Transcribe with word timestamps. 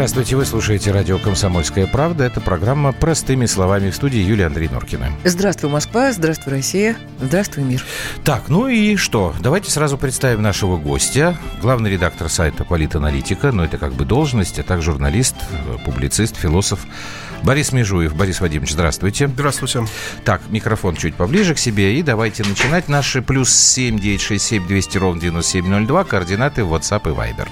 Здравствуйте, 0.00 0.34
вы 0.34 0.46
слушаете 0.46 0.92
радио 0.92 1.18
«Комсомольская 1.18 1.86
правда». 1.86 2.24
Это 2.24 2.40
программа 2.40 2.92
«Простыми 2.92 3.44
словами» 3.44 3.90
в 3.90 3.94
студии 3.94 4.18
Юлии 4.18 4.46
Андрей 4.46 4.70
Норкина. 4.70 5.12
Здравствуй, 5.24 5.68
Москва, 5.68 6.10
здравствуй, 6.10 6.54
Россия, 6.54 6.96
здравствуй, 7.20 7.64
мир. 7.64 7.84
Так, 8.24 8.48
ну 8.48 8.66
и 8.66 8.96
что? 8.96 9.34
Давайте 9.40 9.70
сразу 9.70 9.98
представим 9.98 10.40
нашего 10.40 10.78
гостя. 10.78 11.36
Главный 11.60 11.90
редактор 11.90 12.30
сайта 12.30 12.64
«Политаналитика», 12.64 13.52
но 13.52 13.62
это 13.62 13.76
как 13.76 13.92
бы 13.92 14.06
должность, 14.06 14.58
а 14.58 14.62
также 14.62 14.92
журналист, 14.92 15.36
публицист, 15.84 16.34
философ 16.34 16.80
Борис 17.42 17.70
Межуев. 17.72 18.16
Борис 18.16 18.40
Вадимович, 18.40 18.72
здравствуйте. 18.72 19.28
Здравствуйте. 19.28 19.84
Так, 20.24 20.40
микрофон 20.48 20.96
чуть 20.96 21.14
поближе 21.14 21.54
к 21.54 21.58
себе. 21.58 21.98
И 21.98 22.02
давайте 22.02 22.42
начинать. 22.42 22.88
Наши 22.88 23.20
плюс 23.20 23.54
7 23.54 23.98
967 23.98 24.66
200 24.66 24.96
ровно 24.96 25.20
9702. 25.20 26.04
Координаты 26.04 26.62
WhatsApp 26.62 27.02
и 27.04 27.14
Viber. 27.14 27.48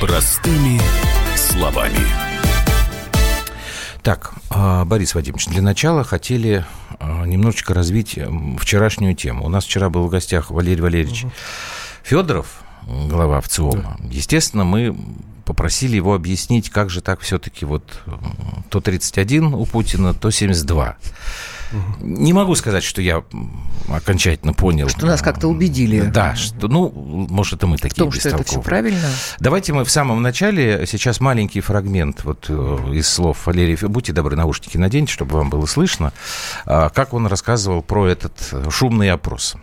Простыми 0.00 0.80
словами. 1.34 1.98
Так, 4.04 4.32
а, 4.48 4.84
Борис 4.84 5.16
Вадимович, 5.16 5.46
для 5.46 5.60
начала 5.60 6.04
хотели 6.04 6.64
а, 7.00 7.24
немножечко 7.24 7.74
развить 7.74 8.16
вчерашнюю 8.60 9.16
тему. 9.16 9.44
У 9.44 9.48
нас 9.48 9.64
вчера 9.64 9.90
был 9.90 10.06
в 10.06 10.08
гостях 10.08 10.52
Валерий 10.52 10.82
Валерьевич 10.82 11.24
угу. 11.24 11.32
Федоров, 12.04 12.60
глава 12.86 13.40
ВЦИОМа. 13.40 13.96
Да. 13.98 14.08
Естественно, 14.08 14.62
мы 14.62 14.96
попросили 15.44 15.96
его 15.96 16.14
объяснить, 16.14 16.70
как 16.70 16.90
же 16.90 17.00
так 17.00 17.20
все-таки 17.20 17.64
вот 17.64 17.82
то 18.70 18.80
31 18.80 19.54
у 19.54 19.66
Путина, 19.66 20.14
то 20.14 20.30
72. 20.30 20.96
Угу. 21.72 22.06
Не 22.06 22.32
могу 22.32 22.54
сказать, 22.54 22.82
что 22.82 23.02
я 23.02 23.22
окончательно 23.88 24.52
понял. 24.52 24.88
Что 24.88 25.06
нас 25.06 25.22
как-то 25.22 25.48
убедили. 25.48 26.00
Да, 26.00 26.34
что, 26.34 26.68
ну, 26.68 26.90
может, 26.90 27.54
это 27.54 27.66
мы 27.66 27.76
такие 27.76 27.94
В 27.94 27.96
том, 27.96 28.12
что 28.12 28.28
это 28.28 28.44
все 28.44 28.60
правильно. 28.60 29.08
Давайте 29.40 29.72
мы 29.72 29.84
в 29.84 29.90
самом 29.90 30.22
начале, 30.22 30.86
сейчас 30.86 31.20
маленький 31.20 31.60
фрагмент 31.60 32.24
вот 32.24 32.46
э, 32.48 32.78
из 32.92 33.08
слов 33.08 33.46
Валерия, 33.46 33.76
будьте 33.88 34.12
добры, 34.12 34.36
наушники 34.36 34.76
наденьте, 34.76 35.12
чтобы 35.12 35.36
вам 35.36 35.50
было 35.50 35.66
слышно, 35.66 36.12
а, 36.66 36.88
как 36.90 37.14
он 37.14 37.26
рассказывал 37.26 37.82
про 37.82 38.06
этот 38.06 38.34
шумный 38.70 39.10
опрос 39.10 39.56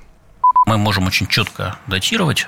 мы 0.65 0.77
можем 0.77 1.07
очень 1.07 1.27
четко 1.27 1.77
датировать 1.87 2.47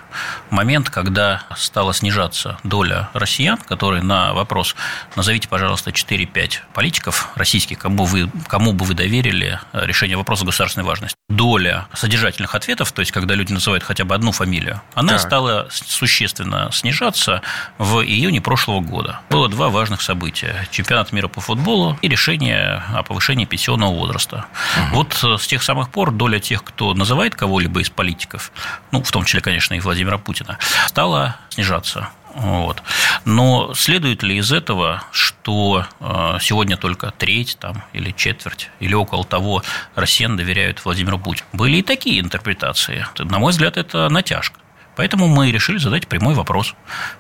момент, 0.50 0.90
когда 0.90 1.44
стала 1.56 1.94
снижаться 1.94 2.58
доля 2.64 3.10
россиян, 3.14 3.58
которые 3.58 4.02
на 4.02 4.34
вопрос 4.34 4.76
«назовите, 5.16 5.48
пожалуйста, 5.48 5.92
4-5 5.92 6.60
политиков 6.74 7.30
российских, 7.36 7.80
кому, 7.80 8.06
вы, 8.06 8.30
кому 8.48 8.74
бы 8.74 8.86
вы 8.86 8.94
доверили 8.94 9.60
решение 9.74 10.18
вопроса 10.18 10.46
государственной 10.46 10.86
важности». 10.86 11.16
Доля 11.30 11.88
содержательных 11.94 12.56
ответов, 12.56 12.92
то 12.92 13.02
есть 13.02 13.12
когда 13.12 13.36
люди 13.36 13.54
называют 13.54 13.84
хотя 13.84 14.06
бы 14.06 14.16
одну 14.16 14.32
фамилию, 14.32 14.82
она 14.94 15.14
так. 15.14 15.22
стала 15.22 15.68
существенно 15.72 16.70
снижаться 16.72 17.42
в 17.78 18.02
июне 18.02 18.42
прошлого 18.42 18.80
года. 18.80 19.20
Было 19.30 19.50
два 19.50 19.70
важных 19.70 20.02
события. 20.02 20.68
Чемпионат 20.72 21.12
мира 21.12 21.28
по 21.28 21.42
футболу 21.42 22.00
и 22.02 22.08
решение 22.08 22.82
о 22.94 23.04
повышении 23.04 23.46
пенсионного 23.46 23.94
возраста. 23.94 24.46
Угу. 24.78 24.96
Вот 24.96 25.42
с 25.42 25.48
тех 25.48 25.62
самых 25.62 25.90
пор 25.90 26.12
доля 26.12 26.40
тех, 26.40 26.64
кто 26.64 26.94
называет 26.94 27.36
кого-либо 27.36 27.82
из 27.82 27.90
политиков, 27.90 28.07
политиков, 28.08 28.52
ну, 28.92 29.04
в 29.04 29.12
том 29.12 29.26
числе, 29.26 29.42
конечно, 29.42 29.74
и 29.74 29.82
Владимира 29.82 30.18
Путина, 30.18 30.58
стала 30.88 31.36
снижаться. 31.50 32.10
Вот. 32.36 32.82
Но 33.26 33.74
следует 33.74 34.24
ли 34.24 34.38
из 34.38 34.52
этого, 34.52 35.04
что 35.12 35.86
э, 36.00 36.38
сегодня 36.40 36.78
только 36.78 37.12
треть 37.12 37.58
там, 37.60 37.84
или 37.94 38.12
четверть, 38.12 38.70
или 38.80 38.94
около 38.94 39.26
того 39.26 39.64
россиян 39.96 40.38
доверяют 40.38 40.86
Владимиру 40.86 41.20
Путину? 41.20 41.48
Были 41.52 41.78
и 41.78 41.82
такие 41.82 42.22
интерпретации. 42.22 43.06
На 43.20 43.40
мой 43.40 43.52
взгляд, 43.52 43.76
это 43.76 44.08
натяжка. 44.10 44.60
Поэтому 44.96 45.28
мы 45.28 45.52
решили 45.52 45.80
задать 45.80 46.08
прямой 46.08 46.34
вопрос. 46.34 46.76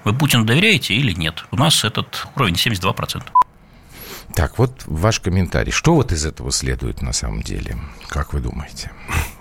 Вы 0.05 0.13
Путину 0.13 0.45
доверяете 0.45 0.93
или 0.93 1.11
нет? 1.11 1.45
У 1.51 1.57
нас 1.57 1.83
этот 1.83 2.27
уровень 2.35 2.55
72%. 2.55 3.23
Так, 4.33 4.59
вот 4.59 4.83
ваш 4.85 5.19
комментарий. 5.19 5.71
Что 5.71 5.95
вот 5.95 6.11
из 6.11 6.25
этого 6.25 6.51
следует 6.51 7.01
на 7.01 7.13
самом 7.13 7.41
деле? 7.41 7.77
Как 8.07 8.33
вы 8.33 8.39
думаете? 8.39 8.91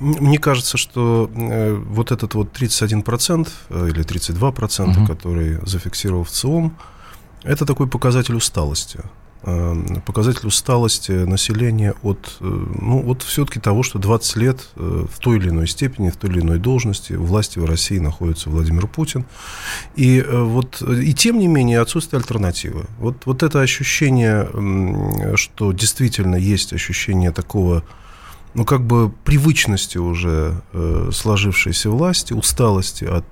Мне 0.00 0.38
кажется, 0.38 0.78
что 0.78 1.30
э, 1.34 1.74
вот 1.74 2.12
этот 2.12 2.34
вот 2.34 2.56
31% 2.56 3.48
э, 3.68 3.88
или 3.88 4.04
32%, 4.04 4.90
угу. 4.90 5.06
который 5.06 5.58
зафиксировал 5.66 6.24
в 6.24 6.30
ЦИОМ, 6.30 6.76
это 7.42 7.66
такой 7.66 7.88
показатель 7.88 8.34
усталости. 8.34 9.00
Эм, 9.48 10.02
показатель 10.04 10.44
усталости 10.48 11.12
населения 11.12 11.94
от, 12.02 12.36
э, 12.40 12.44
ну, 12.44 13.08
от 13.08 13.22
все-таки 13.22 13.60
того, 13.60 13.84
что 13.84 14.00
20 14.00 14.36
лет 14.36 14.68
э, 14.74 15.04
в 15.08 15.20
той 15.20 15.36
или 15.36 15.50
иной 15.50 15.68
степени, 15.68 16.10
в 16.10 16.16
той 16.16 16.30
или 16.30 16.40
иной 16.40 16.58
должности 16.58 17.12
власти 17.12 17.60
в 17.60 17.64
России 17.64 18.00
находится 18.00 18.50
Владимир 18.50 18.88
Путин. 18.88 19.24
И, 19.94 20.18
э, 20.18 20.42
вот, 20.42 20.82
и 20.82 21.14
тем 21.14 21.38
не 21.38 21.46
менее 21.46 21.78
отсутствие 21.78 22.18
альтернативы. 22.18 22.86
Вот, 22.98 23.24
вот 23.24 23.44
это 23.44 23.60
ощущение, 23.60 25.36
что 25.36 25.70
действительно 25.70 26.34
есть 26.34 26.72
ощущение 26.72 27.30
такого 27.30 27.84
ну, 28.56 28.64
как 28.64 28.82
бы 28.82 29.12
привычности 29.24 29.98
уже 29.98 30.54
э, 30.72 31.10
сложившейся 31.12 31.90
власти, 31.90 32.32
усталости 32.32 33.04
от 33.04 33.24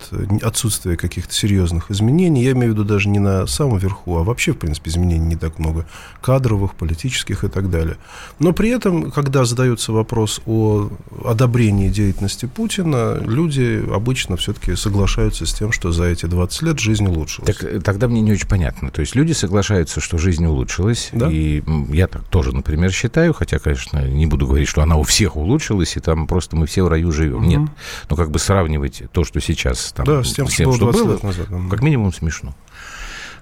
отсутствия 0.43 0.99
каких-то 0.99 1.33
серьезных 1.33 1.91
изменений. 1.91 2.45
Я 2.45 2.53
имею 2.53 2.73
в 2.73 2.75
виду 2.75 2.85
даже 2.85 3.09
не 3.09 3.19
на 3.19 3.47
самом 3.47 3.79
верху, 3.79 4.19
а 4.19 4.23
вообще, 4.23 4.53
в 4.53 4.59
принципе, 4.59 4.91
изменений 4.91 5.25
не 5.25 5.37
так 5.37 5.59
много. 5.59 5.87
Кадровых, 6.21 6.75
политических 6.75 7.43
и 7.43 7.49
так 7.49 7.71
далее. 7.71 7.97
Но 8.39 8.53
при 8.53 8.69
этом, 8.69 9.11
когда 9.11 9.47
задается 9.47 9.93
вопрос 9.93 10.43
о 10.45 10.91
одобрении 11.25 11.89
деятельности 11.89 12.45
Путина, 12.45 13.19
люди 13.25 13.83
обычно 13.91 14.37
все-таки 14.37 14.77
соглашаются 14.77 15.47
с 15.47 15.55
тем, 15.55 15.73
что 15.73 15.91
за 15.91 16.05
эти 16.05 16.27
20 16.27 16.63
лет 16.63 16.79
жизнь 16.79 17.07
улучшилась. 17.07 17.57
Так, 17.57 17.65
э, 17.65 17.81
тогда 17.81 18.09
мне 18.09 18.21
не 18.21 18.33
очень 18.33 18.49
понятно. 18.49 18.91
То 18.91 19.01
есть 19.01 19.15
люди 19.15 19.33
соглашаются, 19.33 20.03
что 20.03 20.19
жизнь 20.19 20.45
улучшилась. 20.45 21.09
Да? 21.15 21.31
И 21.31 21.63
я 21.89 22.09
так 22.09 22.25
тоже, 22.25 22.55
например, 22.55 22.93
считаю, 22.93 23.33
хотя, 23.33 23.59
конечно, 23.59 24.07
не 24.07 24.27
буду 24.27 24.47
говорить, 24.47 24.69
что 24.69 24.83
она 24.83 24.97
у 24.97 25.03
всех 25.03 25.14
всех 25.15 25.37
улучшилось, 25.37 25.97
и 25.97 26.01
там 26.01 26.27
просто 26.27 26.57
мы 26.57 26.67
все 26.67 26.83
в 26.83 26.89
раю 26.89 27.13
живем. 27.13 27.39
Угу. 27.39 27.45
Нет. 27.45 27.71
Но 28.11 28.17
как 28.17 28.31
бы 28.31 28.41
сравнивать 28.41 29.05
то, 29.13 29.23
что 29.23 29.41
сейчас 29.41 29.93
там, 29.93 30.05
да, 30.05 30.25
с 30.25 30.33
тем, 30.33 30.49
с 30.49 30.57
тем 30.57 30.73
что, 30.73 30.91
было, 30.91 31.13
лет 31.13 31.23
назад, 31.23 31.47
как 31.71 31.83
минимум 31.83 32.13
смешно. 32.13 32.55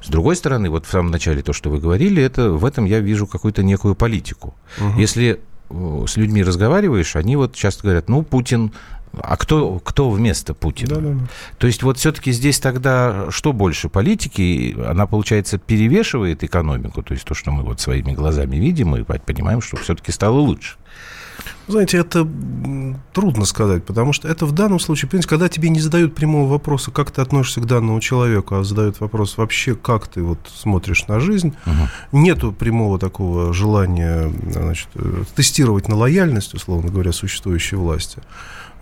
С 0.03 0.09
другой 0.09 0.37
стороны, 0.37 0.69
вот 0.69 0.85
в 0.85 0.91
самом 0.91 1.11
начале 1.11 1.43
то, 1.43 1.55
что 1.55 1.71
вы 1.71 1.79
говорили, 1.79 2.23
это 2.23 2.51
в 2.51 2.65
этом 2.67 2.85
я 2.85 3.01
вижу 3.01 3.27
какую-то 3.27 3.63
некую 3.63 3.95
политику. 3.95 4.55
Угу. 4.79 4.99
Если 5.01 5.41
э, 5.71 6.05
с 6.07 6.17
людьми 6.19 6.43
разговариваешь, 6.43 7.17
они 7.17 7.37
вот 7.37 7.55
часто 7.55 7.85
говорят, 7.85 8.09
ну, 8.09 8.23
Путин 8.23 8.73
а 9.15 9.37
кто, 9.37 9.79
кто 9.79 10.11
вместо 10.11 10.55
Путина? 10.55 10.95
Да, 10.95 11.01
да, 11.01 11.09
да. 11.11 11.27
То 11.59 11.67
есть 11.67 11.83
вот 11.83 11.99
все-таки 11.99 12.33
здесь 12.33 12.59
тогда 12.61 13.31
что 13.31 13.53
больше? 13.53 13.91
Политики, 13.91 14.75
она, 14.87 15.07
получается, 15.07 15.59
перевешивает 15.59 16.43
экономику, 16.45 17.03
то 17.03 17.13
есть 17.13 17.27
то, 17.27 17.35
что 17.35 17.51
мы 17.51 17.63
вот 17.63 17.79
своими 17.81 18.13
глазами 18.13 18.57
видим, 18.57 18.97
и 18.97 19.03
понимаем, 19.05 19.61
что 19.61 19.77
все-таки 19.77 20.13
стало 20.13 20.39
лучше. 20.39 20.77
Знаете, 21.69 21.99
это 21.99 22.29
трудно 23.13 23.45
сказать, 23.45 23.85
потому 23.85 24.13
что 24.13 24.29
это 24.29 24.47
в 24.47 24.53
данном 24.53 24.81
случае, 24.81 25.09
понимаете, 25.09 25.29
когда 25.29 25.49
тебе 25.49 25.69
не 25.69 25.81
задают 25.81 26.15
прямого 26.15 26.51
вопроса, 26.51 26.91
как 26.91 27.11
ты 27.11 27.23
относишься 27.23 27.61
к 27.61 27.67
данному 27.67 28.01
человеку, 28.01 28.57
а 28.57 28.65
задают 28.65 29.01
вопрос 29.01 29.37
вообще, 29.37 29.75
как 29.75 30.09
ты 30.09 30.23
вот 30.23 30.39
смотришь 30.53 31.07
на 31.07 31.21
жизнь, 31.21 31.55
угу. 31.65 32.19
нету 32.19 32.53
прямого 32.53 32.99
такого 32.99 33.53
желания 33.53 34.33
значит, 34.51 34.89
э, 34.97 35.25
тестировать 35.35 35.89
на 35.89 35.97
лояльность, 35.97 36.55
условно 36.55 36.91
говоря, 36.91 37.13
существующей 37.13 37.77
власти. 37.77 38.19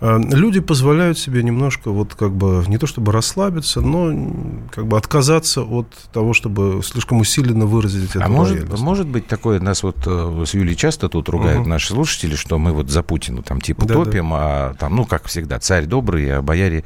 Э, 0.01 0.19
люди 0.19 0.59
позволяют 0.59 1.19
себе 1.19 1.43
немножко 1.43 1.91
вот 1.91 2.15
как 2.15 2.33
бы 2.33 2.65
не 2.67 2.79
то 2.79 2.87
чтобы 2.87 3.11
расслабиться, 3.11 3.81
но 3.81 4.33
как 4.71 4.87
бы 4.87 4.97
отказаться 4.97 5.61
от 5.61 5.87
того, 6.11 6.33
чтобы 6.33 6.81
слишком 6.83 7.19
усиленно 7.19 7.67
выразить 7.67 8.15
это. 8.15 8.25
А 8.25 8.27
может, 8.27 8.79
может 8.79 9.07
быть 9.07 9.27
такое, 9.27 9.59
нас 9.59 9.83
вот 9.83 9.97
э, 10.07 10.43
с 10.45 10.55
Юлей 10.55 10.75
часто 10.75 11.07
тут 11.07 11.29
ругают 11.29 11.61
угу. 11.61 11.69
наши 11.69 11.89
слушатели, 11.89 12.35
что 12.35 12.57
мы 12.57 12.73
вот 12.73 12.89
за 12.89 13.03
Путина 13.03 13.43
там 13.43 13.61
типа 13.61 13.85
да, 13.85 13.93
топим, 13.93 14.31
да. 14.31 14.37
а 14.37 14.73
там, 14.73 14.95
ну, 14.95 15.05
как 15.05 15.27
всегда, 15.27 15.59
царь 15.59 15.85
добрый, 15.85 16.35
а 16.35 16.41
бояре 16.41 16.83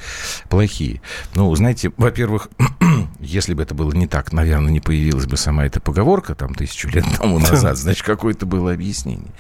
плохие. 0.49 1.01
Ну, 1.35 1.55
знаете, 1.55 1.93
во-первых, 1.95 2.49
если 3.21 3.53
бы 3.53 3.63
это 3.63 3.73
было 3.73 3.93
не 3.93 4.07
так, 4.07 4.33
наверное, 4.33 4.71
не 4.71 4.81
появилась 4.81 5.25
бы 5.25 5.37
сама 5.37 5.65
эта 5.65 5.79
поговорка 5.79 6.35
там 6.35 6.53
тысячу 6.53 6.89
лет 6.89 7.05
тому 7.17 7.39
назад, 7.39 7.77
значит, 7.77 8.05
какое-то 8.05 8.45
было 8.45 8.73
объяснение. 8.73 9.31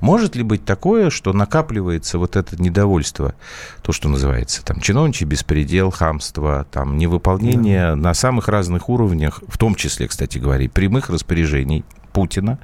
Может 0.00 0.36
ли 0.36 0.44
быть 0.44 0.64
такое, 0.64 1.10
что 1.10 1.32
накапливается 1.32 2.18
вот 2.18 2.36
это 2.36 2.60
недовольство 2.62 3.15
недовольство, 3.16 3.34
то, 3.82 3.92
что 3.92 4.08
называется, 4.08 4.64
там, 4.64 4.80
чиновничий 4.80 5.26
беспредел, 5.26 5.90
хамство, 5.90 6.66
там, 6.70 6.96
невыполнение 6.98 7.90
да. 7.90 7.96
на 7.96 8.14
самых 8.14 8.48
разных 8.48 8.88
уровнях, 8.88 9.42
в 9.48 9.58
том 9.58 9.74
числе, 9.74 10.08
кстати 10.08 10.38
говоря, 10.38 10.68
прямых 10.68 11.10
распоряжений 11.10 11.84
Путина, 12.12 12.58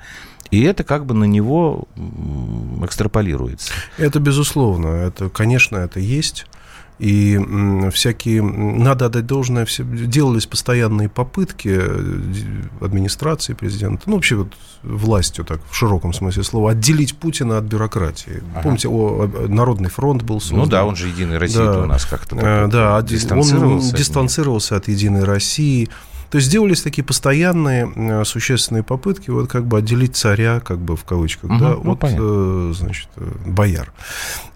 и 0.50 0.62
это 0.62 0.84
как 0.84 1.06
бы 1.06 1.14
на 1.14 1.24
него 1.24 1.88
экстраполируется. 2.84 3.72
Это 3.96 4.20
безусловно, 4.20 4.88
это, 4.88 5.30
конечно, 5.30 5.76
это 5.76 6.00
есть. 6.00 6.46
И 7.02 7.36
всякие, 7.92 8.42
надо 8.42 9.06
отдать 9.06 9.26
должное, 9.26 9.64
все, 9.64 9.82
делались 9.82 10.46
постоянные 10.46 11.08
попытки 11.08 11.76
э, 11.82 12.14
администрации 12.80 13.54
президента, 13.54 14.04
ну, 14.08 14.14
вообще 14.14 14.36
вот 14.36 14.52
властью, 14.84 15.44
так, 15.44 15.60
в 15.68 15.74
широком 15.74 16.12
смысле 16.12 16.44
слова, 16.44 16.70
отделить 16.70 17.16
Путина 17.16 17.58
от 17.58 17.64
бюрократии. 17.64 18.40
Ага. 18.52 18.62
Помните, 18.62 18.86
о, 18.86 19.28
Народный 19.48 19.90
фронт 19.90 20.22
был 20.22 20.40
создан. 20.40 20.60
Ну 20.60 20.66
да, 20.66 20.84
он 20.84 20.94
же 20.94 21.08
«Единый 21.08 21.38
Россия» 21.38 21.64
да. 21.64 21.82
у 21.82 21.86
нас 21.86 22.04
как-то 22.04 22.36
так, 22.36 22.70
Да, 22.70 23.02
дистанцировался, 23.02 23.88
он 23.88 23.94
дистанцировался 23.96 24.76
от 24.76 24.86
«Единой 24.86 25.24
России». 25.24 25.90
То 26.32 26.38
есть 26.38 26.50
делались 26.50 26.80
такие 26.80 27.04
постоянные 27.04 28.24
существенные 28.24 28.82
попытки 28.82 29.28
вот 29.28 29.50
как 29.50 29.66
бы 29.66 29.76
отделить 29.76 30.16
царя, 30.16 30.60
как 30.60 30.78
бы 30.78 30.96
в 30.96 31.04
кавычках, 31.04 31.50
угу, 31.50 31.58
да, 31.58 31.76
ну, 31.84 31.92
от, 31.92 32.00
понятно. 32.00 32.72
значит, 32.72 33.10
бояр. 33.44 33.92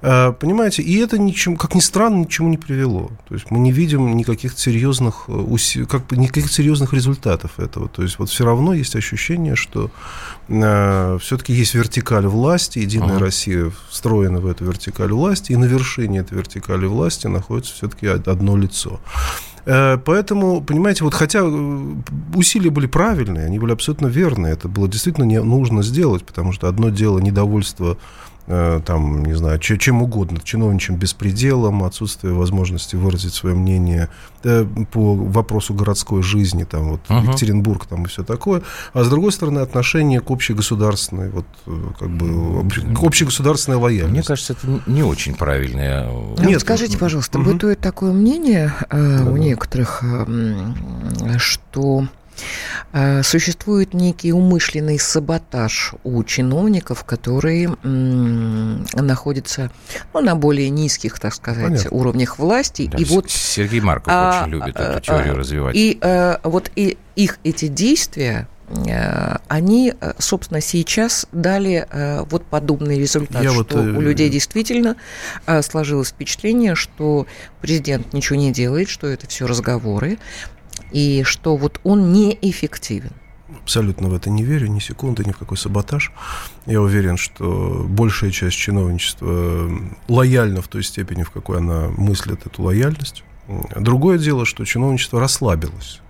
Понимаете, 0.00 0.80
и 0.80 0.96
это 0.96 1.18
ничем, 1.18 1.58
как 1.58 1.74
ни 1.74 1.80
странно, 1.80 2.20
ничему 2.20 2.48
не 2.48 2.56
привело. 2.56 3.10
То 3.28 3.34
есть 3.34 3.50
мы 3.50 3.58
не 3.58 3.72
видим 3.72 4.16
никаких 4.16 4.58
серьезных, 4.58 5.28
как 5.86 6.06
бы 6.06 6.16
никаких 6.16 6.50
серьезных 6.50 6.94
результатов 6.94 7.60
этого. 7.60 7.90
То 7.90 8.02
есть 8.02 8.18
вот 8.18 8.30
все 8.30 8.46
равно 8.46 8.72
есть 8.72 8.96
ощущение, 8.96 9.54
что 9.54 9.90
э, 10.48 11.18
все-таки 11.20 11.52
есть 11.52 11.74
вертикаль 11.74 12.26
власти, 12.26 12.78
Единая 12.78 13.16
ага. 13.16 13.26
Россия 13.26 13.70
встроена 13.90 14.40
в 14.40 14.46
эту 14.46 14.64
вертикаль 14.64 15.12
власти, 15.12 15.52
и 15.52 15.56
на 15.56 15.66
вершине 15.66 16.20
этой 16.20 16.38
вертикали 16.38 16.86
власти 16.86 17.26
находится 17.26 17.74
все-таки 17.74 18.06
одно 18.06 18.56
лицо. 18.56 18.98
Э, 19.66 19.98
поэтому, 19.98 20.62
понимаете, 20.62 21.02
вот 21.04 21.14
хотя 21.14 21.40
э, 21.42 21.94
усилия 22.34 22.70
были 22.70 22.86
правильные, 22.86 23.46
они 23.46 23.58
были 23.58 23.72
абсолютно 23.72 24.06
верные, 24.06 24.52
это 24.52 24.68
было 24.68 24.88
действительно 24.88 25.26
нужно 25.42 25.82
сделать, 25.82 26.24
потому 26.24 26.52
что 26.52 26.68
одно 26.68 26.90
дело 26.90 27.18
недовольство 27.18 27.98
там, 28.46 29.24
не 29.24 29.34
знаю, 29.34 29.58
чем 29.58 30.02
угодно, 30.02 30.38
чиновничьим 30.42 30.96
беспределом, 30.96 31.82
отсутствие 31.82 32.32
возможности 32.32 32.94
выразить 32.96 33.34
свое 33.34 33.56
мнение 33.56 34.08
э, 34.44 34.64
по 34.92 35.14
вопросу 35.14 35.74
городской 35.74 36.22
жизни, 36.22 36.64
там, 36.64 36.90
вот, 36.90 37.00
uh-huh. 37.08 37.24
Екатеринбург, 37.24 37.86
там, 37.86 38.04
и 38.04 38.08
все 38.08 38.22
такое, 38.22 38.62
а 38.92 39.02
с 39.02 39.08
другой 39.08 39.32
стороны, 39.32 39.60
отношение 39.60 40.20
к 40.20 40.30
общегосударственной, 40.30 41.30
вот, 41.30 41.46
э, 41.66 41.70
как 41.98 42.10
бы, 42.10 42.68
к 42.94 43.02
общегосударственной 43.02 43.78
лояльности. 43.78 44.12
Мне 44.12 44.22
кажется, 44.22 44.52
это 44.52 44.80
не 44.86 45.02
очень 45.02 45.34
правильное. 45.34 46.04
А 46.04 46.40
Нет, 46.40 46.54
вот 46.54 46.60
скажите, 46.60 46.98
пожалуйста, 46.98 47.38
uh-huh. 47.38 47.52
бытует 47.52 47.80
такое 47.80 48.12
мнение 48.12 48.72
э, 48.90 48.96
uh-huh. 48.96 49.32
у 49.32 49.36
некоторых, 49.36 50.02
э, 50.02 51.38
что 51.38 52.04
Э, 52.04 52.06
существует 53.22 53.94
некий 53.94 54.32
умышленный 54.32 54.98
саботаж 54.98 55.94
у 56.04 56.22
чиновников, 56.24 57.04
которые 57.04 57.76
находятся 57.82 59.70
ну, 60.12 60.20
на 60.20 60.34
более 60.34 60.70
низких, 60.70 61.18
так 61.18 61.34
сказать, 61.34 61.64
Понятно. 61.64 61.90
уровнях 61.90 62.38
власти. 62.38 62.88
Да, 62.90 62.98
и 62.98 63.04
вот, 63.04 63.30
Сергей 63.30 63.80
Марков 63.80 64.12
а, 64.14 64.42
очень 64.42 64.52
любит 64.52 64.76
а, 64.76 64.92
эту 64.92 65.00
теорию 65.00 65.34
а, 65.34 65.36
развивать. 65.38 65.76
И 65.76 65.98
а, 66.00 66.40
вот 66.42 66.70
и 66.76 66.98
их 67.14 67.38
эти 67.44 67.68
действия 67.68 68.48
они, 69.46 69.94
собственно, 70.18 70.60
сейчас 70.60 71.28
дали 71.30 71.86
вот 72.28 72.44
подобный 72.46 72.98
результат, 72.98 73.44
Я 73.44 73.52
что 73.52 73.62
вот... 73.62 73.76
у 73.76 74.00
людей 74.00 74.28
действительно 74.28 74.96
сложилось 75.62 76.08
впечатление, 76.08 76.74
что 76.74 77.28
президент 77.60 78.12
ничего 78.12 78.36
не 78.36 78.50
делает, 78.50 78.88
что 78.88 79.06
это 79.06 79.28
все 79.28 79.46
разговоры, 79.46 80.18
и 80.92 81.22
что 81.24 81.56
вот 81.56 81.80
он 81.84 82.12
неэффективен. 82.12 83.12
Абсолютно 83.62 84.08
в 84.08 84.14
это 84.14 84.28
не 84.30 84.42
верю, 84.42 84.68
ни 84.68 84.80
секунды, 84.80 85.24
ни 85.24 85.32
в 85.32 85.38
какой 85.38 85.56
саботаж. 85.56 86.12
Я 86.66 86.82
уверен, 86.82 87.16
что 87.16 87.84
большая 87.88 88.30
часть 88.30 88.56
чиновничества 88.56 89.70
лояльна 90.08 90.62
в 90.62 90.68
той 90.68 90.82
степени, 90.82 91.22
в 91.22 91.30
какой 91.30 91.58
она 91.58 91.88
мыслит 91.96 92.46
эту 92.46 92.62
лояльность. 92.62 93.24
Другое 93.76 94.18
дело, 94.18 94.44
что 94.44 94.64
чиновничество 94.64 95.20
расслабилось. 95.20 96.00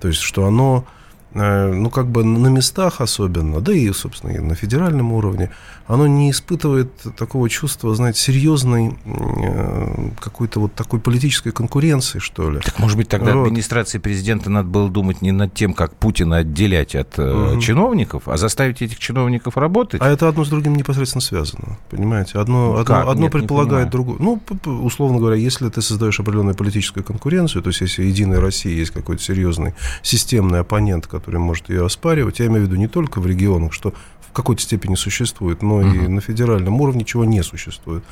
То 0.00 0.08
есть, 0.08 0.20
что 0.20 0.46
оно 0.46 0.84
Э, 0.84 1.02
ну, 1.34 1.90
как 1.90 2.06
бы 2.06 2.24
на 2.24 2.48
местах 2.48 3.00
особенно, 3.00 3.60
да 3.60 3.72
и, 3.72 3.92
собственно, 3.92 4.30
и 4.30 4.38
на 4.38 4.54
федеральном 4.54 5.12
уровне, 5.12 5.50
оно 5.86 6.06
не 6.06 6.30
испытывает 6.30 6.90
такого 7.16 7.50
чувства, 7.50 7.94
знаете, 7.94 8.20
серьезной 8.20 8.96
э, 9.04 10.08
какой-то 10.20 10.60
вот 10.60 10.74
такой 10.74 11.00
политической 11.00 11.50
конкуренции, 11.50 12.20
что 12.20 12.50
ли. 12.50 12.60
Так, 12.60 12.78
может 12.78 12.96
быть, 12.96 13.08
тогда 13.08 13.34
вот. 13.34 13.46
администрации 13.46 13.98
президента 13.98 14.48
надо 14.48 14.68
было 14.68 14.88
думать 14.88 15.22
не 15.22 15.32
над 15.32 15.52
тем, 15.52 15.74
как 15.74 15.94
Путина 15.96 16.38
отделять 16.38 16.94
от 16.94 17.18
угу. 17.18 17.60
чиновников, 17.60 18.28
а 18.28 18.36
заставить 18.36 18.80
этих 18.80 18.98
чиновников 18.98 19.56
работать? 19.56 20.00
А 20.00 20.08
это 20.08 20.28
одно 20.28 20.44
с 20.44 20.48
другим 20.48 20.74
непосредственно 20.76 21.20
связано, 21.20 21.78
понимаете? 21.90 22.38
Одно, 22.38 22.74
ну, 22.74 22.78
одно, 22.78 23.10
одно 23.10 23.22
Нет, 23.24 23.32
предполагает 23.32 23.90
другое. 23.90 24.16
Ну, 24.18 24.40
условно 24.64 25.18
говоря, 25.18 25.36
если 25.36 25.68
ты 25.68 25.82
создаешь 25.82 26.18
определенную 26.20 26.54
политическую 26.54 27.04
конкуренцию, 27.04 27.62
то 27.62 27.68
есть 27.68 27.80
если 27.80 28.04
Единая 28.04 28.40
Россия 28.40 28.74
есть 28.74 28.92
какой-то 28.92 29.22
серьезный 29.22 29.74
системный 30.02 30.60
оппонент, 30.60 31.06
который 31.06 31.23
который 31.24 31.40
может 31.40 31.70
ее 31.70 31.86
оспаривать. 31.86 32.38
Я 32.38 32.46
имею 32.46 32.66
в 32.66 32.66
виду 32.66 32.76
не 32.76 32.86
только 32.86 33.18
в 33.18 33.26
регионах, 33.26 33.72
что 33.72 33.94
в 34.28 34.32
какой-то 34.32 34.60
степени 34.60 34.94
существует, 34.94 35.62
но 35.62 35.80
uh-huh. 35.80 36.04
и 36.04 36.08
на 36.08 36.20
федеральном 36.20 36.78
уровне 36.80 37.04
чего 37.04 37.24
не 37.24 37.42
существует. 37.42 38.04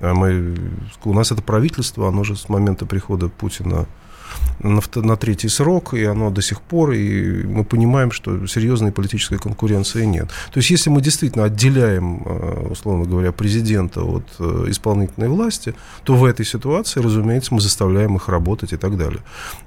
А 0.00 0.14
мы, 0.14 0.56
у 1.04 1.12
нас 1.12 1.30
это 1.30 1.42
правительство, 1.42 2.08
оно 2.08 2.24
же 2.24 2.34
с 2.34 2.48
момента 2.48 2.84
прихода 2.84 3.28
Путина 3.28 3.86
на, 4.60 4.80
на 4.94 5.16
третий 5.16 5.48
срок, 5.48 5.94
и 5.94 6.04
оно 6.04 6.30
до 6.30 6.42
сих 6.42 6.60
пор, 6.60 6.92
и 6.92 7.44
мы 7.44 7.64
понимаем, 7.64 8.10
что 8.10 8.46
серьезной 8.46 8.92
политической 8.92 9.38
конкуренции 9.38 10.04
нет. 10.04 10.28
То 10.52 10.58
есть, 10.58 10.70
если 10.70 10.90
мы 10.90 11.00
действительно 11.00 11.44
отделяем, 11.44 12.22
э, 12.24 12.68
условно 12.70 13.04
говоря, 13.04 13.32
президента 13.32 14.02
от 14.02 14.24
э, 14.38 14.66
исполнительной 14.68 15.28
власти, 15.28 15.74
то 16.04 16.14
в 16.14 16.24
этой 16.24 16.46
ситуации, 16.46 17.00
разумеется, 17.00 17.54
мы 17.54 17.60
заставляем 17.60 18.16
их 18.16 18.28
работать 18.28 18.72
и 18.72 18.76
так 18.76 18.96
далее. 18.96 19.20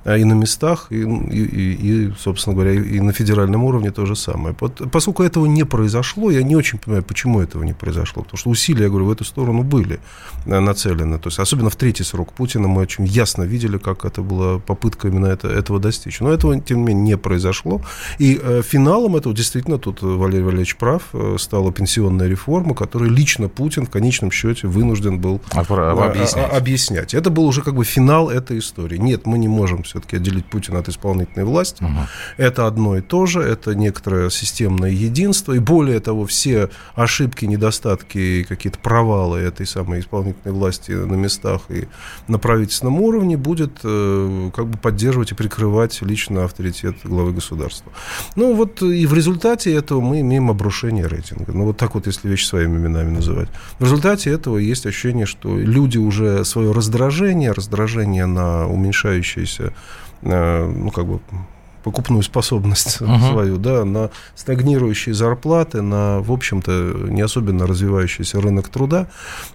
А 0.03 0.17
и 0.17 0.23
на 0.23 0.33
местах, 0.33 0.87
и, 0.89 1.01
и, 1.01 2.07
и 2.07 2.13
собственно 2.19 2.55
говоря, 2.55 2.73
и 2.73 2.99
на 2.99 3.13
федеральном 3.13 3.63
уровне 3.63 3.91
то 3.91 4.05
же 4.05 4.15
самое. 4.15 4.55
Поскольку 4.91 5.23
этого 5.23 5.45
не 5.45 5.65
произошло, 5.65 6.31
я 6.31 6.43
не 6.43 6.55
очень 6.55 6.79
понимаю, 6.79 7.03
почему 7.03 7.41
этого 7.41 7.63
не 7.63 7.73
произошло. 7.73 8.23
Потому 8.23 8.37
что 8.37 8.49
усилия, 8.49 8.83
я 8.83 8.89
говорю, 8.89 9.05
в 9.05 9.11
эту 9.11 9.23
сторону 9.23 9.63
были 9.63 9.99
э, 10.45 10.59
нацелены. 10.59 11.17
То 11.19 11.27
есть, 11.27 11.39
особенно 11.39 11.69
в 11.69 11.75
третий 11.75 12.03
срок 12.03 12.33
Путина 12.33 12.67
мы 12.67 12.81
очень 12.81 13.05
ясно 13.05 13.43
видели, 13.43 13.77
как 13.77 14.05
это 14.05 14.21
было 14.21 14.58
попытка 14.59 15.07
именно 15.07 15.27
это, 15.27 15.47
этого 15.47 15.79
достичь. 15.79 16.19
Но 16.19 16.31
этого, 16.31 16.59
тем 16.59 16.79
не 16.79 16.83
менее, 16.83 17.03
не 17.03 17.17
произошло. 17.17 17.81
И 18.17 18.39
э, 18.41 18.61
финалом 18.63 19.15
этого, 19.15 19.35
действительно, 19.35 19.77
тут 19.77 20.01
Валерий 20.01 20.43
Валерьевич 20.43 20.75
прав, 20.75 21.03
э, 21.13 21.37
стала 21.39 21.71
пенсионная 21.71 22.27
реформа, 22.27 22.75
которую 22.75 23.11
лично 23.11 23.47
Путин 23.49 23.85
в 23.85 23.89
конечном 23.89 24.31
счете 24.31 24.67
вынужден 24.67 25.19
был 25.19 25.41
а, 25.51 25.61
объяснять. 25.61 26.53
объяснять. 26.53 27.13
Это 27.13 27.29
был 27.29 27.45
уже 27.45 27.61
как 27.61 27.75
бы 27.75 27.83
финал 27.83 28.29
этой 28.29 28.59
истории. 28.59 28.97
Нет, 28.97 29.25
мы 29.25 29.37
не 29.37 29.47
можем 29.47 29.83
все-таки 29.83 30.17
отделить 30.17 30.45
Путина 30.45 30.79
от 30.79 30.89
исполнительной 30.89 31.45
власти. 31.45 31.83
Угу. 31.83 31.91
Это 32.37 32.67
одно 32.67 32.97
и 32.97 33.01
то 33.01 33.25
же, 33.25 33.41
это 33.41 33.75
некоторое 33.75 34.29
системное 34.29 34.91
единство. 34.91 35.53
И 35.53 35.59
более 35.59 35.99
того, 35.99 36.25
все 36.25 36.69
ошибки, 36.95 37.45
недостатки, 37.45 38.43
какие-то 38.43 38.79
провалы 38.79 39.39
этой 39.39 39.65
самой 39.65 39.99
исполнительной 39.99 40.53
власти 40.53 40.91
на 40.91 41.15
местах 41.15 41.61
и 41.69 41.87
на 42.27 42.39
правительственном 42.39 43.01
уровне 43.01 43.37
будет 43.37 43.79
э, 43.83 44.38
как 44.55 44.67
бы 44.67 44.77
поддерживать 44.77 45.31
и 45.31 45.35
прикрывать 45.35 46.01
лично 46.01 46.45
авторитет 46.45 46.95
главы 47.03 47.33
государства. 47.33 47.91
Ну 48.35 48.55
вот 48.55 48.81
и 48.81 49.05
в 49.05 49.13
результате 49.13 49.73
этого 49.73 50.01
мы 50.01 50.21
имеем 50.21 50.49
обрушение 50.49 51.07
рейтинга. 51.07 51.51
Ну 51.51 51.65
вот 51.65 51.77
так 51.77 51.95
вот, 51.95 52.07
если 52.07 52.27
вещи 52.27 52.45
своими 52.45 52.77
именами 52.77 53.11
называть. 53.11 53.49
В 53.79 53.83
результате 53.83 54.31
этого 54.31 54.57
есть 54.57 54.85
ощущение, 54.85 55.25
что 55.25 55.57
люди 55.57 55.97
уже 55.97 56.45
свое 56.45 56.71
раздражение, 56.71 57.51
раздражение 57.51 58.25
на 58.25 58.67
уменьшающееся 58.67 59.73
э, 60.21 60.65
ну, 60.65 60.91
как 60.91 61.05
бы 61.05 61.19
покупную 61.83 62.23
способность 62.23 63.01
uh-huh. 63.01 63.31
свою, 63.31 63.57
да, 63.57 63.85
на 63.85 64.09
стагнирующие 64.35 65.13
зарплаты, 65.15 65.81
на, 65.81 66.19
в 66.19 66.31
общем-то, 66.31 66.71
не 67.09 67.21
особенно 67.21 67.67
развивающийся 67.67 68.41
рынок 68.41 68.69
труда, 68.69 69.07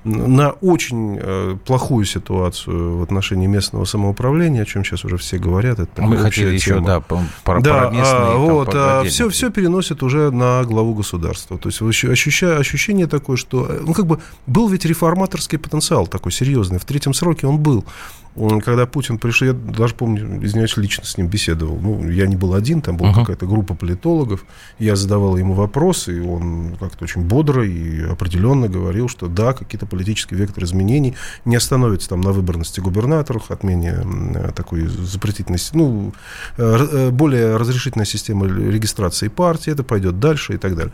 на 0.05 0.51
очень 0.51 1.19
э, 1.21 1.57
плохую 1.65 2.05
ситуацию 2.05 2.99
в 2.99 3.03
отношении 3.03 3.47
местного 3.47 3.85
самоуправления, 3.85 4.63
о 4.63 4.65
чем 4.65 4.85
сейчас 4.85 5.05
уже 5.05 5.17
все 5.17 5.39
говорят. 5.39 5.79
Это 5.79 6.03
Мы 6.03 6.17
хотели 6.17 6.57
тема. 6.59 6.79
еще, 6.79 6.87
да, 6.87 7.01
про, 7.01 7.61
да, 7.61 7.81
про 7.81 7.91
местные, 7.91 8.07
а, 8.07 8.37
вот, 8.37 8.71
а 8.75 9.05
все, 9.05 9.29
все 9.29 9.51
переносит 9.51 10.03
уже 10.03 10.31
на 10.31 10.63
главу 10.65 10.95
государства. 10.95 11.59
То 11.59 11.69
есть 11.69 11.83
ощущаю, 12.05 12.61
ощущение 12.61 13.07
такое, 13.07 13.37
что, 13.37 13.67
э, 13.69 13.81
ну, 13.85 13.93
как 13.93 14.07
бы, 14.07 14.21
был 14.47 14.69
ведь 14.69 14.85
реформаторский 14.85 15.59
потенциал 15.59 16.07
такой 16.07 16.33
серьезный, 16.33 16.79
в 16.79 16.85
третьем 16.85 17.15
сроке 17.15 17.47
он 17.47 17.59
был 17.59 17.85
когда 18.65 18.87
Путин 18.87 19.19
пришел, 19.19 19.49
я 19.49 19.53
даже 19.53 19.95
помню, 19.95 20.45
извиняюсь, 20.45 20.77
лично 20.77 21.05
с 21.05 21.17
ним 21.17 21.29
беседовал. 21.29 21.79
Ну, 21.81 22.09
я 22.15 22.27
не 22.27 22.37
был 22.37 22.55
один, 22.55 22.81
там 22.81 22.97
была 22.97 23.11
uh-huh. 23.11 23.21
какая-то 23.21 23.47
группа 23.47 23.75
политологов. 23.75 24.45
Я 24.79 24.97
задавал 24.97 25.37
ему 25.37 25.55
вопросы, 25.55 26.19
и 26.19 26.21
он 26.21 26.77
как-то 26.79 27.05
очень 27.05 27.23
бодро 27.23 27.67
и 27.67 28.03
определенно 28.03 28.69
говорил, 28.69 29.09
что 29.09 29.29
да, 29.29 29.53
какие-то 29.53 29.87
политические 29.87 30.41
векторы 30.41 30.67
изменений 30.67 31.15
не 31.45 31.57
остановятся 31.57 32.11
там 32.11 32.21
на 32.21 32.33
выборности 32.33 32.81
губернаторов, 32.81 33.51
отмене 33.51 33.97
такой 34.55 34.87
запретительности, 34.87 35.77
ну, 35.77 36.13
э, 36.57 36.89
э, 36.93 37.11
более 37.11 37.57
разрешительная 37.57 38.07
система 38.07 38.47
регистрации 38.47 39.29
партии, 39.29 39.73
это 39.73 39.83
пойдет 39.83 40.21
дальше 40.21 40.55
и 40.55 40.59
так 40.59 40.77
далее. 40.77 40.93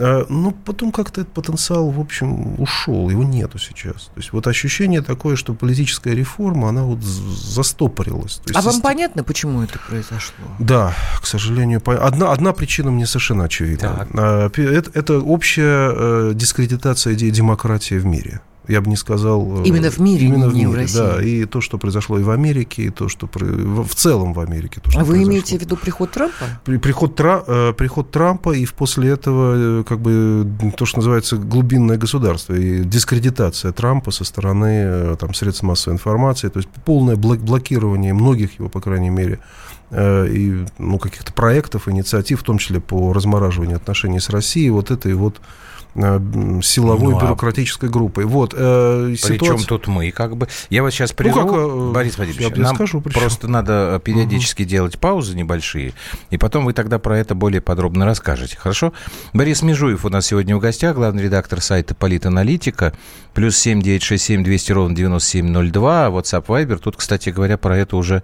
А, 0.00 0.24
но 0.28 0.50
потом 0.50 0.92
как-то 0.92 1.20
этот 1.20 1.32
потенциал, 1.34 1.90
в 1.90 2.00
общем, 2.00 2.58
ушел, 2.58 3.10
его 3.10 3.22
нету 3.22 3.58
сейчас. 3.58 4.04
То 4.06 4.16
есть 4.16 4.32
вот 4.32 4.46
ощущение 4.46 5.02
такое, 5.02 5.36
что 5.36 5.52
политическая 5.52 6.14
реформа, 6.14 6.70
она 6.70 6.84
вот 6.84 7.02
застопорилась. 7.02 8.40
а 8.54 8.62
вам 8.62 8.80
понятно, 8.80 9.24
почему 9.24 9.62
это 9.62 9.78
произошло? 9.78 10.46
Да, 10.58 10.94
к 11.20 11.26
сожалению, 11.26 11.82
одна, 11.84 12.32
одна 12.32 12.52
причина 12.54 12.90
мне 12.90 13.06
совершенно 13.06 13.44
очевидна. 13.44 14.06
А, 14.14 14.46
это, 14.48 14.90
это 14.94 15.18
общая 15.20 15.92
э, 15.92 16.32
дискредитация 16.34 17.12
идеи 17.14 17.30
демократии 17.30 17.96
в 17.96 18.06
мире. 18.06 18.40
Я 18.68 18.80
бы 18.80 18.88
не 18.88 18.96
сказал... 18.96 19.62
Э, 19.62 19.62
именно 19.64 19.90
в 19.90 19.98
мире, 19.98 20.26
именно 20.26 20.48
в 20.48 20.54
мире, 20.54 20.68
в 20.68 20.74
России. 20.74 20.98
Да, 20.98 21.22
и 21.22 21.44
то, 21.44 21.60
что 21.60 21.78
произошло 21.78 22.18
и 22.18 22.22
в 22.22 22.30
Америке, 22.30 22.84
и 22.84 22.90
то, 22.90 23.08
что 23.08 23.28
в 23.32 23.94
целом 23.94 24.32
в 24.32 24.40
Америке. 24.40 24.80
То, 24.80 24.90
что 24.90 25.00
а 25.00 25.04
вы 25.04 25.10
произошло. 25.10 25.32
имеете 25.32 25.58
в 25.58 25.60
виду 25.60 25.76
приход 25.76 26.10
Трампа? 26.10 26.60
При, 26.64 26.76
приход, 26.76 27.16
Тра, 27.16 27.42
э, 27.46 27.72
приход 27.72 28.10
Трампа 28.10 28.52
и 28.52 28.66
после 28.66 29.10
этого 29.10 29.82
как 29.82 30.00
бы 30.00 30.46
то, 30.76 30.86
что 30.86 30.98
называется 30.98 31.36
глубинное 31.36 31.96
государство 31.96 32.54
и 32.54 32.84
дискредитация 32.84 33.72
Трампа 33.72 34.10
со 34.10 34.24
стороны 34.24 35.16
там, 35.16 35.34
средств 35.34 35.62
массовой 35.62 35.94
информации, 35.94 36.48
то 36.48 36.58
есть 36.58 36.68
полное 36.84 37.16
блокирование 37.16 38.14
многих 38.14 38.58
его, 38.58 38.68
по 38.68 38.80
крайней 38.80 39.10
мере, 39.10 39.40
и 39.92 40.64
ну, 40.78 40.98
каких-то 40.98 41.32
проектов, 41.32 41.88
инициатив, 41.88 42.40
в 42.40 42.44
том 42.44 42.58
числе 42.58 42.80
по 42.80 43.12
размораживанию 43.12 43.76
отношений 43.76 44.20
с 44.20 44.30
Россией, 44.30 44.70
вот 44.70 44.90
этой 44.90 45.14
вот 45.14 45.40
Э, 45.40 45.79
силовой 45.94 47.12
ну, 47.12 47.18
а 47.18 47.20
бюрократической 47.20 47.88
а... 47.88 47.92
группой. 47.92 48.24
Вот, 48.24 48.54
э, 48.56 49.14
ситуация... 49.16 49.38
Причем 49.38 49.66
тут 49.66 49.88
мы 49.88 50.10
как 50.10 50.36
бы... 50.36 50.48
Я 50.68 50.82
вот 50.82 50.90
сейчас 50.90 51.12
прерву, 51.12 51.40
ну, 51.40 51.46
как, 51.46 51.56
э, 51.56 51.92
Борис 51.92 52.16
Владимирович, 52.16 52.56
я 52.56 52.62
нам 52.62 52.74
скажу, 52.76 53.00
просто 53.00 53.48
надо 53.48 53.96
э, 53.96 54.00
периодически 54.00 54.62
угу. 54.62 54.68
делать 54.68 54.98
паузы 54.98 55.36
небольшие, 55.36 55.92
и 56.30 56.36
потом 56.36 56.64
вы 56.64 56.72
тогда 56.72 56.98
про 56.98 57.18
это 57.18 57.34
более 57.34 57.60
подробно 57.60 58.06
расскажете, 58.06 58.56
хорошо? 58.56 58.92
Борис 59.32 59.62
Межуев 59.62 60.04
у 60.04 60.08
нас 60.08 60.26
сегодня 60.26 60.56
в 60.56 60.60
гостях, 60.60 60.94
главный 60.94 61.24
редактор 61.24 61.60
сайта 61.60 61.94
«Политаналитика», 61.94 62.92
плюс 63.34 63.56
семь 63.56 63.82
девять 63.82 64.02
шесть 64.02 64.24
семь 64.24 64.44
двести 64.44 64.72
ровно 64.72 64.94
девяносто 64.94 65.30
семь 65.30 65.48
ноль 65.48 65.70
два, 65.70 66.08
WhatsApp 66.08 66.46
Viber. 66.46 66.78
Тут, 66.78 66.96
кстати 66.96 67.30
говоря, 67.30 67.56
про 67.56 67.76
это 67.76 67.96
уже 67.96 68.22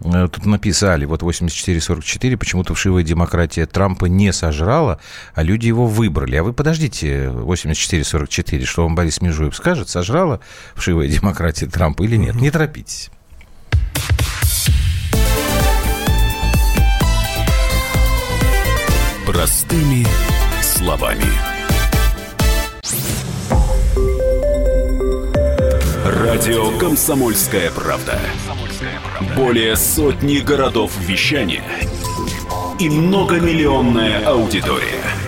тут 0.00 0.46
написали. 0.46 1.04
Вот 1.04 1.22
8444, 1.22 2.36
почему-то 2.36 2.74
вшивая 2.74 3.02
демократия 3.02 3.66
Трампа 3.66 4.06
не 4.06 4.32
сожрала, 4.32 4.98
а 5.34 5.42
люди 5.42 5.66
его 5.66 5.86
выбрали. 5.86 6.36
А 6.36 6.42
вы 6.42 6.52
подождите, 6.52 7.07
84-44, 7.08 8.64
что 8.64 8.82
вам 8.84 8.94
Борис 8.94 9.20
Межуев 9.20 9.54
скажет, 9.56 9.88
сожрала 9.88 10.40
вшивая 10.74 11.08
демократия 11.08 11.66
Трампа 11.66 12.02
или 12.02 12.16
нет. 12.16 12.34
Не 12.34 12.50
торопитесь. 12.50 13.10
Простыми 19.26 20.06
словами. 20.62 21.24
Радио 26.04 26.76
«Комсомольская 26.78 27.70
правда». 27.70 28.18
Более 29.36 29.76
сотни 29.76 30.38
городов 30.38 30.92
вещания 31.00 31.64
и 32.78 32.88
многомиллионная 32.88 34.24
аудитория– 34.26 35.04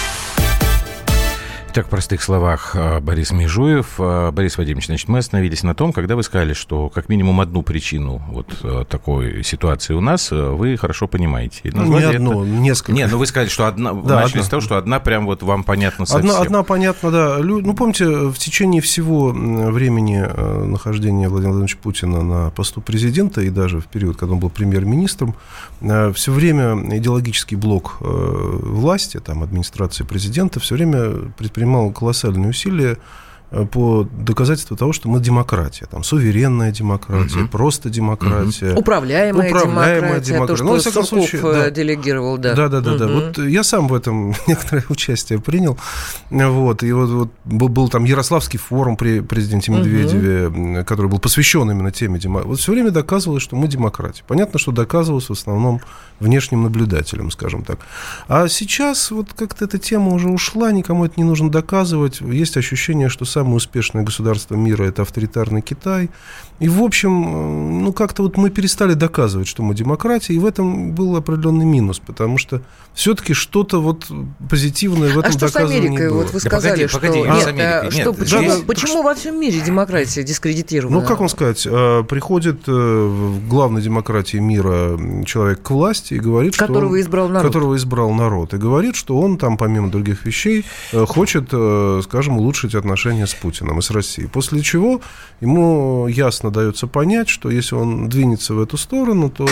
Так, 1.73 1.85
в 1.85 1.89
простых 1.89 2.21
словах, 2.21 2.75
э, 2.75 2.99
Борис 2.99 3.31
Межуев. 3.31 3.95
Э, 3.97 4.31
Борис 4.31 4.57
Вадимович, 4.57 4.87
значит, 4.87 5.07
мы 5.07 5.19
остановились 5.19 5.63
на 5.63 5.73
том, 5.73 5.93
когда 5.93 6.17
вы 6.17 6.23
сказали, 6.23 6.51
что 6.51 6.89
как 6.89 7.07
минимум 7.07 7.39
одну 7.39 7.61
причину 7.61 8.21
вот 8.27 8.47
э, 8.63 8.83
такой 8.89 9.41
ситуации 9.45 9.93
у 9.93 10.01
нас 10.01 10.31
вы 10.31 10.75
хорошо 10.75 11.07
понимаете. 11.07 11.61
Ну, 11.73 11.85
не 11.97 12.03
одну, 12.03 12.43
это... 12.43 12.51
несколько. 12.51 12.91
Нет, 12.91 13.09
ну 13.09 13.17
вы 13.17 13.25
сказали, 13.25 13.47
что 13.47 13.67
одна, 13.67 13.93
да, 13.93 14.15
начали 14.15 14.39
одна. 14.39 14.43
с 14.43 14.49
того, 14.49 14.61
что 14.61 14.77
одна 14.77 14.99
прям 14.99 15.25
вот 15.25 15.43
вам 15.43 15.63
понятна 15.63 16.05
совсем. 16.05 16.31
Одна, 16.31 16.41
одна 16.41 16.63
понятна, 16.63 17.09
да. 17.09 17.37
Ну, 17.39 17.73
помните, 17.73 18.05
в 18.05 18.37
течение 18.37 18.81
всего 18.81 19.29
времени 19.29 20.19
нахождения 20.65 21.29
Владимира 21.29 21.53
Владимировича 21.53 21.77
Путина 21.81 22.21
на 22.21 22.49
посту 22.49 22.81
президента 22.81 23.39
и 23.41 23.49
даже 23.49 23.79
в 23.79 23.85
период, 23.85 24.17
когда 24.17 24.33
он 24.33 24.39
был 24.39 24.49
премьер-министром, 24.49 25.35
все 25.79 26.31
время 26.33 26.97
идеологический 26.97 27.55
блок 27.55 27.97
власти, 28.01 29.21
там, 29.21 29.41
администрации 29.41 30.03
президента, 30.03 30.59
все 30.59 30.75
время 30.75 31.31
предпринимал 31.37 31.60
предпринимал 31.61 31.91
колоссальные 31.91 32.49
усилия 32.49 32.97
по 33.71 34.07
доказательству 34.17 34.77
того, 34.77 34.93
что 34.93 35.09
мы 35.09 35.19
демократия, 35.19 35.85
там 35.85 36.03
суверенная 36.03 36.71
демократия, 36.71 37.41
угу. 37.41 37.49
просто 37.49 37.89
демократия, 37.89 38.71
угу. 38.71 38.79
управляемая, 38.79 39.49
управляемая 39.49 40.21
демократия, 40.21 40.33
демократия. 40.33 40.63
то, 40.63 40.63
ну, 40.63 40.79
что 40.79 40.99
ну, 41.01 41.05
случае, 41.05 41.41
да. 41.41 41.67
Э, 41.67 41.71
делегировал, 41.71 42.37
да. 42.37 42.55
Да, 42.55 42.69
да, 42.69 42.79
да, 42.79 42.91
угу. 42.91 42.99
да. 42.99 43.07
Вот 43.07 43.37
я 43.39 43.63
сам 43.63 43.89
в 43.89 43.93
этом 43.93 44.33
некоторое 44.47 44.85
участие 44.87 45.39
принял, 45.39 45.77
вот 46.29 46.83
и 46.83 46.93
вот, 46.93 47.09
вот 47.09 47.29
был, 47.43 47.67
был 47.67 47.89
там 47.89 48.05
Ярославский 48.05 48.57
форум 48.57 48.95
при 48.95 49.19
президенте 49.19 49.73
Медведеве, 49.73 50.47
угу. 50.47 50.85
который 50.85 51.07
был 51.07 51.19
посвящен 51.19 51.69
именно 51.69 51.91
теме 51.91 52.19
демократии. 52.19 52.49
Вот 52.49 52.59
все 52.59 52.71
время 52.71 52.91
доказывалось, 52.91 53.43
что 53.43 53.57
мы 53.57 53.67
демократия. 53.67 54.23
Понятно, 54.27 54.59
что 54.59 54.71
доказывалось 54.71 55.27
в 55.27 55.33
основном 55.33 55.81
внешним 56.21 56.63
наблюдателем, 56.63 57.31
скажем 57.31 57.63
так. 57.63 57.79
А 58.27 58.47
сейчас 58.47 59.11
вот 59.11 59.33
как-то 59.33 59.65
эта 59.65 59.77
тема 59.77 60.13
уже 60.13 60.29
ушла, 60.29 60.71
никому 60.71 61.05
это 61.05 61.15
не 61.17 61.23
нужно 61.23 61.49
доказывать. 61.51 62.21
Есть 62.21 62.55
ощущение, 62.55 63.09
что 63.09 63.25
самое 63.41 63.55
успешное 63.55 64.03
государство 64.03 64.55
мира– 64.55 64.83
это 64.85 65.01
авторитарный 65.01 65.61
Китай. 65.61 66.09
И, 66.59 66.69
в 66.69 66.83
общем, 66.83 67.81
ну, 67.83 67.91
как-то 67.91 68.21
вот 68.21 68.37
мы 68.37 68.51
перестали 68.51 68.93
доказывать, 68.93 69.47
что 69.47 69.63
мы 69.63 69.73
демократия, 69.73 70.35
и 70.35 70.39
в 70.39 70.45
этом 70.45 70.91
был 70.91 71.15
определенный 71.15 71.65
минус, 71.65 71.99
потому 71.99 72.37
что 72.37 72.61
все-таки 72.93 73.33
что-то 73.33 73.81
вот 73.81 74.05
позитивное 74.47 75.09
в 75.09 75.17
этом 75.17 75.31
а 75.31 75.33
что 75.33 75.47
с 75.47 75.55
Америкой? 75.55 76.09
Было. 76.09 76.17
Вот 76.21 76.33
вы 76.33 76.39
сказали, 76.39 76.85
да 76.85 76.93
погоди, 76.93 77.23
погоди, 77.23 77.41
что... 77.41 77.49
А, 77.49 77.51
нет, 77.51 77.93
нет, 77.93 77.93
что, 77.93 78.13
почему, 78.13 78.47
да, 78.47 78.57
почему 78.67 79.01
во 79.01 79.15
всем 79.15 79.39
мире 79.39 79.59
демократия 79.59 80.21
дискредитирована? 80.21 80.99
Ну, 80.99 81.07
как 81.07 81.19
вам 81.19 81.29
сказать, 81.29 81.65
э, 81.65 82.03
приходит 82.07 82.67
э, 82.67 82.71
в 82.71 83.47
главной 83.47 83.81
демократии 83.81 84.37
мира 84.37 84.99
человек 85.25 85.63
к 85.63 85.71
власти 85.71 86.13
и 86.13 86.19
говорит, 86.19 86.53
что... 86.53 86.67
Которого 86.67 86.93
он, 86.93 87.01
избрал 87.01 87.27
народ. 87.29 87.47
Которого 87.47 87.75
избрал 87.75 88.11
народ. 88.11 88.53
И 88.53 88.57
говорит, 88.57 88.95
что 88.95 89.19
он 89.19 89.39
там, 89.39 89.57
помимо 89.57 89.89
других 89.89 90.25
вещей, 90.25 90.63
э, 90.91 91.05
хочет, 91.07 91.47
скажем, 92.03 92.37
улучшить 92.37 92.75
отношения 92.75 93.25
с 93.25 93.30
Путиным 93.35 93.79
и 93.79 93.81
с 93.81 93.91
Россией. 93.91 94.27
После 94.27 94.61
чего 94.61 95.01
ему 95.39 96.07
ясно 96.07 96.51
дается 96.51 96.87
понять, 96.87 97.29
что 97.29 97.49
если 97.49 97.75
он 97.75 98.09
двинется 98.09 98.53
в 98.53 98.61
эту 98.61 98.77
сторону, 98.77 99.29
то 99.29 99.47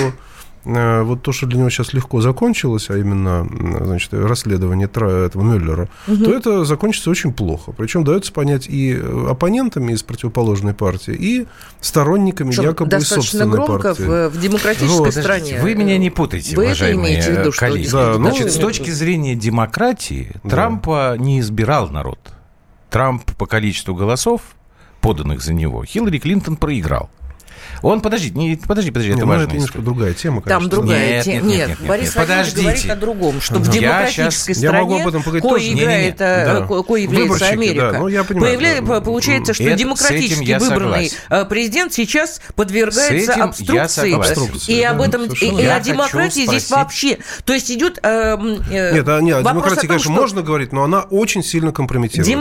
э, 0.66 1.02
вот 1.02 1.22
то, 1.22 1.32
что 1.32 1.46
для 1.48 1.60
него 1.60 1.70
сейчас 1.70 1.94
легко 1.94 2.22
закончилось, 2.22 2.90
а 2.90 2.98
именно 2.98 3.48
значит, 3.86 4.14
расследование 4.14 4.88
этого 4.88 5.42
Мюллера, 5.42 5.90
угу. 6.08 6.26
то 6.26 6.34
это 6.34 6.66
закончится 6.66 7.10
очень 7.10 7.34
плохо. 7.34 7.72
Причем 7.72 8.04
дается 8.04 8.32
понять 8.34 8.68
и 8.68 9.00
оппонентами 9.30 9.94
из 9.94 10.04
противоположной 10.04 10.74
партии, 10.74 11.16
и 11.18 11.48
сторонниками 11.82 12.52
Что, 12.52 12.64
якобы 12.64 12.98
из 12.98 13.08
собственной 13.08 13.48
громко 13.48 13.96
партии. 13.96 14.04
В, 14.04 14.30
в 14.30 14.40
демократической 14.40 14.98
вот. 14.98 15.14
стране. 15.14 15.60
Вы 15.62 15.76
меня 15.76 15.98
не 15.98 16.10
путайте, 16.10 16.56
Вы 16.56 16.66
уважаемые 16.66 17.18
это 17.18 17.28
имеете 17.28 17.42
в 17.42 17.46
виду, 17.46 17.58
коллеги. 17.58 17.88
Что 17.88 17.98
да, 17.98 18.20
ну, 18.20 18.30
Значит, 18.30 18.52
с 18.52 18.56
точки 18.56 18.92
зрения 18.92 19.36
демократии, 19.36 20.36
да. 20.44 20.50
Трампа 20.50 21.16
не 21.18 21.40
избирал 21.40 21.90
народ. 21.90 22.20
Трамп 22.90 23.32
по 23.36 23.46
количеству 23.46 23.94
голосов 23.96 24.42
поданных 25.02 25.42
за 25.42 25.54
него, 25.54 25.86
Хиллари 25.86 26.20
Клинтон 26.20 26.58
проиграл. 26.58 27.10
Он, 27.82 28.02
подожди, 28.02 28.32
не, 28.32 28.56
подожди, 28.56 28.92
подожди, 28.92 29.12
это 29.12 29.22
ну, 29.22 29.28
важно. 29.28 29.44
Это 29.44 29.54
немножко 29.54 29.80
другая 29.80 30.14
тема, 30.14 30.42
конечно. 30.42 30.60
Там 30.60 30.70
другая 30.70 31.24
тема. 31.24 31.36
Нет, 31.36 31.44
нет, 31.46 31.68
нет, 31.68 31.80
нет, 31.80 31.88
Борис 31.88 32.16
нет, 32.16 32.16
подождите. 32.16 32.62
говорит 32.62 32.90
о 32.90 32.96
другом, 32.96 33.42
что 33.42 33.56
в 33.60 33.70
демократической 33.70 34.54
стране, 34.54 35.04
поговорить 35.04 35.24
кое, 35.24 35.42
тоже. 35.42 35.74
играет, 35.74 36.20
не, 36.20 36.26
не, 36.26 36.42
не. 36.42 36.50
Да. 36.50 36.66
Ко, 36.68 36.84
кое 36.84 37.02
является 37.02 37.34
Выборщики, 37.34 37.54
Америка, 37.54 37.92
да, 37.92 38.00
ну, 38.00 38.08
я 38.08 38.24
понимаю, 38.24 38.58
появля... 38.58 38.82
да. 38.82 39.02
получается, 39.02 39.54
что 39.54 39.64
это, 39.64 39.76
демократически 39.76 40.58
выбранный 40.60 41.10
согласен. 41.10 41.18
Э, 41.30 41.46
президент 41.46 41.94
сейчас 41.94 42.42
подвергается 42.56 43.34
обструкции. 43.44 44.72
И 44.74 44.82
об 44.84 45.02
этом, 45.02 45.26
и, 45.26 45.66
о 45.66 45.80
демократии 45.80 46.46
здесь 46.46 46.70
вообще. 46.70 47.20
То 47.46 47.54
есть 47.54 47.72
идет 47.72 48.00
э, 48.04 48.38
э, 48.70 48.94
Нет, 48.94 49.08
а, 49.08 49.22
нет, 49.22 49.38
о 49.38 49.44
демократии, 49.44 49.88
конечно, 49.88 50.12
можно 50.12 50.42
говорить, 50.42 50.74
но 50.74 50.84
она 50.84 51.02
очень 51.02 51.44
сильно 51.44 51.72
компрометируется. 51.72 52.32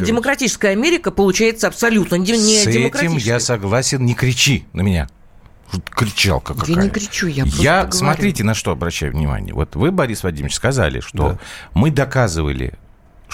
Демократическая 0.00 0.70
Америка 0.70 1.10
получается 1.10 1.68
абсолютно 1.68 2.16
не 2.16 2.32
демократической. 2.32 2.92
С 2.92 2.96
этим 2.96 3.16
я 3.16 3.40
согласен, 3.40 4.04
не 4.04 4.14
кричи 4.14 4.63
на 4.72 4.82
меня. 4.82 5.08
Кричалка 5.90 6.54
какая. 6.54 6.76
Я 6.76 6.82
не 6.82 6.90
кричу, 6.90 7.26
я 7.26 7.44
просто 7.44 7.62
Я, 7.62 7.90
смотрите, 7.90 8.44
на 8.44 8.54
что 8.54 8.70
обращаю 8.70 9.12
внимание. 9.12 9.54
Вот 9.54 9.76
вы, 9.76 9.90
Борис 9.90 10.22
Вадимович, 10.22 10.54
сказали, 10.54 11.00
что 11.00 11.30
да. 11.30 11.38
мы 11.74 11.90
доказывали 11.90 12.74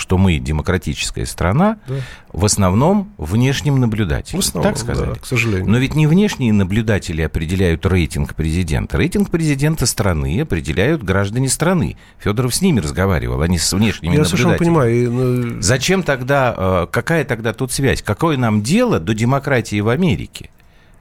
что 0.00 0.16
мы 0.16 0.38
демократическая 0.38 1.26
страна, 1.26 1.78
да. 1.86 1.96
в 2.32 2.44
основном 2.44 3.12
внешним 3.18 3.80
наблюдателем. 3.80 4.40
В 4.40 4.44
основном, 4.44 4.72
так 4.72 4.80
сказали. 4.80 5.12
Да, 5.12 5.14
к 5.16 5.26
сожалению. 5.26 5.68
Но 5.68 5.78
ведь 5.78 5.94
не 5.94 6.06
внешние 6.06 6.52
наблюдатели 6.52 7.20
определяют 7.20 7.84
рейтинг 7.84 8.34
президента. 8.34 8.96
Рейтинг 8.96 9.30
президента 9.30 9.84
страны 9.86 10.40
определяют 10.40 11.02
граждане 11.02 11.48
страны. 11.48 11.96
Федоров 12.18 12.54
с 12.54 12.62
ними 12.62 12.80
разговаривал, 12.80 13.42
а 13.42 13.48
не 13.48 13.58
с 13.58 13.72
внешними 13.72 14.14
Я 14.14 14.20
наблюдателями. 14.20 14.52
Я 14.52 14.58
совершенно 14.58 14.58
понимаю. 14.58 15.12
Но... 15.12 15.62
Зачем 15.62 16.02
тогда, 16.02 16.54
э, 16.56 16.86
какая 16.90 17.24
тогда 17.24 17.52
тут 17.52 17.70
связь? 17.70 18.00
Какое 18.00 18.38
нам 18.38 18.62
дело 18.62 19.00
до 19.00 19.12
демократии 19.12 19.80
в 19.80 19.88
Америке? 19.88 20.50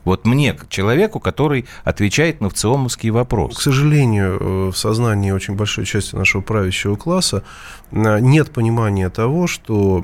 Вот 0.06 0.26
мне, 0.26 0.58
человеку, 0.70 1.20
который 1.20 1.66
отвечает 1.84 2.42
на 2.42 2.50
ВЦИОМовский 2.50 3.10
вопрос. 3.10 3.58
К 3.58 3.62
сожалению, 3.62 4.38
э, 4.40 4.72
в 4.72 4.78
сознании 4.78 5.32
очень 5.32 5.56
большой 5.56 5.86
части 5.86 6.16
нашего 6.16 6.42
правящего 6.42 6.96
класса 6.96 7.44
э, 7.92 8.20
нет 8.20 8.52
понимания 8.52 9.10
того, 9.10 9.48
что 9.48 10.04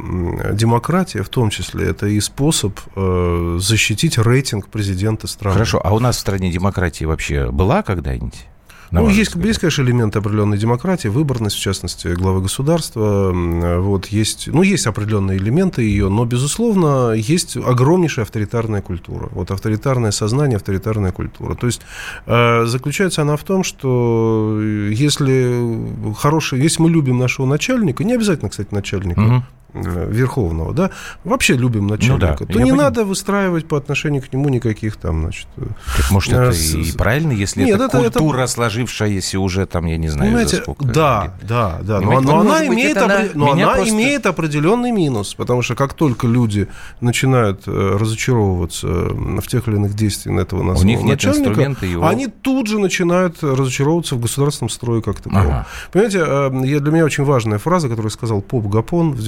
демократия, 0.53 1.23
в 1.23 1.29
том 1.29 1.49
числе, 1.49 1.89
это 1.89 2.07
и 2.07 2.19
способ 2.19 2.79
э, 2.95 3.57
защитить 3.59 4.17
рейтинг 4.17 4.67
президента 4.67 5.27
страны. 5.27 5.53
Хорошо, 5.53 5.81
а 5.83 5.93
у 5.93 5.99
нас 5.99 6.17
в 6.17 6.19
стране 6.19 6.51
демократия 6.51 7.05
вообще 7.05 7.49
была 7.51 7.81
когда-нибудь? 7.81 8.45
Ну, 8.91 9.09
есть, 9.09 9.35
есть, 9.35 9.59
конечно, 9.59 9.81
элементы 9.81 10.19
определенной 10.19 10.57
демократии, 10.57 11.07
выборность, 11.07 11.55
в 11.55 11.61
частности, 11.61 12.07
главы 12.07 12.41
государства. 12.41 13.31
Вот 13.31 14.07
есть, 14.07 14.47
ну, 14.47 14.61
есть 14.61 14.87
определенные 14.87 15.37
элементы 15.37 15.83
ее, 15.83 16.09
но, 16.09 16.25
безусловно, 16.25 17.13
есть 17.13 17.57
огромнейшая 17.57 18.25
авторитарная 18.25 18.81
культура. 18.81 19.29
Вот 19.31 19.51
авторитарное 19.51 20.11
сознание, 20.11 20.57
авторитарная 20.57 21.11
культура. 21.11 21.55
То 21.55 21.67
есть 21.67 21.81
э, 22.25 22.65
заключается 22.65 23.21
она 23.21 23.37
в 23.37 23.43
том, 23.43 23.63
что 23.63 24.59
если 24.91 26.13
хороший, 26.17 26.61
если 26.61 26.81
мы 26.81 26.89
любим 26.89 27.17
нашего 27.17 27.45
начальника, 27.45 28.03
не 28.03 28.13
обязательно, 28.13 28.49
кстати, 28.49 28.73
начальника, 28.73 29.19
угу. 29.19 29.43
Э, 29.75 30.09
верховного, 30.09 30.73
да, 30.73 30.91
вообще 31.25 31.55
любим 31.55 31.87
начальника, 31.87 32.13
ну, 32.13 32.19
да, 32.19 32.35
то 32.37 32.45
не 32.45 32.53
понимаю. 32.53 32.75
надо 32.83 33.03
выстраивать 33.03 33.67
по 33.67 33.77
отношению 33.77 34.21
к 34.21 34.31
нему 34.31 34.47
никаких 34.47 34.95
там, 34.95 35.23
значит... 35.23 35.47
Э, 35.57 35.65
так, 35.97 36.11
может, 36.11 36.31
это 36.31 36.53
с... 36.53 36.73
и 36.73 36.93
правильно, 36.97 37.33
если 37.33 37.65
Нет, 37.65 37.75
это, 37.81 37.97
это 37.97 38.19
культура, 38.19 38.43
это... 38.43 38.47
сложившаяся 38.47 39.37
уже 39.37 39.65
там, 39.65 39.85
я 39.87 39.97
не 39.97 40.07
знаю, 40.07 40.31
Понимаете, 40.31 40.57
сколько 40.61 40.85
да, 40.85 41.23
лет. 41.23 41.47
да, 41.49 41.79
да, 41.81 41.99
но, 41.99 42.21
но, 42.21 42.39
она, 42.39 42.65
имеет, 42.65 42.95
это 42.95 43.05
опре... 43.05 43.31
но 43.33 43.51
она 43.51 43.73
просто... 43.73 43.93
имеет 43.93 44.25
определенный 44.25 44.91
минус, 44.91 45.33
потому 45.33 45.61
что 45.61 45.75
как 45.75 45.93
только 45.93 46.25
люди 46.25 46.69
начинают 47.01 47.63
э, 47.67 47.97
разочаровываться 47.99 48.87
в 48.87 49.47
тех 49.47 49.67
или 49.67 49.75
иных 49.75 49.93
действиях 49.93 50.39
этого 50.39 50.63
нас 50.63 50.81
У 50.81 50.85
них 50.85 51.01
нет 51.01 51.21
начальника, 51.21 51.85
его... 51.85 52.07
они 52.07 52.27
тут 52.27 52.67
же 52.67 52.79
начинают 52.79 53.43
разочаровываться 53.43 54.15
в 54.15 54.21
государственном 54.21 54.69
строе 54.69 55.01
как 55.01 55.19
таковом. 55.19 55.47
Ага. 55.47 55.67
Понимаете, 55.91 56.79
для 56.79 56.91
меня 56.91 57.03
очень 57.03 57.25
важная 57.25 57.57
фраза, 57.57 57.89
которую 57.89 58.11
сказал 58.11 58.41
Поп 58.41 58.67
Гапон 58.67 59.11
в 59.11 59.19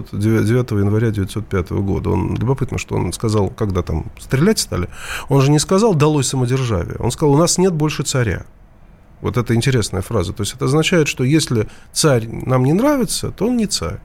19 0.00 0.46
9 0.46 0.70
января 0.72 1.08
1905 1.08 1.70
года. 1.70 2.10
Он, 2.10 2.36
любопытно, 2.36 2.78
что 2.78 2.96
он 2.96 3.12
сказал, 3.12 3.48
когда 3.48 3.82
там 3.82 4.06
стрелять 4.18 4.58
стали, 4.58 4.88
он 5.28 5.40
же 5.40 5.50
не 5.50 5.58
сказал 5.58 5.94
«долой 5.94 6.24
самодержавие», 6.24 6.96
он 6.98 7.10
сказал 7.10 7.34
«у 7.34 7.38
нас 7.38 7.58
нет 7.58 7.72
больше 7.72 8.02
царя». 8.02 8.44
Вот 9.20 9.36
это 9.36 9.54
интересная 9.54 10.02
фраза. 10.02 10.32
То 10.32 10.42
есть 10.42 10.54
это 10.54 10.66
означает, 10.66 11.08
что 11.08 11.24
если 11.24 11.68
царь 11.92 12.28
нам 12.28 12.64
не 12.64 12.72
нравится, 12.72 13.30
то 13.30 13.46
он 13.46 13.56
не 13.56 13.66
царь. 13.66 14.00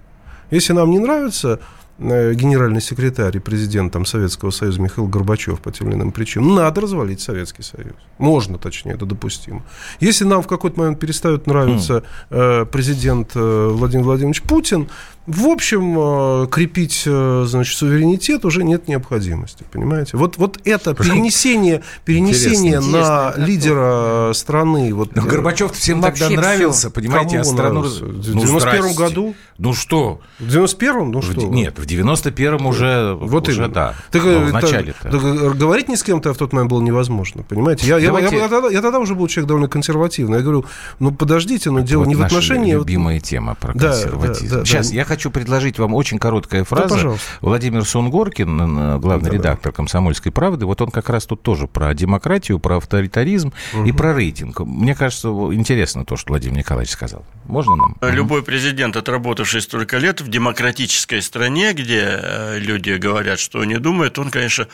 Если 0.50 0.74
нам 0.74 0.92
не 0.92 1.00
нравится 1.00 1.60
Э, 2.02 2.34
генеральный 2.34 2.80
секретарь 2.80 3.36
и 3.36 3.40
президент 3.40 3.92
там, 3.92 4.06
Советского 4.06 4.52
Союза 4.52 4.80
Михаил 4.80 5.08
Горбачев 5.08 5.60
по 5.60 5.70
тем 5.70 5.90
или 5.90 5.96
иным 5.96 6.14
причинам, 6.14 6.56
надо 6.56 6.80
развалить 6.82 7.20
Советский 7.20 7.62
Союз. 7.62 7.94
Можно, 8.18 8.58
точнее, 8.58 8.94
это 8.94 9.06
допустимо. 9.06 9.64
Если 10.00 10.24
нам 10.24 10.42
в 10.42 10.48
какой-то 10.48 10.80
момент 10.80 11.00
перестает 11.00 11.46
нравиться 11.46 12.04
э, 12.30 12.66
президент 12.66 13.32
э, 13.36 13.70
Владимир 13.74 14.06
Владимирович 14.06 14.42
Путин, 14.44 14.88
в 15.30 15.46
общем, 15.46 15.96
э, 15.98 16.48
крепить, 16.48 17.04
э, 17.06 17.46
значит, 17.48 17.78
суверенитет 17.78 18.46
уже 18.46 18.64
нет 18.64 18.88
необходимости, 18.88 19.64
понимаете? 19.72 20.18
Вот, 20.18 20.38
вот 20.38 20.60
это 20.66 20.96
перенесение, 20.96 21.84
перенесение 22.04 22.78
Интересно. 22.78 22.92
на 22.92 23.28
Интересно, 23.30 23.46
лидера 23.46 24.34
страны. 24.34 24.94
Вот, 24.94 25.16
Но 25.16 25.22
Горбачев 25.22 25.74
всем 25.74 26.02
тогда 26.02 26.30
нравился, 26.30 26.80
все. 26.80 26.90
понимаете, 26.90 27.38
Кому 27.38 27.42
а 27.42 27.44
страну... 27.44 27.80
Нравился? 27.82 28.06
В 28.06 28.22
91 28.22 28.96
году? 28.96 29.36
Ну 29.60 29.74
что? 29.74 30.22
В 30.40 30.48
91-м? 30.48 31.12
Ну 31.12 31.22
что? 31.22 31.42
Нет, 31.42 31.78
в 31.78 31.86
91-м 31.86 32.66
уже, 32.66 33.14
вот 33.20 33.48
уже 33.50 33.68
да. 33.68 33.94
Так, 34.10 34.24
ну, 34.24 34.46
в 34.46 34.54
начале 34.54 34.94
так, 35.00 35.12
так, 35.12 35.58
говорить 35.58 35.90
ни 35.90 35.96
с 35.96 36.04
кем-то 36.04 36.34
в 36.34 36.38
тот 36.38 36.54
момент 36.54 36.72
было 36.72 36.82
невозможно, 36.82 37.44
понимаете? 37.44 37.86
Я, 37.86 38.00
Давайте... 38.00 38.36
я, 38.36 38.38
я, 38.38 38.44
я, 38.46 38.50
тогда, 38.50 38.70
я 38.70 38.82
тогда 38.82 39.00
уже 39.00 39.16
был 39.16 39.28
человек 39.28 39.48
довольно 39.48 39.68
консервативный. 39.68 40.38
Я 40.38 40.44
говорю, 40.44 40.66
ну 41.00 41.12
подождите, 41.12 41.72
но 41.72 41.82
дело 41.82 42.02
вот 42.02 42.08
не 42.08 42.16
в 42.16 42.22
отношении... 42.22 42.74
любимая 42.74 43.20
тема 43.20 43.56
про 43.56 43.74
консерватизм. 43.74 44.50
Да, 44.50 44.60
да, 44.60 44.66
Сейчас 44.66 44.90
да. 44.90 44.96
я 44.96 45.04
хочу 45.04 45.19
предложить 45.28 45.80
вам 45.80 45.94
очень 45.94 46.20
короткая 46.20 46.64
фраза. 46.64 47.04
Да, 47.04 47.16
Владимир 47.42 47.84
Сунгоркин, 47.84 49.00
главный 49.00 49.30
да, 49.30 49.36
редактор 49.36 49.72
да. 49.72 49.76
«Комсомольской 49.76 50.32
правды», 50.32 50.66
вот 50.66 50.82
он 50.82 50.92
как 50.92 51.10
раз 51.10 51.26
тут 51.26 51.42
тоже 51.42 51.68
про 51.68 51.94
демократию, 51.94 52.60
про 52.60 52.78
авторитаризм 52.78 53.52
угу. 53.74 53.86
и 53.86 53.92
про 53.92 54.14
рейтинг. 54.14 54.60
Мне 54.62 54.96
кажется, 54.96 55.28
интересно 55.28 56.06
то, 56.06 56.16
что 56.16 56.30
Владимир 56.30 56.58
Николаевич 56.58 56.94
сказал. 56.94 57.26
Можно 57.46 57.76
нам? 57.76 57.96
Любой 58.02 58.44
президент, 58.44 58.96
отработавший 58.96 59.62
столько 59.62 59.98
лет 59.98 60.22
в 60.22 60.30
демократической 60.30 61.22
стране, 61.22 61.74
где 61.74 62.04
э, 62.22 62.60
люди 62.60 62.92
говорят, 62.92 63.40
что 63.40 63.62
они 63.62 63.78
думают, 63.78 64.20
он, 64.20 64.30
конечно, 64.30 64.68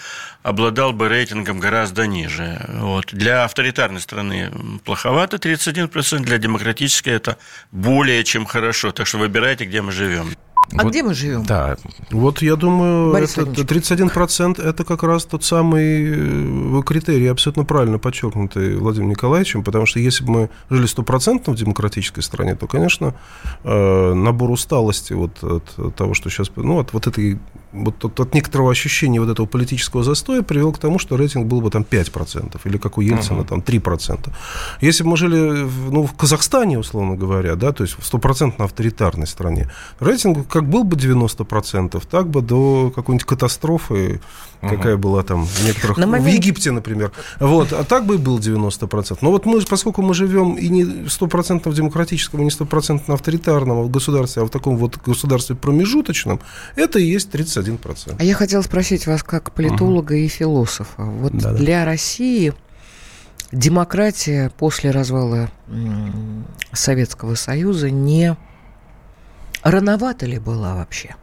обладал 0.43 0.93
бы 0.93 1.07
рейтингом 1.09 1.59
гораздо 1.59 2.05
ниже. 2.05 2.63
Вот. 2.67 3.13
Для 3.13 3.45
авторитарной 3.45 4.01
страны 4.01 4.51
плоховато 4.83 5.37
31%, 5.37 6.19
для 6.19 6.37
демократической 6.37 7.09
это 7.09 7.37
более 7.71 8.23
чем 8.23 8.45
хорошо. 8.45 8.91
Так 8.91 9.07
что 9.07 9.17
выбирайте, 9.17 9.65
где 9.65 9.81
мы 9.81 9.91
живем. 9.91 10.34
А 10.73 10.83
вот, 10.83 10.91
где 10.91 11.03
мы 11.03 11.13
живем? 11.13 11.43
Да. 11.43 11.77
Вот 12.11 12.41
я 12.41 12.55
думаю, 12.55 13.11
Борис 13.11 13.37
это, 13.37 13.61
31% 13.61 14.61
это 14.61 14.83
как 14.83 15.03
раз 15.03 15.25
тот 15.25 15.43
самый 15.43 16.79
э, 16.79 16.83
критерий, 16.83 17.27
абсолютно 17.27 17.65
правильно 17.65 17.99
подчеркнутый 17.99 18.75
Владимиром 18.75 19.11
Николаевичем, 19.11 19.63
потому 19.63 19.85
что 19.85 19.99
если 19.99 20.23
бы 20.23 20.31
мы 20.31 20.49
жили 20.69 20.85
стопроцентно 20.85 21.53
в 21.53 21.55
демократической 21.55 22.21
стране, 22.21 22.55
то, 22.55 22.67
конечно, 22.67 23.15
э, 23.63 24.13
набор 24.13 24.51
усталости 24.51 25.13
вот 25.13 25.43
от 25.43 25.95
того, 25.95 26.13
что 26.13 26.29
сейчас, 26.29 26.51
ну, 26.55 26.79
от 26.79 26.93
вот 26.93 27.07
этой 27.07 27.39
вот 27.75 28.05
от, 28.05 28.19
от 28.19 28.33
некоторого 28.33 28.71
ощущения 28.71 29.19
вот 29.19 29.29
этого 29.29 29.45
политического 29.45 30.03
застоя 30.03 30.41
привел 30.41 30.71
к 30.71 30.77
тому, 30.77 30.99
что 30.99 31.17
рейтинг 31.17 31.47
был 31.47 31.61
бы 31.61 31.69
там 31.69 31.85
5%, 31.89 32.59
или 32.65 32.77
как 32.77 32.97
у 32.97 33.01
Ельцина, 33.01 33.41
uh-huh. 33.41 33.47
там 33.47 33.59
3%. 33.59 34.31
Если 34.81 35.03
бы 35.03 35.09
мы 35.09 35.17
жили 35.17 35.67
ну, 35.91 36.05
в 36.05 36.13
Казахстане, 36.13 36.79
условно 36.79 37.15
говоря, 37.15 37.55
да, 37.55 37.71
то 37.71 37.83
есть 37.83 37.97
в 37.99 38.05
стопроцентно 38.05 38.65
авторитарной 38.65 39.27
стране, 39.27 39.69
рейтинг 39.99 40.47
как 40.47 40.67
был 40.69 40.83
бы 40.83 40.95
90%, 40.95 42.01
так 42.09 42.27
бы 42.27 42.41
до 42.41 42.91
какой-нибудь 42.95 43.25
катастрофы, 43.25 44.21
uh-huh. 44.65 44.77
какая 44.77 44.97
была 44.97 45.23
там 45.23 45.45
в 45.45 45.65
некоторых... 45.65 45.97
На 45.97 46.07
момент... 46.07 46.27
В 46.27 46.31
Египте, 46.31 46.71
например. 46.71 47.11
Вот, 47.39 47.73
а 47.73 47.83
так 47.83 48.05
бы 48.05 48.15
и 48.15 48.17
был 48.17 48.39
90%. 48.39 49.17
Но 49.21 49.31
вот 49.31 49.45
мы, 49.45 49.61
поскольку 49.61 50.01
мы 50.01 50.13
живем 50.13 50.55
и 50.55 50.67
не 50.69 51.09
стопроцентно 51.09 51.71
в 51.71 51.75
демократическом, 51.75 52.41
и 52.41 52.45
не 52.45 52.51
стопроцентно 52.51 53.13
авторитарном 53.13 53.89
государстве, 53.89 54.41
а 54.41 54.45
в 54.45 54.49
таком 54.49 54.77
вот 54.77 54.97
государстве 54.97 55.55
промежуточном, 55.55 56.39
это 56.75 56.99
и 56.99 57.05
есть 57.05 57.29
31 57.31 57.75
1%. 57.77 58.15
А 58.17 58.23
я 58.23 58.33
хотела 58.33 58.61
спросить 58.61 59.07
вас 59.07 59.23
как 59.23 59.51
политолога 59.51 60.13
угу. 60.13 60.19
и 60.19 60.27
философа. 60.27 61.03
Вот 61.03 61.33
да, 61.33 61.53
для. 61.53 61.85
России 61.85 62.53
демократия 63.51 64.51
после 64.57 64.91
развала 64.91 65.49
Советского 66.73 67.35
Союза 67.35 67.89
не 67.89 68.35
рановато 69.61 70.25
ли 70.25 70.39
была 70.39 70.75
вообще? 70.75 71.15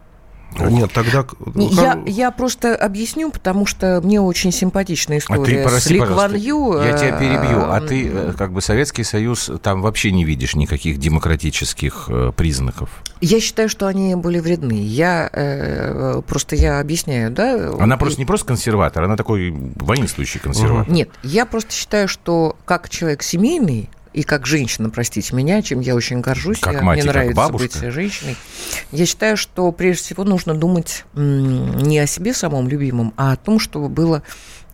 Нет, 0.59 0.91
тогда... 0.93 1.25
Я, 1.55 2.01
я 2.05 2.31
просто 2.31 2.75
объясню, 2.75 3.31
потому 3.31 3.65
что 3.65 4.01
мне 4.03 4.21
очень 4.21 4.51
симпатичная 4.51 5.19
история 5.19 5.65
а 5.65 5.69
ты, 5.69 5.79
с 5.79 5.89
Ли 5.89 5.99
Кван 5.99 6.35
Ю. 6.35 6.81
Я 6.81 6.97
тебя 6.97 7.17
перебью. 7.17 7.63
А 7.63 7.81
ты, 7.81 8.07
э, 8.07 8.33
как 8.37 8.53
бы, 8.53 8.61
Советский 8.61 9.03
Союз, 9.03 9.51
там 9.61 9.81
вообще 9.81 10.11
не 10.11 10.23
видишь 10.23 10.55
никаких 10.55 10.97
демократических 10.97 12.05
э, 12.09 12.31
признаков? 12.35 12.89
Я 13.21 13.39
считаю, 13.39 13.69
что 13.69 13.87
они 13.87 14.15
были 14.15 14.39
вредны. 14.39 14.81
Я 14.83 15.29
э, 15.31 16.21
просто 16.27 16.55
я 16.55 16.79
объясняю, 16.79 17.31
да? 17.31 17.71
Она 17.79 17.97
просто 17.97 18.19
не 18.19 18.25
просто 18.25 18.47
консерватор, 18.47 19.03
она 19.03 19.15
такой 19.15 19.51
воинствующий 19.51 20.39
консерватор. 20.39 20.91
Нет, 20.91 21.09
я 21.23 21.45
просто 21.45 21.73
считаю, 21.73 22.07
что 22.07 22.55
как 22.65 22.89
человек 22.89 23.23
семейный, 23.23 23.89
и 24.13 24.23
как 24.23 24.45
женщина, 24.45 24.89
простите 24.89 25.35
меня, 25.35 25.61
чем 25.61 25.79
я 25.79 25.95
очень 25.95 26.21
горжусь, 26.21 26.59
как 26.59 26.73
я, 26.73 26.81
мать, 26.81 26.99
мне 26.99 27.09
нравится 27.09 27.41
как 27.41 27.55
быть 27.55 27.73
женщиной. 27.73 28.35
Я 28.91 29.05
считаю, 29.05 29.37
что 29.37 29.71
прежде 29.71 30.03
всего 30.03 30.23
нужно 30.23 30.53
думать 30.53 31.05
не 31.13 31.99
о 31.99 32.07
себе 32.07 32.33
самом 32.33 32.67
любимом, 32.67 33.13
а 33.17 33.33
о 33.33 33.37
том, 33.37 33.59
чтобы 33.59 33.89
было 33.89 34.23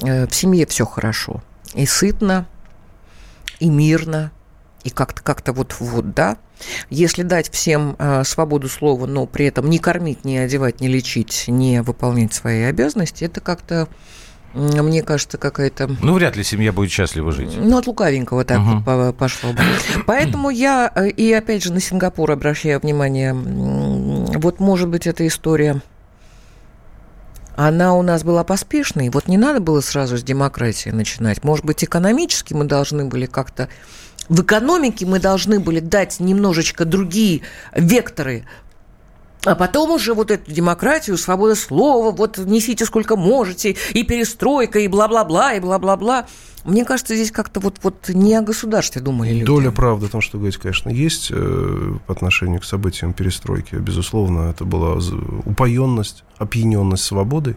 э, 0.02 0.28
в 0.28 0.36
семье 0.36 0.66
все 0.66 0.86
хорошо. 0.86 1.42
И 1.74 1.86
сытно, 1.86 2.48
и 3.60 3.70
мирно, 3.70 4.32
и 4.84 4.90
как-то 4.90 5.22
как-то 5.22 5.54
вот, 5.54 5.76
вот, 5.80 6.14
да. 6.14 6.38
Если 6.90 7.24
дать 7.24 7.50
всем 7.50 7.96
э, 7.98 8.24
свободу 8.26 8.68
слова, 8.68 9.06
но 9.06 9.26
при 9.26 9.46
этом 9.46 9.70
не 9.70 9.80
кормить, 9.80 10.26
не 10.26 10.38
одевать, 10.38 10.82
не 10.82 10.90
лечить, 10.90 11.46
не 11.48 11.82
выполнять 11.82 12.34
свои 12.34 12.64
обязанности, 12.64 13.24
это 13.24 13.40
как-то 13.40 13.88
мне 14.54 15.04
кажется, 15.04 15.38
какая-то... 15.38 15.90
Ну, 16.02 16.14
вряд 16.14 16.36
ли 16.36 16.44
семья 16.44 16.72
будет 16.72 16.92
счастлива 16.92 17.32
жить. 17.32 17.52
Ну, 17.58 17.78
от 17.78 17.88
лукавенького 17.88 18.46
так 18.46 18.60
угу. 18.60 18.84
вот 18.86 19.18
пошло 19.18 19.54
бы. 19.54 19.60
Поэтому 20.06 20.50
я, 20.50 20.92
э, 20.96 21.10
и 21.10 21.32
опять 21.34 21.64
же, 21.64 21.72
на 21.72 21.80
Сингапур 21.80 22.32
обращаю 22.32 22.80
внимание 22.80 23.34
вот, 23.34 24.60
может 24.60 24.90
быть, 24.90 25.08
эта 25.08 25.26
история 25.28 25.82
она 27.56 27.94
у 27.94 28.02
нас 28.02 28.24
была 28.24 28.46
поспешной. 28.46 29.10
Вот 29.10 29.28
не 29.28 29.38
надо 29.38 29.60
было 29.60 29.82
сразу 29.82 30.18
с 30.18 30.24
демократии 30.24 30.92
начинать. 30.92 31.44
Может 31.44 31.66
быть, 31.66 31.84
экономически 31.84 32.54
мы 32.54 32.64
должны 32.64 33.04
были 33.06 33.26
как-то... 33.26 33.68
В 34.30 34.44
экономике 34.44 35.06
мы 35.06 35.20
должны 35.20 35.60
были 35.60 35.82
дать 35.82 36.22
немножечко 36.22 36.86
другие 36.86 37.42
векторы 37.76 38.46
а 39.46 39.56
потом 39.56 39.92
уже 39.92 40.14
вот 40.14 40.32
эту 40.32 40.52
демократию, 40.52 41.18
свобода 41.18 41.56
слова, 41.56 42.12
вот 42.12 42.38
несите 42.38 42.86
сколько 42.86 43.16
можете, 43.16 43.78
и 43.94 44.04
перестройка, 44.04 44.80
и 44.80 44.88
бла-бла-бла, 44.88 45.54
и 45.54 45.60
бла-бла-бла. 45.60 46.26
Мне 46.66 46.84
кажется, 46.84 47.16
здесь 47.16 47.32
как-то 47.32 47.62
вот, 47.62 47.80
вот 47.82 48.10
не 48.10 48.36
о 48.36 48.42
государстве 48.42 49.02
думали 49.02 49.32
люди. 49.32 49.46
Доля 49.46 49.72
правды 49.72 50.08
в 50.08 50.10
том, 50.10 50.20
что 50.20 50.38
говорить, 50.38 50.58
конечно, 50.58 50.90
есть 50.90 51.30
э, 51.32 51.94
по 52.06 52.14
отношению 52.14 52.60
к 52.60 52.66
событиям 52.66 53.14
перестройки. 53.14 53.76
Безусловно, 53.76 54.50
это 54.50 54.66
была 54.66 55.00
упоенность, 55.46 56.26
опьяненность 56.38 57.06
свободой. 57.06 57.56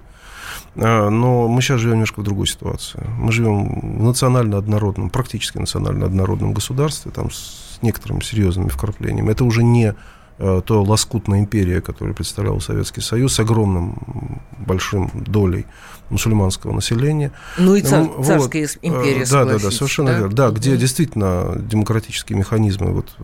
А, 0.77 1.11
но 1.11 1.49
мы 1.49 1.63
сейчас 1.63 1.81
живем 1.81 1.95
немножко 1.95 2.21
в 2.21 2.23
другой 2.23 2.47
ситуации. 2.47 3.05
Мы 3.19 3.33
живем 3.33 3.99
в 3.99 4.05
национально 4.05 4.59
однородном, 4.59 5.11
практически 5.11 5.59
национально 5.59 6.07
однородном 6.07 6.55
государстве, 6.55 7.11
там 7.11 7.33
с 7.33 7.81
некоторыми 7.83 8.21
серьезными 8.21 8.69
вкраплениями. 8.69 9.33
Это 9.33 9.43
уже 9.43 9.65
не 9.65 9.89
Э, 9.89 9.95
то 10.39 10.83
лоскутная 10.83 11.41
империя, 11.41 11.81
которую 11.81 12.15
представлял 12.15 12.61
Советский 12.61 13.01
Союз, 13.01 13.35
с 13.35 13.41
огромным 13.41 14.41
большим 14.59 15.11
долей 15.15 15.67
мусульманского 16.13 16.73
населения. 16.73 17.33
Ну 17.59 17.75
и 17.75 17.83
цар, 17.83 18.03
вот. 18.05 18.27
царская 18.27 18.69
империя, 18.83 19.25
Да, 19.31 19.45
да, 19.45 19.59
да, 19.59 19.71
совершенно 19.71 20.13
да? 20.13 20.19
верно. 20.19 20.35
Да, 20.35 20.51
где 20.51 20.77
действительно 20.77 21.57
демократические 21.59 22.39
механизмы 22.39 22.93
вот, 22.93 23.17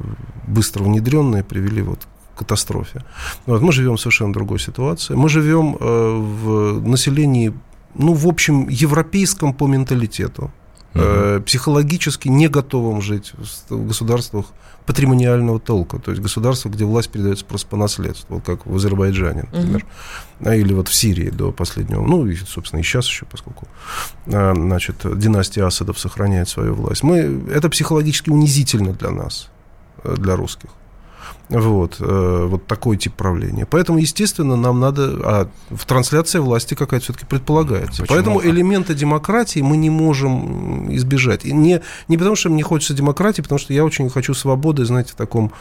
быстро 0.47 0.83
внедренные 0.83 1.45
привели 1.45 1.83
вот 1.83 2.01
к 2.35 2.39
катастрофе. 2.39 3.05
Вот, 3.47 3.63
мы 3.63 3.73
живем 3.73 3.97
в 3.97 4.01
совершенно 4.01 4.33
другой 4.33 4.59
ситуации. 4.59 5.15
Мы 5.15 5.29
живем 5.29 5.77
э, 5.79 6.19
в 6.19 6.89
населении, 6.89 7.53
ну, 7.95 8.15
в 8.15 8.27
общем, 8.27 8.69
европейском 8.69 9.53
по 9.53 9.67
менталитету. 9.67 10.51
Угу. 10.95 11.43
психологически 11.45 12.29
не 12.29 12.49
готовым 12.49 13.03
жить 13.03 13.33
в 13.69 13.87
государствах 13.87 14.47
патримониального 14.87 15.61
толка, 15.61 15.99
то 15.99 16.11
есть 16.11 16.23
государство, 16.23 16.71
где 16.71 16.87
власть 16.87 17.11
передается 17.11 17.45
просто 17.45 17.69
по 17.69 17.77
наследству, 17.77 18.37
вот 18.37 18.45
как 18.45 18.65
в 18.65 18.75
Азербайджане, 18.75 19.45
например, 19.53 19.85
угу. 20.41 20.51
или 20.51 20.73
вот 20.73 20.89
в 20.89 20.95
Сирии 20.95 21.29
до 21.29 21.53
последнего, 21.53 22.03
ну, 22.03 22.27
и, 22.27 22.35
собственно, 22.37 22.81
и 22.81 22.83
сейчас 22.83 23.07
еще, 23.07 23.27
поскольку, 23.27 23.69
а, 24.29 24.55
значит, 24.55 24.97
династия 25.19 25.65
Асадов 25.65 25.99
сохраняет 25.99 26.49
свою 26.49 26.75
власть. 26.75 27.03
Мы, 27.03 27.45
это 27.53 27.69
психологически 27.69 28.31
унизительно 28.31 28.95
для 28.95 29.11
нас, 29.11 29.51
э, 30.05 30.15
для 30.17 30.37
русских. 30.37 30.71
Вот, 31.49 31.97
э, 31.99 32.47
вот 32.47 32.67
такой 32.67 32.99
тип 32.99 33.15
правления. 33.15 33.65
Поэтому, 33.65 33.99
естественно, 33.99 34.57
нам 34.57 34.81
надо... 34.81 35.19
А 35.25 35.49
в 35.71 35.87
трансляции 35.87 36.39
власти 36.41 36.75
какая-то 36.75 37.05
все-таки 37.05 37.25
предполагается. 37.25 38.03
Почему? 38.03 38.17
Поэтому 38.17 38.45
элементы 38.45 38.95
демократии 38.95 39.61
мы 39.61 39.79
не 39.79 39.89
можем 39.89 40.95
избежать. 40.95 41.47
И 41.47 41.53
не, 41.53 41.81
не 42.09 42.19
потому, 42.19 42.37
что 42.37 42.51
мне 42.51 42.63
хочется 42.63 42.93
демократии, 42.93 43.41
потому 43.41 43.59
что 43.59 43.73
я 43.73 43.85
очень 43.85 44.11
хочу 44.11 44.35
свободы, 44.35 44.85
знаете, 44.85 45.13
в 45.13 45.17
таком, 45.17 45.53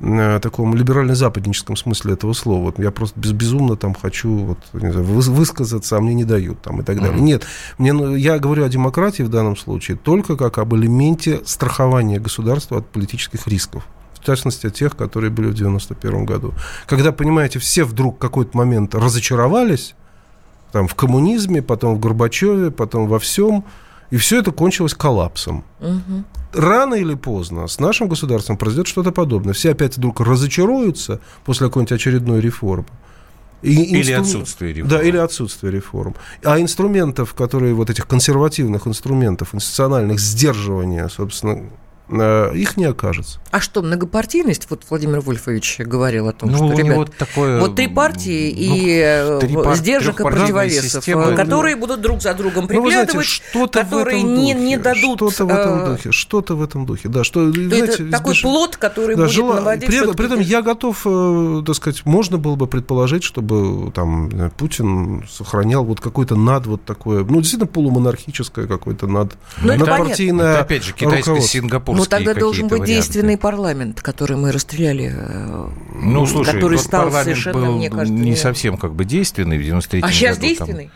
э, 0.00 0.40
таком 0.42 0.74
либерально-западническом 0.74 1.76
смысле 1.76 2.14
этого 2.14 2.32
слова. 2.32 2.64
Вот 2.64 2.78
я 2.80 2.90
просто 2.90 3.18
без, 3.20 3.30
безумно 3.30 3.76
там 3.76 3.94
хочу 3.94 4.36
вот, 4.38 4.58
знаю, 4.72 5.04
высказаться, 5.04 5.96
а 5.96 6.00
мне 6.00 6.14
не 6.14 6.24
дают 6.24 6.60
там, 6.60 6.80
и 6.80 6.84
так 6.84 6.98
далее. 6.98 7.16
Mm-hmm. 7.16 7.20
Нет, 7.20 7.46
мне, 7.78 7.92
ну, 7.92 8.16
я 8.16 8.40
говорю 8.40 8.64
о 8.64 8.68
демократии 8.68 9.22
в 9.22 9.28
данном 9.28 9.56
случае 9.56 9.96
только 9.96 10.36
как 10.36 10.58
об 10.58 10.74
элементе 10.74 11.40
страхования 11.44 12.18
государства 12.18 12.78
от 12.78 12.88
политических 12.88 13.46
рисков 13.46 13.84
частности, 14.26 14.70
тех, 14.70 14.96
которые 14.96 15.30
были 15.30 15.48
в 15.48 15.54
91 15.54 16.24
году. 16.24 16.54
Когда, 16.86 17.12
понимаете, 17.12 17.58
все 17.58 17.84
вдруг 17.84 18.16
в 18.16 18.18
какой-то 18.18 18.56
момент 18.56 18.94
разочаровались, 18.94 19.94
там, 20.72 20.88
в 20.88 20.94
коммунизме, 20.94 21.62
потом 21.62 21.94
в 21.94 22.00
Горбачеве, 22.00 22.70
потом 22.70 23.08
во 23.08 23.18
всем, 23.18 23.64
и 24.10 24.16
все 24.16 24.38
это 24.38 24.52
кончилось 24.52 24.94
коллапсом. 24.94 25.64
Угу. 25.80 26.24
Рано 26.52 26.94
или 26.94 27.14
поздно 27.14 27.66
с 27.66 27.80
нашим 27.80 28.08
государством 28.08 28.56
произойдет 28.56 28.86
что-то 28.86 29.12
подобное. 29.12 29.52
Все 29.52 29.72
опять 29.72 29.96
вдруг 29.96 30.20
разочаруются 30.20 31.20
после 31.44 31.66
какой-нибудь 31.66 31.92
очередной 31.92 32.40
реформы. 32.40 32.86
И 33.62 33.72
или 33.72 34.12
инстру... 34.12 34.20
отсутствие 34.20 34.72
реформ. 34.74 34.90
Да, 34.90 35.02
или 35.02 35.16
отсутствие 35.16 35.72
реформ. 35.72 36.14
А 36.44 36.60
инструментов, 36.60 37.34
которые 37.34 37.74
вот 37.74 37.90
этих 37.90 38.06
консервативных 38.06 38.86
инструментов, 38.86 39.54
институциональных 39.54 40.20
сдерживания, 40.20 41.08
собственно, 41.08 41.64
их 42.08 42.76
не 42.76 42.84
окажется. 42.84 43.40
А 43.50 43.60
что, 43.60 43.82
многопартийность? 43.82 44.68
Вот 44.70 44.82
Владимир 44.88 45.20
Вольфович 45.20 45.80
говорил 45.80 46.28
о 46.28 46.32
том, 46.32 46.50
ну, 46.50 46.56
что, 46.56 46.72
ребят, 46.80 47.16
такое, 47.16 47.60
вот 47.60 47.74
три 47.74 47.88
партии 47.88 48.52
ну, 48.54 48.76
и 48.76 49.00
э, 49.02 49.38
три 49.40 49.54
пар... 49.54 49.76
сдержек 49.76 50.20
и 50.20 50.22
противовесов, 50.22 51.04
системы, 51.04 51.34
которые 51.34 51.74
ну, 51.74 51.80
будут 51.80 52.00
друг 52.00 52.22
за 52.22 52.34
другом 52.34 52.68
приглядывать, 52.68 53.42
ну, 53.54 53.66
знаете, 53.66 53.82
которые 53.82 54.22
не, 54.22 54.52
не 54.52 54.76
дадут... 54.76 55.16
Что-то 55.16 55.46
в 55.46 55.48
этом 55.48 55.80
э, 55.80 55.86
духе, 55.86 56.12
что-то 56.12 56.54
в 56.54 56.62
этом 56.62 56.86
духе, 56.86 57.08
да. 57.08 57.24
Что, 57.24 57.50
знаете, 57.50 58.04
это 58.04 58.10
такой 58.10 58.36
плод, 58.40 58.76
который 58.76 59.16
да, 59.16 59.22
будет 59.24 59.34
жела... 59.34 59.54
наводить... 59.56 59.88
При, 59.88 60.12
при 60.12 60.26
этом 60.26 60.40
я 60.40 60.62
готов, 60.62 61.04
так 61.66 61.74
сказать, 61.74 62.06
можно 62.06 62.38
было 62.38 62.54
бы 62.54 62.68
предположить, 62.68 63.24
чтобы 63.24 63.90
там 63.90 64.30
Путин 64.56 65.24
сохранял 65.28 65.84
вот 65.84 66.00
какой-то 66.00 66.36
над 66.36 66.66
вот 66.66 66.84
такое, 66.84 67.24
ну, 67.24 67.40
действительно 67.40 67.66
полумонархическое 67.66 68.68
какое-то 68.68 69.08
над, 69.08 69.32
ну, 69.60 69.76
надпартийное 69.76 70.52
это, 70.52 70.60
опять 70.60 70.84
же, 70.84 70.92
китайское 70.92 71.40
Сингапур 71.40 71.95
ну, 71.96 72.06
тогда 72.06 72.34
должен 72.34 72.68
быть 72.68 72.80
варианты. 72.80 72.94
действенный 72.94 73.38
парламент, 73.38 74.02
который 74.02 74.36
мы 74.36 74.52
расстреляли. 74.52 75.12
Э, 75.14 75.68
ну, 75.94 76.26
слушай, 76.26 76.52
который 76.52 76.78
стал 76.78 77.10
совершенно, 77.10 77.66
был 77.66 77.76
мне 77.76 77.90
кажется, 77.90 78.12
не 78.12 78.36
совсем 78.36 78.76
как 78.76 78.94
бы 78.94 79.04
действенный 79.04 79.58
в 79.58 79.62
93 79.62 80.02
А 80.02 80.10
сейчас 80.10 80.36
году, 80.36 80.48
действенный? 80.48 80.84
Там. 80.84 80.92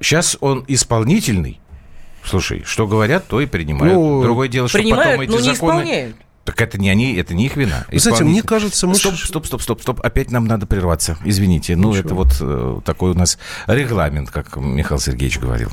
Сейчас 0.00 0.36
он 0.40 0.64
исполнительный. 0.68 1.60
Слушай, 2.24 2.62
что 2.64 2.86
говорят, 2.86 3.26
то 3.26 3.40
и 3.40 3.46
принимают. 3.46 3.94
Ну, 3.94 4.22
Другое 4.22 4.48
дело, 4.48 4.68
что 4.68 4.78
потом 4.78 5.20
эти 5.20 5.30
но 5.30 5.38
не 5.38 5.42
законы... 5.42 5.52
Исполняют. 5.52 6.16
Так 6.44 6.62
это 6.62 6.78
не 6.78 6.88
они, 6.88 7.14
это 7.14 7.34
не 7.34 7.44
их 7.44 7.56
вина. 7.56 7.84
Кстати, 7.94 8.22
мне 8.22 8.42
кажется, 8.42 8.86
мы... 8.86 8.94
Стоп, 8.94 9.16
стоп, 9.16 9.44
стоп, 9.44 9.62
стоп, 9.62 9.82
стоп. 9.82 10.00
Опять 10.00 10.30
нам 10.30 10.46
надо 10.46 10.66
прерваться. 10.66 11.18
Извините. 11.22 11.74
Ничего. 11.74 11.92
Ну, 11.92 11.98
это 11.98 12.14
вот 12.14 12.36
э, 12.40 12.80
такой 12.86 13.10
у 13.10 13.14
нас 13.14 13.38
регламент, 13.66 14.30
как 14.30 14.56
Михаил 14.56 14.98
Сергеевич 14.98 15.38
говорил. 15.38 15.72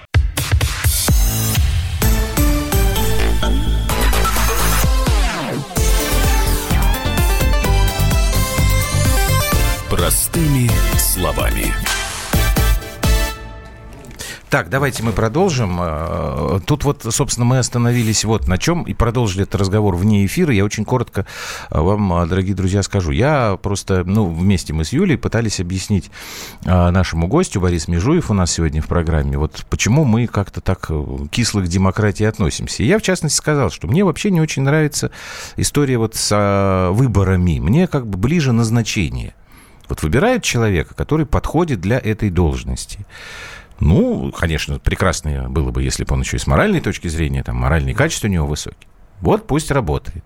Так, 14.51 14.69
давайте 14.69 15.01
мы 15.01 15.13
продолжим. 15.13 15.79
Э, 15.79 16.59
тут 16.65 16.83
вот, 16.83 17.05
собственно, 17.09 17.45
мы 17.45 17.57
остановились 17.57 18.25
вот 18.25 18.49
на 18.49 18.57
чем 18.57 18.83
и 18.83 18.93
продолжили 18.93 19.43
этот 19.43 19.55
разговор 19.55 19.95
вне 19.95 20.25
эфира. 20.25 20.53
Я 20.53 20.65
очень 20.65 20.83
коротко 20.83 21.25
э, 21.69 21.79
вам, 21.79 22.11
э, 22.11 22.25
дорогие 22.25 22.53
друзья, 22.53 22.83
скажу. 22.83 23.11
Я 23.11 23.57
просто, 23.61 24.03
ну, 24.03 24.29
вместе 24.29 24.73
мы 24.73 24.83
с 24.83 24.91
Юлей 24.91 25.17
пытались 25.17 25.61
объяснить 25.61 26.11
нашему 26.65 27.27
гостю, 27.27 27.61
Борис 27.61 27.87
Межуев 27.87 28.29
у 28.29 28.33
нас 28.33 28.51
сегодня 28.51 28.81
в 28.81 28.87
программе, 28.87 29.37
вот 29.37 29.65
почему 29.69 30.03
мы 30.03 30.27
как-то 30.27 30.59
так 30.59 30.91
кисло 31.31 31.61
к 31.61 31.67
демократии 31.67 32.25
относимся. 32.25 32.83
Я, 32.83 32.99
в 32.99 33.01
частности, 33.01 33.37
сказал, 33.37 33.69
что 33.71 33.87
мне 33.87 34.03
вообще 34.03 34.31
не 34.31 34.41
очень 34.41 34.63
нравится 34.63 35.11
история 35.55 35.97
вот 35.97 36.15
с 36.15 36.89
выборами. 36.91 37.59
Мне 37.59 37.87
как 37.87 38.05
бы 38.05 38.17
ближе 38.17 38.51
назначение. 38.51 39.33
Вот 39.87 40.03
выбирают 40.03 40.43
человека, 40.43 40.93
который 40.93 41.25
подходит 41.25 41.79
для 41.79 41.97
этой 41.97 42.29
должности. 42.29 43.05
Ну, 43.81 44.31
конечно, 44.31 44.79
прекрасно 44.79 45.49
было 45.49 45.71
бы, 45.71 45.81
если 45.81 46.03
бы 46.03 46.13
он 46.13 46.21
еще 46.21 46.37
и 46.37 46.39
с 46.39 46.45
моральной 46.45 46.81
точки 46.81 47.07
зрения, 47.07 47.43
там, 47.43 47.57
моральные 47.57 47.95
качества 47.95 48.27
у 48.27 48.31
него 48.31 48.45
высокие. 48.45 48.87
Вот 49.21 49.47
пусть 49.47 49.71
работает. 49.71 50.23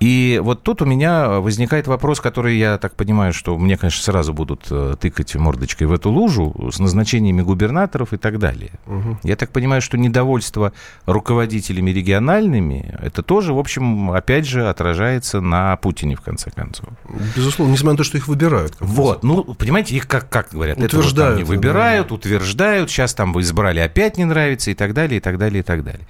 И 0.00 0.40
вот 0.42 0.62
тут 0.62 0.82
у 0.82 0.84
меня 0.84 1.40
возникает 1.40 1.86
вопрос, 1.86 2.20
который 2.20 2.58
я 2.58 2.76
так 2.76 2.94
понимаю, 2.94 3.32
что 3.32 3.56
мне, 3.56 3.76
конечно, 3.76 4.02
сразу 4.02 4.34
будут 4.34 4.66
э, 4.70 4.96
тыкать 5.00 5.34
мордочкой 5.36 5.86
в 5.86 5.92
эту 5.92 6.10
лужу 6.10 6.70
с 6.70 6.78
назначениями 6.78 7.40
губернаторов 7.40 8.12
и 8.12 8.18
так 8.18 8.38
далее. 8.38 8.72
Угу. 8.86 9.20
Я 9.22 9.36
так 9.36 9.50
понимаю, 9.50 9.80
что 9.80 9.96
недовольство 9.96 10.72
руководителями 11.06 11.90
региональными, 11.90 12.94
это 13.00 13.22
тоже, 13.22 13.54
в 13.54 13.58
общем, 13.58 14.10
опять 14.10 14.46
же, 14.46 14.68
отражается 14.68 15.40
на 15.40 15.76
Путине, 15.76 16.16
в 16.16 16.20
конце 16.20 16.50
концов. 16.50 16.88
Безусловно, 17.34 17.72
несмотря 17.72 17.92
на 17.92 17.98
то, 17.98 18.04
что 18.04 18.18
их 18.18 18.28
выбирают. 18.28 18.74
Вот, 18.80 19.22
ну, 19.22 19.44
понимаете, 19.44 19.96
их 19.96 20.06
как, 20.06 20.28
как 20.28 20.50
говорят, 20.52 20.78
утверждают, 20.78 21.38
это 21.38 21.46
вот 21.46 21.56
выбирают, 21.56 22.08
да. 22.08 22.14
утверждают, 22.14 22.90
сейчас 22.90 23.14
там 23.14 23.32
вы 23.32 23.40
избрали, 23.40 23.80
опять 23.80 24.18
не 24.18 24.26
нравится 24.26 24.70
и 24.70 24.74
так 24.74 24.92
далее, 24.92 25.18
и 25.18 25.20
так 25.20 25.38
далее, 25.38 25.60
и 25.60 25.62
так 25.62 25.84
далее. 25.84 26.06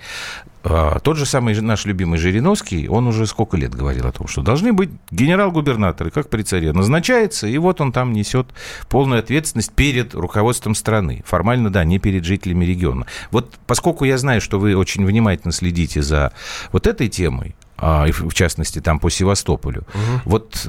А, 0.68 0.98
тот 0.98 1.16
же 1.16 1.26
самый 1.26 1.58
наш 1.60 1.84
любимый 1.84 2.18
Жириновский, 2.18 2.88
он 2.88 3.06
уже 3.06 3.26
сколько 3.26 3.56
лет 3.56 3.72
говорил 3.72 4.06
о 4.06 4.12
том, 4.12 4.26
что 4.26 4.42
должны 4.42 4.72
быть 4.72 4.90
генерал-губернаторы, 5.12 6.10
как 6.10 6.28
при 6.28 6.42
царе. 6.42 6.72
Назначается, 6.72 7.46
и 7.46 7.56
вот 7.58 7.80
он 7.80 7.92
там 7.92 8.12
несет 8.12 8.48
полную 8.88 9.20
ответственность 9.20 9.72
перед 9.72 10.14
руководством 10.14 10.74
страны. 10.74 11.22
Формально, 11.24 11.70
да, 11.70 11.84
не 11.84 12.00
перед 12.00 12.24
жителями 12.24 12.64
региона. 12.64 13.06
Вот 13.30 13.54
поскольку 13.68 14.04
я 14.04 14.18
знаю, 14.18 14.40
что 14.40 14.58
вы 14.58 14.74
очень 14.76 15.06
внимательно 15.06 15.52
следите 15.52 16.02
за 16.02 16.32
вот 16.72 16.88
этой 16.88 17.08
темой, 17.08 17.54
а, 17.78 18.06
в 18.10 18.34
частности, 18.34 18.80
там 18.80 18.98
по 18.98 19.08
Севастополю. 19.08 19.82
Угу. 19.82 20.20
Вот 20.24 20.68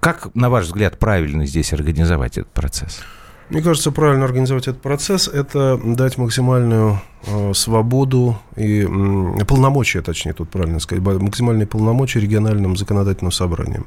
как, 0.00 0.34
на 0.34 0.50
ваш 0.50 0.66
взгляд, 0.66 0.98
правильно 0.98 1.46
здесь 1.46 1.72
организовать 1.72 2.36
этот 2.36 2.52
процесс? 2.52 3.00
Мне 3.50 3.60
кажется, 3.60 3.90
правильно 3.92 4.24
организовать 4.24 4.68
этот 4.68 4.80
процесс– 4.80 5.28
это 5.34 5.78
дать 5.84 6.16
максимальную 6.16 7.00
э, 7.26 7.52
свободу 7.52 8.38
и 8.56 8.82
э, 8.82 9.44
полномочия, 9.44 10.00
точнее, 10.00 10.32
тут 10.32 10.48
правильно 10.48 10.80
сказать, 10.80 11.04
максимальные 11.04 11.66
полномочия 11.66 12.20
региональным 12.20 12.76
законодательным 12.76 13.32
собраниям. 13.32 13.86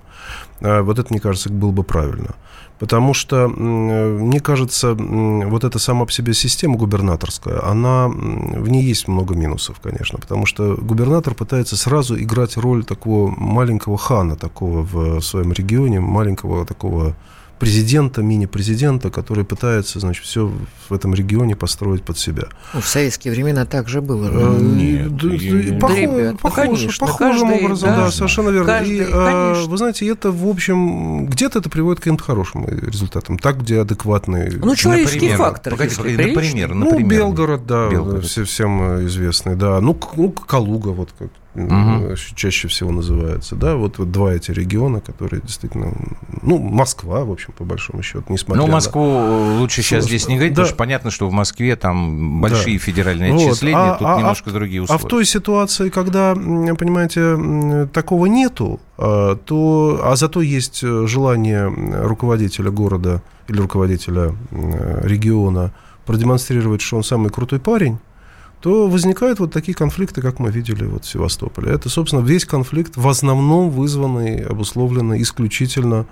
Э, 0.59 0.81
вот 0.81 0.99
это, 0.99 1.07
мне 1.09 1.19
кажется, 1.19 1.49
было 1.49 1.71
бы 1.71 1.83
правильно. 1.83 2.35
Потому 2.79 3.15
что, 3.15 3.47
мне 3.47 4.39
кажется, 4.39 4.93
вот 4.93 5.63
эта 5.63 5.79
сама 5.79 6.05
по 6.05 6.11
себе 6.11 6.35
система 6.35 6.77
губернаторская, 6.77 7.63
она, 7.65 8.07
в 8.07 8.69
ней 8.69 8.83
есть 8.83 9.07
много 9.07 9.33
минусов, 9.33 9.79
конечно, 9.79 10.19
потому 10.19 10.45
что 10.45 10.75
губернатор 10.75 11.33
пытается 11.33 11.75
сразу 11.75 12.15
играть 12.21 12.55
роль 12.55 12.85
такого 12.85 13.33
маленького 13.35 13.97
хана, 13.97 14.35
такого 14.35 14.83
в 14.83 15.21
своем 15.21 15.53
регионе, 15.53 15.99
маленького 15.99 16.67
такого 16.67 17.15
президента, 17.59 18.21
мини-президента, 18.21 19.09
который 19.09 19.43
пытается, 19.43 19.99
значит, 19.99 20.23
все 20.25 20.51
в 20.89 20.93
этом 20.93 21.13
регионе 21.13 21.55
построить 21.55 22.03
под 22.03 22.17
себя. 22.17 22.45
Ну, 22.73 22.81
в 22.81 22.87
советские 22.87 23.33
времена 23.33 23.65
так 23.65 23.87
же 23.87 24.01
было. 24.01 24.29
Э, 24.31 24.59
нет, 24.59 25.15
да, 25.15 25.29
да, 25.29 25.79
похож, 25.79 25.97
ребят, 25.97 26.39
похож, 26.39 26.65
конечно, 26.65 27.07
похожим 27.07 27.49
каждый, 27.49 27.65
образом, 27.65 27.89
да, 27.89 27.95
да, 27.97 28.11
совершенно 28.11 28.49
верно. 28.49 28.67
Каждый, 28.67 28.97
и, 28.97 29.05
а, 29.11 29.65
вы 29.65 29.77
знаете, 29.77 30.07
это, 30.07 30.31
в 30.31 30.47
общем, 30.47 31.27
где-то 31.27 31.59
это 31.59 31.69
приводит 31.69 31.99
к 31.99 32.03
каким-то 32.03 32.23
хорошим 32.23 32.65
результатам. 32.65 33.37
Так, 33.37 33.61
где 33.61 33.81
адекватные... 33.81 34.51
Ну, 34.51 34.75
человеческий 34.75 35.29
например, 35.29 35.37
фактор. 35.37 35.73
Погоди, 35.73 35.95
погоди, 35.95 36.17
например, 36.17 36.73
например. 36.75 37.01
Ну, 37.01 37.07
Белгород, 37.07 37.65
да, 37.65 37.89
Белгород. 37.89 38.25
Все, 38.25 38.43
всем 38.43 39.05
известный, 39.05 39.55
да. 39.55 39.79
Ну, 39.81 39.97
ну 40.15 40.31
Калуга, 40.31 40.89
вот 40.89 41.09
как 41.17 41.29
угу. 41.57 42.15
чаще 42.35 42.67
всего 42.67 42.91
называется, 42.91 43.55
да, 43.55 43.75
вот, 43.75 43.97
вот 43.97 44.11
два 44.11 44.33
эти 44.33 44.51
региона, 44.51 45.01
которые 45.01 45.41
действительно, 45.41 45.93
ну, 46.41 46.59
Москва, 46.59 47.25
в 47.25 47.31
общем, 47.31 47.53
по 47.57 47.63
большому 47.63 48.03
счету, 48.03 48.25
несмотря 48.29 48.63
Ну, 48.63 48.71
Москву 48.71 49.03
на... 49.03 49.69
сейчас 49.69 49.87
Сложно. 49.87 50.07
здесь 50.07 50.27
не 50.27 50.35
говорить, 50.35 50.53
да. 50.53 50.61
потому 50.61 50.67
что 50.67 50.77
понятно, 50.77 51.11
что 51.11 51.27
в 51.27 51.33
Москве 51.33 51.75
там 51.75 52.41
большие 52.41 52.77
да. 52.77 52.83
федеральные 52.83 53.33
вот. 53.33 53.41
отчисления, 53.41 53.93
а, 53.93 53.97
тут 53.97 54.07
а, 54.07 54.17
немножко 54.17 54.49
а, 54.51 54.53
другие 54.53 54.83
условия. 54.83 55.01
А 55.01 55.05
в 55.05 55.07
той 55.09 55.25
ситуации, 55.25 55.89
когда, 55.89 56.35
понимаете, 56.35 57.87
такого 57.91 58.27
нету, 58.27 58.79
а, 58.97 59.35
то, 59.35 59.99
а 60.03 60.15
зато 60.15 60.41
есть 60.41 60.81
желание 60.81 61.67
руководителя 62.03 62.69
города 62.69 63.21
или 63.47 63.59
руководителя 63.59 64.35
региона 64.51 65.73
продемонстрировать, 66.05 66.81
что 66.81 66.97
он 66.97 67.03
самый 67.03 67.29
крутой 67.29 67.59
парень, 67.59 67.97
то 68.61 68.87
возникают 68.87 69.39
вот 69.39 69.51
такие 69.53 69.75
конфликты, 69.75 70.21
как 70.21 70.39
мы 70.39 70.49
видели 70.49 70.85
вот 70.85 71.05
в 71.05 71.09
Севастополе. 71.09 71.71
Это, 71.71 71.89
собственно, 71.89 72.21
весь 72.21 72.45
конфликт 72.45 72.97
в 72.97 73.07
основном 73.07 73.69
вызванный, 73.69 74.43
обусловленный 74.43 75.21
исключительно 75.21 76.07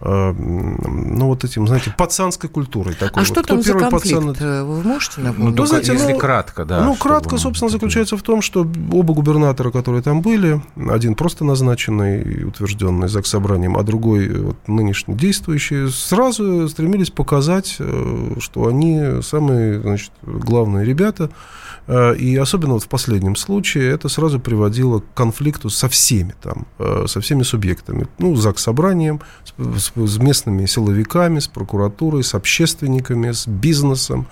э, 0.00 0.32
ну, 0.32 1.26
вот 1.26 1.44
этим, 1.44 1.66
знаете, 1.66 1.94
пацанской 1.96 2.50
культурой 2.50 2.94
такой. 2.94 3.14
А 3.14 3.18
вот. 3.20 3.26
что 3.26 3.42
Кто 3.42 3.54
там 3.54 3.62
за 3.62 3.72
конфликт? 3.72 4.38
Пацан... 4.38 4.66
Вы 4.66 4.82
можете 4.82 5.22
напомнить? 5.22 5.56
Ну, 5.56 5.62
ну, 5.62 5.66
знаете, 5.66 5.92
если 5.92 6.12
ну, 6.12 6.18
кратко, 6.18 6.66
да. 6.66 6.84
Ну, 6.84 6.94
кратко, 6.96 7.38
собственно, 7.38 7.70
заключается 7.70 8.18
в 8.18 8.22
том, 8.22 8.42
что 8.42 8.60
оба 8.92 9.14
губернатора, 9.14 9.70
которые 9.70 10.02
там 10.02 10.20
были, 10.20 10.60
один 10.90 11.14
просто 11.14 11.46
назначенный 11.46 12.20
и 12.20 12.44
утвержденный 12.44 13.08
ЗАГС 13.08 13.30
собранием, 13.30 13.74
а 13.74 13.82
другой 13.82 14.28
вот, 14.28 14.56
нынешний 14.66 15.14
действующий, 15.14 15.88
сразу 15.88 16.68
стремились 16.68 17.08
показать, 17.10 17.76
э, 17.78 18.34
что 18.38 18.66
они 18.66 19.22
самые, 19.22 19.80
значит, 19.80 20.12
главные 20.22 20.84
ребята, 20.84 21.30
Э, 21.30 21.65
и 21.88 22.36
особенно 22.36 22.74
вот 22.74 22.82
в 22.82 22.88
последнем 22.88 23.36
случае 23.36 23.92
это 23.92 24.08
сразу 24.08 24.40
приводило 24.40 25.00
к 25.00 25.14
конфликту 25.14 25.70
со 25.70 25.88
всеми 25.88 26.34
там, 26.42 26.66
э, 26.78 27.04
со 27.06 27.20
всеми 27.20 27.44
субъектами. 27.44 28.08
Ну, 28.18 28.34
ЗАГС 28.34 28.62
собранием, 28.62 29.20
с, 29.56 29.92
с 29.94 30.18
местными 30.18 30.66
силовиками, 30.66 31.38
с 31.38 31.46
прокуратурой, 31.46 32.24
с 32.24 32.34
общественниками, 32.34 33.30
с 33.30 33.46
бизнесом. 33.46 34.26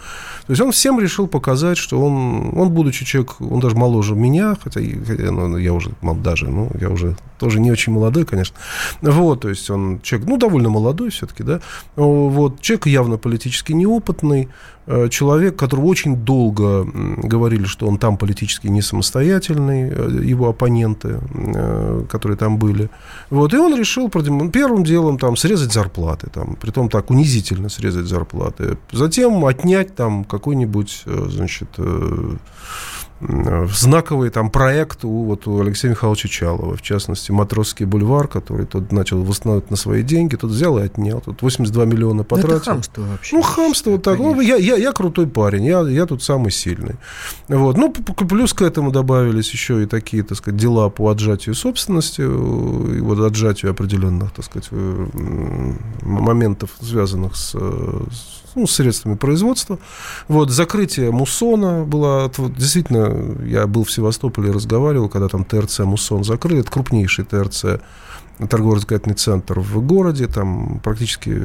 То 0.47 0.53
есть 0.53 0.63
он 0.63 0.73
всем 0.73 0.99
решил 0.99 1.29
показать, 1.29 1.79
что 1.79 2.01
он, 2.01 2.59
он 2.59 2.71
будучи 2.71 3.05
человек, 3.05 3.41
он 3.41 3.61
даже 3.61 3.77
моложе 3.77 4.17
меня, 4.17 4.57
хотя, 4.61 4.81
хотя 5.07 5.31
ну, 5.31 5.57
я 5.57 5.73
уже 5.73 5.93
даже, 6.03 6.49
ну, 6.49 6.71
я 6.81 6.91
уже 6.91 7.17
тоже 7.39 7.61
не 7.61 7.71
очень 7.71 7.93
молодой, 7.93 8.25
конечно. 8.25 8.57
Вот, 9.01 9.43
то 9.43 9.49
есть 9.49 9.71
он 9.71 10.01
человек, 10.03 10.29
ну, 10.29 10.37
довольно 10.39 10.71
молодой 10.71 11.11
все-таки, 11.11 11.45
да. 11.45 11.61
Вот, 11.95 12.61
человек 12.61 12.87
явно 12.87 13.17
политически 13.17 13.73
неопытный, 13.73 14.49
Э, 14.84 14.84
человек, 15.11 15.57
которого 15.57 15.87
очень 15.87 16.17
долго 16.17 16.85
говорили, 16.85 17.65
что 17.65 17.87
он 17.87 17.99
там 17.99 18.17
политически 18.17 18.67
не 18.67 18.83
самостоятельный, 18.83 19.91
э, 19.91 20.21
его 20.25 20.49
оппоненты, 20.49 21.21
э, 21.33 22.05
которые 22.09 22.37
там 22.37 22.59
были. 22.59 22.91
Вот, 23.31 23.55
и 23.55 23.57
он 23.57 23.77
решил 23.79 24.09
первым 24.09 24.85
делом 24.85 25.19
там, 25.19 25.37
срезать 25.37 25.73
зарплаты, 25.73 26.29
там, 26.31 26.57
притом 26.61 26.89
так 26.89 27.11
унизительно 27.11 27.69
срезать 27.69 28.07
зарплаты. 28.07 28.77
Затем 28.93 29.45
отнять 29.45 29.95
там 29.95 30.25
какой-нибудь, 30.25 31.05
значит, 31.29 31.69
знаковый 33.73 34.31
там 34.31 34.51
проект 34.51 35.05
у, 35.05 35.25
вот, 35.25 35.47
у 35.47 35.61
Алексея 35.61 35.91
Михайловича 35.91 36.29
Чалова, 36.29 36.77
в 36.77 36.83
частности, 36.83 37.33
Матросский 37.33 37.87
бульвар, 37.87 38.29
который 38.29 38.67
тот 38.67 38.93
начал 38.93 39.23
восстанавливать 39.23 39.71
на 39.71 39.77
свои 39.77 40.03
деньги, 40.03 40.37
тот 40.37 40.51
взял 40.51 40.79
и 40.79 40.83
отнял, 40.83 41.21
тут 41.21 41.43
82 41.43 41.85
миллиона 41.85 42.19
ну, 42.19 42.25
потратил. 42.25 42.57
это 42.57 42.65
хамство 42.65 43.03
вообще. 43.03 43.37
Ну, 43.37 43.43
хамство 43.43 43.91
вот 43.91 44.03
так. 44.03 44.19
Ну, 44.19 44.41
я, 44.41 44.57
я, 44.57 44.77
я 44.77 44.93
крутой 44.93 45.27
парень, 45.27 45.65
я, 45.65 45.81
я 45.81 46.07
тут 46.07 46.23
самый 46.23 46.51
сильный. 46.51 46.97
Вот. 47.49 47.77
Ну, 47.77 47.93
плюс 47.93 48.53
к 48.53 48.63
этому 48.63 48.91
добавились 48.91 49.51
еще 49.53 49.83
и 49.83 49.87
такие, 49.87 50.23
так 50.23 50.39
сказать, 50.39 50.61
дела 50.61 50.89
по 50.89 51.09
отжатию 51.11 51.55
собственности, 51.55 52.23
и 52.23 53.01
вот 53.01 53.21
отжатию 53.21 53.71
определенных, 53.71 54.33
так 54.33 54.45
сказать, 54.45 54.69
моментов, 56.03 56.71
связанных 56.81 57.37
с, 57.37 57.53
с 57.53 58.45
ну, 58.55 58.67
средствами 58.67 59.15
производства. 59.17 59.79
Вот, 60.29 60.51
закрытие 60.51 61.11
Муссона 61.11 61.85
было, 61.85 62.31
действительно, 62.57 63.14
я 63.45 63.67
был 63.67 63.85
в 63.85 63.91
Севастополе 63.91 64.51
разговаривал, 64.51 65.09
когда 65.09 65.29
там 65.29 65.45
ТРЦ 65.45 65.81
Муссон 65.81 66.25
закрыли, 66.25 66.61
это 66.61 66.71
крупнейший 66.71 67.25
ТРЦ 67.25 67.81
торгово-развлекательный 68.39 69.15
центр 69.15 69.61
в 69.61 69.81
городе, 69.81 70.27
там 70.27 70.81
практически 70.83 71.43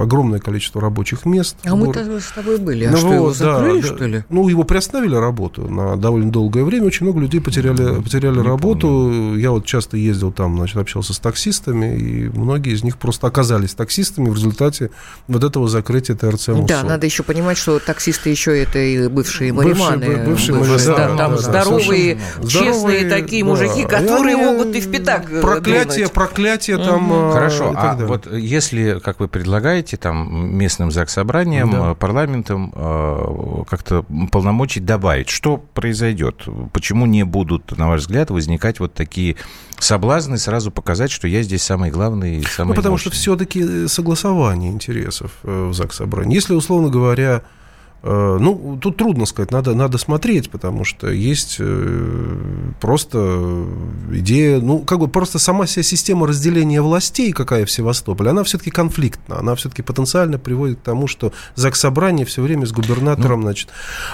огромное 0.00 0.38
количество 0.38 0.80
рабочих 0.80 1.24
мест. 1.24 1.56
А 1.64 1.74
мы-то 1.74 2.20
с 2.20 2.32
тобой 2.32 2.58
были, 2.58 2.84
а 2.84 2.90
ну, 2.90 2.96
что, 2.96 3.12
его 3.12 3.32
закрыли, 3.32 3.80
да, 3.80 3.86
что 3.86 4.06
ли? 4.06 4.24
Ну, 4.28 4.48
его 4.48 4.64
приостановили 4.64 5.16
работу 5.16 5.68
на 5.68 5.96
довольно 5.96 6.30
долгое 6.30 6.64
время, 6.64 6.86
очень 6.86 7.06
много 7.06 7.20
людей 7.20 7.40
потеряли, 7.40 8.00
потеряли 8.00 8.40
работу. 8.40 8.88
Помню. 8.88 9.38
Я 9.38 9.50
вот 9.50 9.66
часто 9.66 9.96
ездил 9.96 10.32
там, 10.32 10.56
значит, 10.56 10.76
общался 10.76 11.12
с 11.14 11.18
таксистами, 11.18 11.96
и 11.96 12.28
многие 12.28 12.74
из 12.74 12.84
них 12.84 12.98
просто 12.98 13.26
оказались 13.26 13.74
таксистами 13.74 14.28
в 14.28 14.34
результате 14.34 14.90
вот 15.28 15.44
этого 15.44 15.68
закрытия 15.68 16.16
ТРЦ 16.16 16.48
МУСО. 16.48 16.66
Да, 16.66 16.82
надо 16.82 17.06
еще 17.06 17.22
понимать, 17.22 17.58
что 17.58 17.78
таксисты 17.78 18.30
еще 18.30 18.60
это 18.60 18.78
и 18.78 19.08
бывшие 19.08 19.52
мариманы. 19.52 20.24
Бывшие, 20.24 20.26
бывшие, 20.26 20.58
бывшие 20.58 20.86
да, 20.86 21.08
да, 21.08 21.16
там 21.16 21.32
да, 21.32 21.38
здоровые, 21.38 22.14
да, 22.14 22.48
честные 22.48 22.72
здоровые, 22.72 23.10
такие 23.10 23.44
да. 23.44 23.50
мужики, 23.50 23.84
которые 23.84 24.36
они, 24.36 24.44
могут 24.44 24.74
и 24.76 24.80
в 24.80 24.90
пятак 24.90 25.30
проклятие, 25.78 26.08
проклятие 26.08 26.78
там. 26.78 27.10
Угу. 27.10 27.32
Хорошо, 27.32 27.72
а 27.74 27.94
далее. 27.94 28.06
вот 28.06 28.32
если, 28.32 28.98
как 28.98 29.20
вы 29.20 29.28
предлагаете, 29.28 29.96
там 29.96 30.56
местным 30.56 30.90
заксобранием, 30.90 31.70
да. 31.70 31.94
парламентом 31.94 32.72
э, 32.74 33.64
как-то 33.68 34.04
полномочий 34.30 34.80
добавить, 34.80 35.28
что 35.28 35.56
произойдет? 35.56 36.44
Почему 36.72 37.06
не 37.06 37.24
будут, 37.24 37.76
на 37.76 37.88
ваш 37.88 38.02
взгляд, 38.02 38.30
возникать 38.30 38.80
вот 38.80 38.94
такие 38.94 39.36
соблазны 39.78 40.38
сразу 40.38 40.70
показать, 40.70 41.10
что 41.10 41.26
я 41.26 41.42
здесь 41.42 41.62
самый 41.62 41.90
главный, 41.90 42.42
самый 42.44 42.70
Ну, 42.70 42.74
потому 42.74 42.94
мощный. 42.94 43.10
что 43.10 43.18
все-таки 43.18 43.88
согласование 43.88 44.70
интересов 44.70 45.32
э, 45.42 45.68
в 45.70 45.74
ЗАГС 45.74 45.96
собрании. 45.96 46.34
Если, 46.34 46.54
условно 46.54 46.88
говоря, 46.88 47.42
Э, 47.42 47.61
ну, 48.04 48.78
тут 48.80 48.96
трудно 48.96 49.26
сказать, 49.26 49.52
надо, 49.52 49.74
надо 49.74 49.96
смотреть, 49.96 50.50
потому 50.50 50.84
что 50.84 51.08
есть 51.08 51.56
э, 51.60 52.72
просто 52.80 53.64
идея, 54.10 54.60
ну, 54.60 54.80
как 54.80 54.98
бы 54.98 55.06
просто 55.06 55.38
сама 55.38 55.66
вся 55.66 55.84
система 55.84 56.26
разделения 56.26 56.82
властей, 56.82 57.32
какая 57.32 57.64
в 57.64 57.70
Севастополе, 57.70 58.30
она 58.30 58.42
все-таки 58.42 58.70
конфликтна, 58.70 59.38
она 59.38 59.54
все-таки 59.54 59.82
потенциально 59.82 60.36
приводит 60.38 60.80
к 60.80 60.82
тому, 60.82 61.06
что 61.06 61.32
ЗАГС 61.54 61.78
Собрание 61.78 62.26
все 62.26 62.42
время 62.42 62.66
с 62.66 62.72
губернатором, 62.72 63.40
ну. 63.40 63.46
значит. 63.46 63.68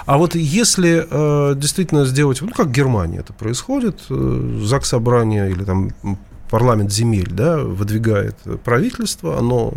А 0.05 0.19
вот 0.19 0.35
если 0.35 1.07
э, 1.09 1.55
действительно 1.57 2.05
сделать, 2.05 2.43
ну, 2.43 2.51
как 2.51 2.67
в 2.67 2.73
Германии 2.73 3.21
это 3.21 3.33
происходит, 3.33 4.01
э, 4.11 4.61
ЗАГС 4.65 4.89
Собрание 4.89 5.51
или 5.51 5.65
там 5.65 5.93
парламент 6.51 6.93
земель 6.93 7.31
да, 7.31 7.59
выдвигает 7.59 8.37
правительство, 8.65 9.39
оно, 9.39 9.73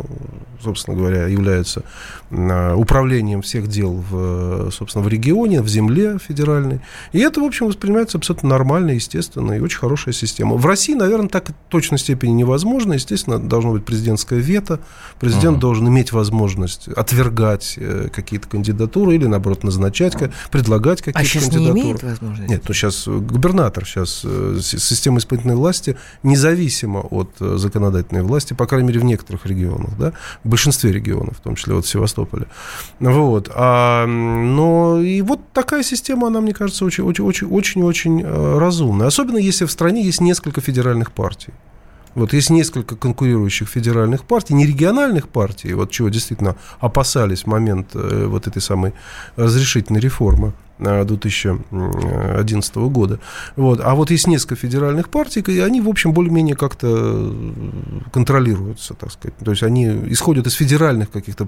собственно 0.62 0.98
говоря, 0.98 1.28
является 1.28 1.84
а, 2.32 2.76
управлением 2.76 3.42
всех 3.42 3.68
дел 3.68 4.04
в, 4.10 4.72
собственно, 4.72 5.04
в 5.04 5.08
регионе, 5.08 5.62
в 5.62 5.68
земле 5.68 6.18
федеральной. 6.18 6.82
И 7.12 7.20
это, 7.20 7.42
в 7.42 7.44
общем, 7.44 7.68
воспринимается 7.68 8.18
абсолютно 8.18 8.50
нормально, 8.50 8.92
естественно, 8.92 9.54
и 9.54 9.60
очень 9.60 9.80
хорошая 9.80 10.14
система. 10.14 10.56
В 10.56 10.66
России, 10.66 10.94
наверное, 10.94 11.30
так 11.30 11.50
в 11.50 11.54
точной 11.70 12.00
степени 12.00 12.32
невозможно. 12.32 12.94
Естественно, 12.94 13.38
должно 13.38 13.74
быть 13.74 13.86
президентское 13.86 14.40
вето. 14.40 14.80
Президент 15.20 15.58
uh-huh. 15.58 15.62
должен 15.62 15.88
иметь 15.90 16.12
возможность 16.12 16.88
отвергать 16.88 17.76
э, 17.78 18.08
какие-то 18.14 18.48
кандидатуры 18.48 19.16
или, 19.16 19.26
наоборот, 19.26 19.64
назначать, 19.64 20.16
предлагать 20.52 21.00
какие-то 21.00 21.20
а 21.20 21.24
сейчас 21.24 21.44
кандидатуры. 21.44 21.74
Не 21.74 21.82
имеет 21.82 22.04
возможности? 22.04 22.50
Нет, 22.50 22.64
ну 22.68 22.74
сейчас 22.74 23.08
губернатор, 23.08 23.86
сейчас 23.86 24.22
э, 24.24 24.60
система 24.62 25.18
исполнительной 25.20 25.56
власти 25.56 25.98
независимо 26.24 26.61
независимо 26.62 27.00
от 27.00 27.30
э, 27.40 27.58
законодательной 27.58 28.24
власти, 28.24 28.54
по 28.54 28.66
крайней 28.66 28.88
мере, 28.88 29.00
в 29.00 29.04
некоторых 29.04 29.46
регионах, 29.46 29.98
да, 29.98 30.14
в 30.44 30.50
большинстве 30.50 30.92
регионов, 30.92 31.38
в 31.38 31.42
том 31.42 31.56
числе 31.56 31.74
вот 31.74 31.86
в 31.86 31.90
Севастополе. 31.90 32.46
Вот. 33.00 33.52
А, 33.56 34.06
но 34.06 35.02
и 35.02 35.22
вот 35.22 35.40
такая 35.54 35.84
система, 35.84 36.28
она, 36.28 36.42
мне 36.42 36.54
кажется, 36.54 36.86
очень-очень-очень 36.86 38.22
э, 38.24 38.58
разумная. 38.60 39.08
Особенно 39.08 39.38
если 39.38 39.66
в 39.66 39.72
стране 39.72 40.04
есть 40.04 40.22
несколько 40.22 40.62
федеральных 40.62 41.12
партий. 41.12 41.54
Вот 42.16 42.34
есть 42.34 42.50
несколько 42.50 42.96
конкурирующих 42.96 43.70
федеральных 43.70 44.24
партий, 44.26 44.54
не 44.54 44.66
региональных 44.68 45.30
партий, 45.30 45.74
вот 45.74 45.92
чего 45.92 46.10
действительно 46.10 46.56
опасались 46.82 47.44
в 47.44 47.48
момент 47.48 47.96
э, 47.96 48.26
вот 48.28 48.48
этой 48.48 48.62
самой 48.62 48.92
разрешительной 49.38 50.02
реформы. 50.02 50.52
2011 50.82 52.76
года. 52.76 53.20
Вот. 53.56 53.80
А 53.84 53.96
вот 53.96 54.12
есть 54.12 54.28
несколько 54.28 54.56
федеральных 54.56 55.10
партий, 55.10 55.42
и 55.42 55.60
они, 55.60 55.82
в 55.82 55.90
общем, 55.90 56.14
более-менее 56.14 56.56
как-то 56.56 57.34
контролируются, 58.12 58.94
так 58.94 59.12
сказать. 59.12 59.38
То 59.38 59.52
есть 59.52 59.64
они 59.64 59.86
исходят 60.10 60.48
из 60.48 60.54
федеральных 60.54 61.12
каких-то 61.12 61.48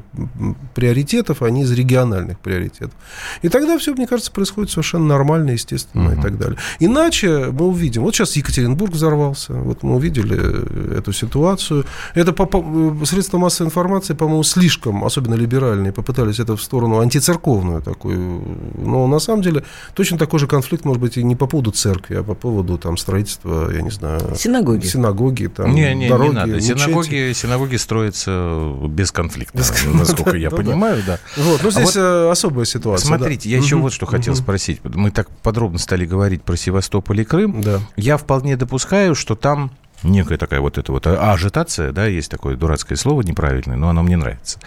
приоритетов, 0.76 1.41
а 1.41 1.50
не 1.50 1.63
из 1.63 1.72
региональных 1.72 2.39
приоритетов. 2.39 2.93
И 3.41 3.50
тогда 3.50 3.78
все, 3.78 3.93
мне 3.93 4.08
кажется, 4.08 4.32
происходит 4.32 4.72
совершенно 4.72 5.06
нормально, 5.06 5.52
естественно 5.52 6.12
угу. 6.12 6.19
и 6.19 6.22
так 6.22 6.38
далее. 6.38 6.58
Иначе 6.80 7.52
мы 7.52 7.67
увидим, 7.67 8.04
вот 8.04 8.15
сейчас 8.15 8.36
Екатеринбург 8.36 8.93
взорвался, 8.93 9.54
вот 9.54 9.84
мы 9.84 9.96
увидели 9.96 10.98
эту 10.98 11.13
ситуацию. 11.13 11.86
Это 12.13 12.34
по, 12.34 12.46
по, 12.46 13.06
средства 13.06 13.38
массовой 13.38 13.67
информации, 13.67 14.13
по-моему, 14.13 14.43
слишком, 14.43 15.04
особенно 15.04 15.36
либеральные, 15.36 15.91
попытались 15.91 16.39
это 16.39 16.56
в 16.56 16.62
сторону 16.62 17.00
антицерковную 17.00 17.82
такую, 17.82 18.43
но 18.76 19.04
у 19.04 19.08
нас 19.08 19.23
самом 19.24 19.42
деле 19.42 19.64
точно 19.94 20.18
такой 20.18 20.40
же 20.40 20.48
конфликт 20.48 20.86
может 20.86 21.02
быть 21.02 21.18
и 21.18 21.24
не 21.24 21.36
по 21.36 21.48
поводу 21.48 21.72
церкви, 21.72 22.16
а 22.16 22.24
по 22.24 22.36
поводу 22.36 22.78
там 22.78 22.98
строительства, 22.98 23.72
я 23.72 23.82
не 23.82 23.90
знаю... 23.90 24.36
Синагоги. 24.36 24.86
Синагоги, 24.86 25.48
там, 25.48 25.74
не, 25.74 25.94
не, 25.96 26.10
дороги, 26.10 26.30
не 26.30 26.36
надо. 26.36 26.62
Синагоги, 26.62 27.34
синагоги 27.34 27.76
строятся 27.78 28.74
без 28.88 29.12
конфликта, 29.12 29.58
без... 29.58 29.74
насколько 29.94 30.38
я 30.38 30.52
понимаю, 30.52 31.02
да. 31.06 31.20
Вот, 31.38 31.62
ну 31.64 31.70
а 31.70 31.72
здесь 31.72 31.96
э, 31.96 32.30
особая 32.30 32.66
ситуация. 32.66 33.08
Смотрите, 33.08 33.50
я 33.50 33.58
еще 33.58 33.78
вот 33.78 33.94
что 33.94 34.06
хотел 34.06 34.36
спросить. 34.36 34.82
Мы 34.84 35.12
так 35.12 35.30
подробно 35.30 35.80
стали 35.80 36.06
говорить 36.06 36.44
про 36.44 36.56
Севастополь 36.56 37.22
и 37.22 37.24
Крым. 37.24 37.62
Да. 37.62 37.80
Я 37.96 38.18
вполне 38.18 38.58
допускаю, 38.58 39.16
что 39.16 39.36
там 39.36 39.72
некая 40.04 40.38
такая 40.38 40.60
вот 40.60 40.78
эта 40.78 40.92
вот 40.92 41.08
ажитация, 41.08 41.92
да, 41.92 42.06
есть 42.06 42.30
такое 42.30 42.56
дурацкое 42.56 42.98
слово 42.98 43.22
неправильное, 43.22 43.78
но 43.78 43.90
оно 43.90 44.04
мне 44.04 44.18
нравится, 44.18 44.60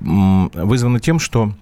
вызвано 0.00 1.00
тем, 1.00 1.18
что 1.18 1.52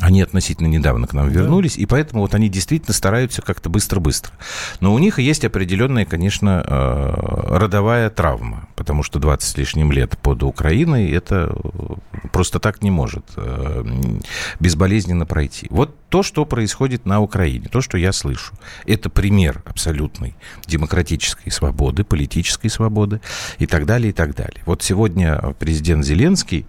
они 0.00 0.22
относительно 0.22 0.66
недавно 0.66 1.06
к 1.06 1.12
нам 1.12 1.28
вернулись, 1.28 1.76
да. 1.76 1.82
и 1.82 1.86
поэтому 1.86 2.22
вот 2.22 2.34
они 2.34 2.48
действительно 2.48 2.92
стараются 2.94 3.42
как-то 3.42 3.70
быстро-быстро. 3.70 4.32
Но 4.80 4.92
у 4.92 4.98
них 4.98 5.18
есть 5.18 5.44
определенная, 5.44 6.04
конечно, 6.04 6.64
э, 6.66 7.56
родовая 7.56 8.10
травма, 8.10 8.68
потому 8.74 9.02
что 9.02 9.18
20 9.18 9.48
с 9.48 9.56
лишним 9.56 9.92
лет 9.92 10.18
под 10.18 10.42
Украиной 10.42 11.10
это 11.10 11.56
просто 12.32 12.58
так 12.58 12.82
не 12.82 12.90
может 12.90 13.24
э, 13.36 13.84
безболезненно 14.58 15.26
пройти. 15.26 15.68
Вот 15.70 15.94
то, 16.08 16.22
что 16.22 16.44
происходит 16.44 17.06
на 17.06 17.20
Украине, 17.20 17.68
то, 17.68 17.80
что 17.80 17.98
я 17.98 18.12
слышу, 18.12 18.54
это 18.86 19.10
пример 19.10 19.62
абсолютной 19.64 20.36
демократической 20.66 21.50
свободы, 21.50 22.04
политической 22.04 22.68
свободы 22.68 23.20
и 23.58 23.66
так 23.66 23.86
далее, 23.86 24.10
и 24.10 24.12
так 24.12 24.34
далее. 24.34 24.62
Вот 24.66 24.82
сегодня 24.82 25.40
президент 25.58 26.04
Зеленский, 26.04 26.66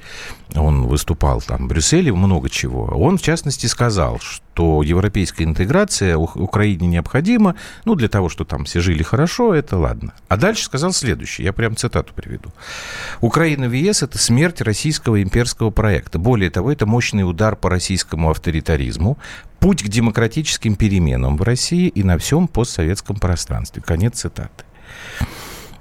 он 0.56 0.88
выступал 0.88 1.42
там 1.42 1.66
в 1.66 1.68
Брюсселе, 1.68 2.12
много 2.14 2.50
чего. 2.50 2.86
Он, 2.86 3.15
в 3.18 3.22
частности, 3.22 3.68
сказал, 3.68 4.20
что 4.20 4.84
европейская 4.84 5.44
интеграция 5.44 6.18
Украине 6.18 6.88
необходима, 6.88 7.56
ну, 7.86 7.96
для 7.96 8.08
того, 8.08 8.30
что 8.30 8.46
там 8.46 8.66
все 8.66 8.80
жили 8.80 9.04
хорошо, 9.04 9.54
это 9.54 9.78
ладно. 9.78 10.14
А 10.28 10.38
дальше 10.38 10.64
сказал 10.64 10.94
следующее, 10.94 11.46
я 11.46 11.54
прям 11.54 11.76
цитату 11.76 12.14
приведу. 12.14 12.52
Украина 13.22 13.68
в 13.68 13.74
ЕС– 13.74 14.02
это 14.04 14.18
смерть 14.18 14.62
российского 14.62 15.22
имперского 15.22 15.70
проекта. 15.72 16.20
Более 16.20 16.50
того, 16.50 16.72
это 16.72 16.86
мощный 16.86 17.24
удар 17.24 17.56
по 17.56 17.70
российскому 17.70 18.30
авторитаризму, 18.30 19.18
путь 19.60 19.84
к 19.84 19.88
демократическим 19.88 20.76
переменам 20.76 21.38
в 21.38 21.42
России 21.44 21.88
и 21.88 22.04
на 22.04 22.18
всем 22.18 22.48
постсоветском 22.48 23.18
пространстве. 23.18 23.82
Конец 23.86 24.22
цитаты. 24.22 24.64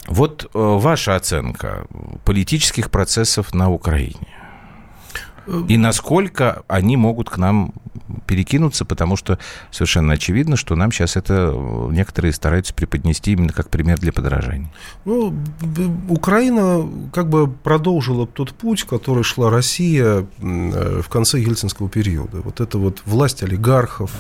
Вот 0.07 0.44
э, 0.44 0.49
ваша 0.55 1.16
оценка 1.16 1.87
политических 2.25 2.90
процессов 2.90 3.55
на 3.55 3.70
Украине. 3.70 4.44
И 5.69 5.77
насколько 5.77 6.65
они 6.69 6.97
могут 6.97 7.31
к 7.31 7.37
нам 7.37 7.75
перекинуться, 8.25 8.85
потому 8.85 9.17
что 9.17 9.39
совершенно 9.71 10.15
очевидно, 10.15 10.57
что 10.57 10.75
нам 10.77 10.93
сейчас 10.93 11.17
это 11.17 11.53
э, 11.53 11.89
некоторые 11.93 12.33
стараются 12.33 12.75
преподнести 12.75 13.33
именно 13.33 13.53
как 13.53 13.71
пример 13.71 13.99
для 13.99 14.13
подражания. 14.13 14.71
Ну, 15.05 15.35
Украина 16.09 16.89
как 17.13 17.29
бы 17.29 17.49
продолжила 17.49 18.27
тот 18.27 18.53
путь, 18.53 18.85
который 18.85 19.25
шла 19.25 19.51
Россия 19.51 20.27
э, 20.39 21.01
в 21.03 21.09
конце 21.09 21.39
ельцинского 21.39 21.89
периода. 21.89 22.41
Вот 22.41 22.61
это 22.61 22.79
вот 22.79 23.03
власть 23.07 23.43
олигархов, 23.43 24.11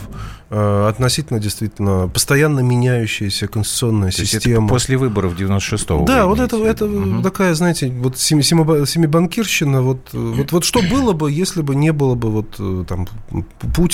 э, 0.50 0.88
относительно 0.88 1.40
действительно 1.40 2.08
постоянно 2.08 2.60
меняющаяся 2.60 3.48
конституционная 3.48 4.10
То 4.10 4.24
система. 4.24 4.68
после 4.68 4.96
выборов 4.96 5.34
96-го. 5.38 6.04
Да, 6.04 6.26
вот 6.26 6.40
это, 6.40 6.56
это 6.64 6.86
угу. 6.86 7.22
такая, 7.22 7.54
знаете, 7.54 7.90
вот 7.90 8.18
семибанкирщина, 8.18 9.82
вот, 9.82 10.12
вот, 10.12 10.52
вот 10.52 10.64
что 10.64 10.82
было 10.82 11.12
бы, 11.12 11.30
если 11.30 11.62
бы 11.62 11.74
не 11.74 11.92
было 11.92 12.14
бы 12.14 12.30
вот 12.30 12.86
там 12.86 13.06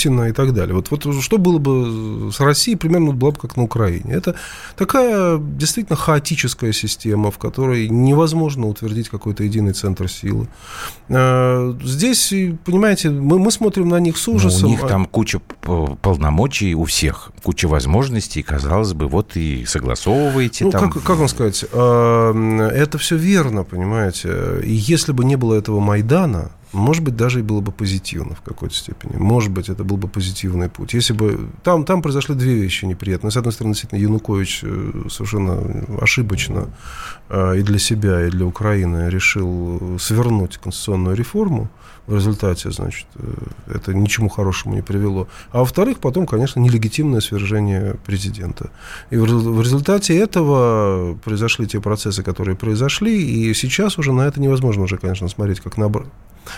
Путина 0.01 0.29
и 0.29 0.31
так 0.31 0.53
далее. 0.53 0.75
Вот, 0.75 0.91
вот 0.91 1.23
что 1.23 1.37
было 1.37 1.57
бы 1.59 2.31
с 2.31 2.39
Россией, 2.39 2.77
примерно 2.77 3.11
было 3.11 3.31
бы 3.31 3.37
как 3.37 3.57
на 3.57 3.63
Украине. 3.63 4.13
Это 4.13 4.35
такая 4.75 5.37
действительно 5.37 5.95
хаотическая 5.95 6.73
система, 6.73 7.31
в 7.31 7.37
которой 7.37 7.87
невозможно 7.89 8.67
утвердить 8.67 9.09
какой-то 9.09 9.43
единый 9.43 9.73
центр 9.73 10.09
силы. 10.09 10.47
А, 11.09 11.77
здесь, 11.83 12.33
понимаете, 12.65 13.09
мы, 13.09 13.39
мы 13.39 13.51
смотрим 13.51 13.89
на 13.89 13.99
них 13.99 14.17
с 14.17 14.27
ужасом. 14.27 14.61
Но 14.61 14.67
у 14.67 14.71
них 14.71 14.83
а 14.83 14.87
там 14.87 15.05
куча 15.05 15.39
полномочий 16.01 16.75
у 16.75 16.85
всех, 16.85 17.31
куча 17.43 17.67
возможностей, 17.67 18.43
казалось 18.43 18.93
бы, 18.93 19.07
вот 19.07 19.37
и 19.37 19.65
согласовываете. 19.65 20.65
Ну, 20.65 20.71
там... 20.71 20.91
как, 20.91 21.03
как 21.03 21.17
вам 21.17 21.27
сказать, 21.27 21.65
а, 21.73 22.69
это 22.69 22.97
все 22.97 23.17
верно, 23.17 23.63
понимаете. 23.63 24.61
И 24.63 24.71
если 24.71 25.11
бы 25.11 25.25
не 25.25 25.35
было 25.35 25.55
этого 25.55 25.79
Майдана, 25.79 26.51
может 26.73 27.03
быть, 27.03 27.15
даже 27.15 27.39
и 27.39 27.43
было 27.43 27.61
бы 27.61 27.71
позитивно 27.71 28.35
в 28.35 28.41
какой-то 28.41 28.75
степени. 28.75 29.17
Может 29.17 29.51
быть, 29.51 29.69
это 29.69 29.83
был 29.83 29.97
бы 29.97 30.07
позитивный 30.07 30.69
путь. 30.69 30.93
Если 30.93 31.13
бы... 31.13 31.49
Там, 31.63 31.83
там 31.85 32.01
произошли 32.01 32.35
две 32.35 32.55
вещи 32.55 32.85
неприятные. 32.85 33.31
С 33.31 33.37
одной 33.37 33.51
стороны, 33.51 33.73
действительно, 33.73 33.99
Янукович 33.99 34.61
э, 34.63 35.03
совершенно 35.09 35.85
ошибочно 36.01 36.69
э, 37.29 37.59
и 37.59 37.61
для 37.61 37.79
себя, 37.79 38.25
и 38.25 38.29
для 38.29 38.45
Украины 38.45 39.09
решил 39.09 39.97
свернуть 39.99 40.57
конституционную 40.57 41.15
реформу. 41.15 41.69
В 42.07 42.15
результате, 42.15 42.71
значит, 42.71 43.05
э, 43.15 43.33
это 43.75 43.93
ничему 43.93 44.27
хорошему 44.27 44.75
не 44.75 44.81
привело. 44.81 45.27
А 45.51 45.59
во-вторых, 45.59 45.99
потом, 45.99 46.25
конечно, 46.25 46.59
нелегитимное 46.59 47.21
свержение 47.21 47.95
президента. 48.05 48.71
И 49.11 49.17
в 49.17 49.61
результате 49.61 50.17
этого 50.17 51.15
произошли 51.23 51.67
те 51.67 51.79
процессы, 51.79 52.23
которые 52.23 52.55
произошли, 52.55 53.21
и 53.21 53.53
сейчас 53.53 53.97
уже 53.97 54.13
на 54.13 54.21
это 54.21 54.41
невозможно 54.41 54.83
уже, 54.83 54.97
конечно, 54.97 55.27
смотреть 55.27 55.59
как 55.59 55.77
на 55.77 55.89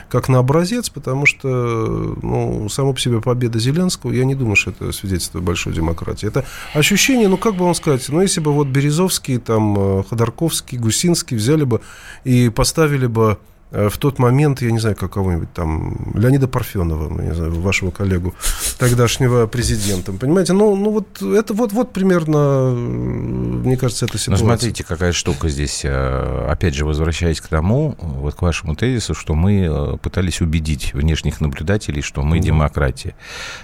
как 0.10 0.30
на 0.30 0.40
образец, 0.40 0.90
потому 0.90 1.26
что 1.26 2.18
ну, 2.22 2.70
само 2.70 2.94
по 2.94 3.00
себе 3.00 3.22
победа 3.22 3.60
Зеленского, 3.60 4.12
я 4.12 4.24
не 4.24 4.36
думаю, 4.36 4.56
что 4.56 4.72
это 4.72 4.92
свидетельство 4.92 5.40
большой 5.42 5.74
демократии. 5.74 6.28
Это 6.28 6.46
ощущение, 6.74 7.28
ну, 7.28 7.38
как 7.38 7.56
бы 7.56 7.66
вам 7.66 7.76
сказать, 7.76 8.08
ну, 8.10 8.22
если 8.22 8.40
бы 8.40 8.54
вот 8.54 8.68
Березовский, 8.68 9.38
там, 9.40 9.76
э, 10.00 10.04
Ходорковский, 10.10 10.78
Гусинский 10.78 11.38
взяли 11.38 11.64
бы 11.64 11.82
и 12.24 12.50
поставили 12.50 13.08
бы 13.08 13.38
в 13.74 13.98
тот 13.98 14.20
момент, 14.20 14.62
я 14.62 14.72
не 14.72 14.80
знаю, 14.80 14.96
как 14.96 15.14
кого-нибудь 15.14 15.52
там, 15.52 16.12
Леонида 16.14 16.48
Парфенова, 16.48 17.10
ну, 17.10 17.22
не 17.22 17.34
знаю, 17.34 17.60
вашего 17.60 17.90
коллегу, 17.90 18.36
тогдашнего 18.78 19.48
президента. 19.48 20.12
Понимаете, 20.14 20.54
ну, 20.54 20.76
ну 20.76 20.92
вот 20.92 21.22
это 21.22 21.54
вот, 21.54 21.72
вот 21.72 21.92
примерно, 21.92 22.72
мне 22.72 23.76
кажется, 23.78 24.06
это 24.06 24.18
ситуация. 24.18 24.44
Ну, 24.44 24.50
смотрите, 24.50 24.84
какая 24.84 25.12
штука 25.12 25.50
здесь. 25.50 25.82
Э, 25.84 26.48
опять 26.50 26.76
же, 26.76 26.86
возвращаясь 26.86 27.42
к 27.42 27.48
тому, 27.48 27.96
вот 28.00 28.36
к 28.36 28.42
вашему 28.44 28.76
тезису, 28.76 29.16
что 29.16 29.34
мы 29.34 29.68
э, 29.70 29.98
пытались 29.98 30.42
убедить 30.42 30.94
внешних 30.94 31.42
наблюдателей, 31.42 32.02
что 32.02 32.22
мы 32.22 32.40
демократия. 32.40 33.16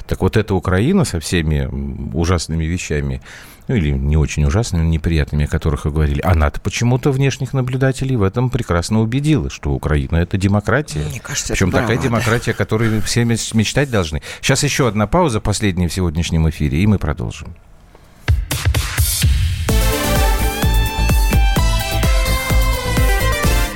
Так 0.08 0.22
вот, 0.22 0.38
эта 0.38 0.56
Украина 0.56 1.06
со 1.06 1.20
всеми 1.20 1.70
ужасными 2.16 2.66
вещами, 2.66 3.22
ну 3.70 3.76
или 3.76 3.92
не 3.92 4.18
очень 4.18 4.44
ужасными, 4.46 4.88
неприятными, 4.88 5.46
о 5.46 5.48
которых 5.48 5.86
вы 5.86 5.92
говорили, 5.92 6.22
она-то 6.24 6.60
почему-то 6.60 7.12
внешних 7.12 7.54
наблюдателей 7.54 8.16
в 8.16 8.24
этом 8.24 8.50
прекрасно 8.50 9.00
убедила, 9.00 9.52
что 9.52 9.70
Украина 9.70 10.18
это 10.18 10.38
демократия. 10.38 11.06
Мне 11.08 11.20
кажется, 11.20 11.54
Причем 11.54 11.70
такая 11.70 11.90
правда. 11.90 12.04
демократия, 12.04 12.54
которой 12.54 13.00
все 13.02 13.24
мечтать 13.26 13.92
должны. 13.92 14.24
Сейчас 14.42 14.64
еще 14.64 14.88
одна 14.88 15.06
пауза, 15.06 15.40
последняя 15.40 15.88
в 15.88 15.94
сегодняшнем 15.94 16.50
эфире, 16.50 16.80
и 16.80 16.88
мы 16.88 16.98
продолжим. 16.98 17.56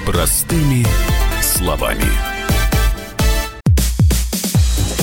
Простыми 0.08 0.86
словами. 1.40 2.04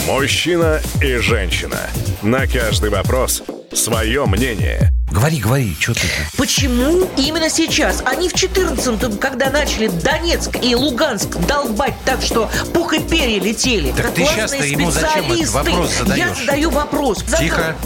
Мужчина 0.09 0.81
и 1.01 1.17
женщина. 1.19 1.79
На 2.23 2.49
каждый 2.49 2.91
вопрос 2.91 3.45
свое 3.73 4.27
мнение. 4.27 4.91
Говори, 5.11 5.39
говори, 5.41 5.77
что 5.79 5.95
ты? 5.95 6.07
Почему 6.37 7.09
именно 7.17 7.51
сейчас? 7.51 8.03
Они 8.07 8.29
в 8.29 8.35
14-м, 8.35 9.19
когда 9.19 9.51
начали 9.51 9.89
Донецк 9.89 10.57
и 10.63 10.75
Луганск 10.75 11.37
долбать 11.47 11.95
так, 12.05 12.23
что 12.23 12.49
пух 12.73 12.95
и 12.95 13.01
перья 13.01 13.41
летели. 13.41 13.93
Так 13.93 14.15
ты 14.15 14.25
сейчас-то 14.25 14.65
ему 14.65 14.91
зачем 14.91 15.33
этот 15.33 15.49
вопрос 15.49 15.91
задаешь? 15.99 16.19
Я 16.19 16.35
задаю 16.35 16.71
вопрос. 16.71 17.25
Тихо. 17.39 17.77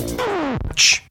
Чш. 0.75 1.03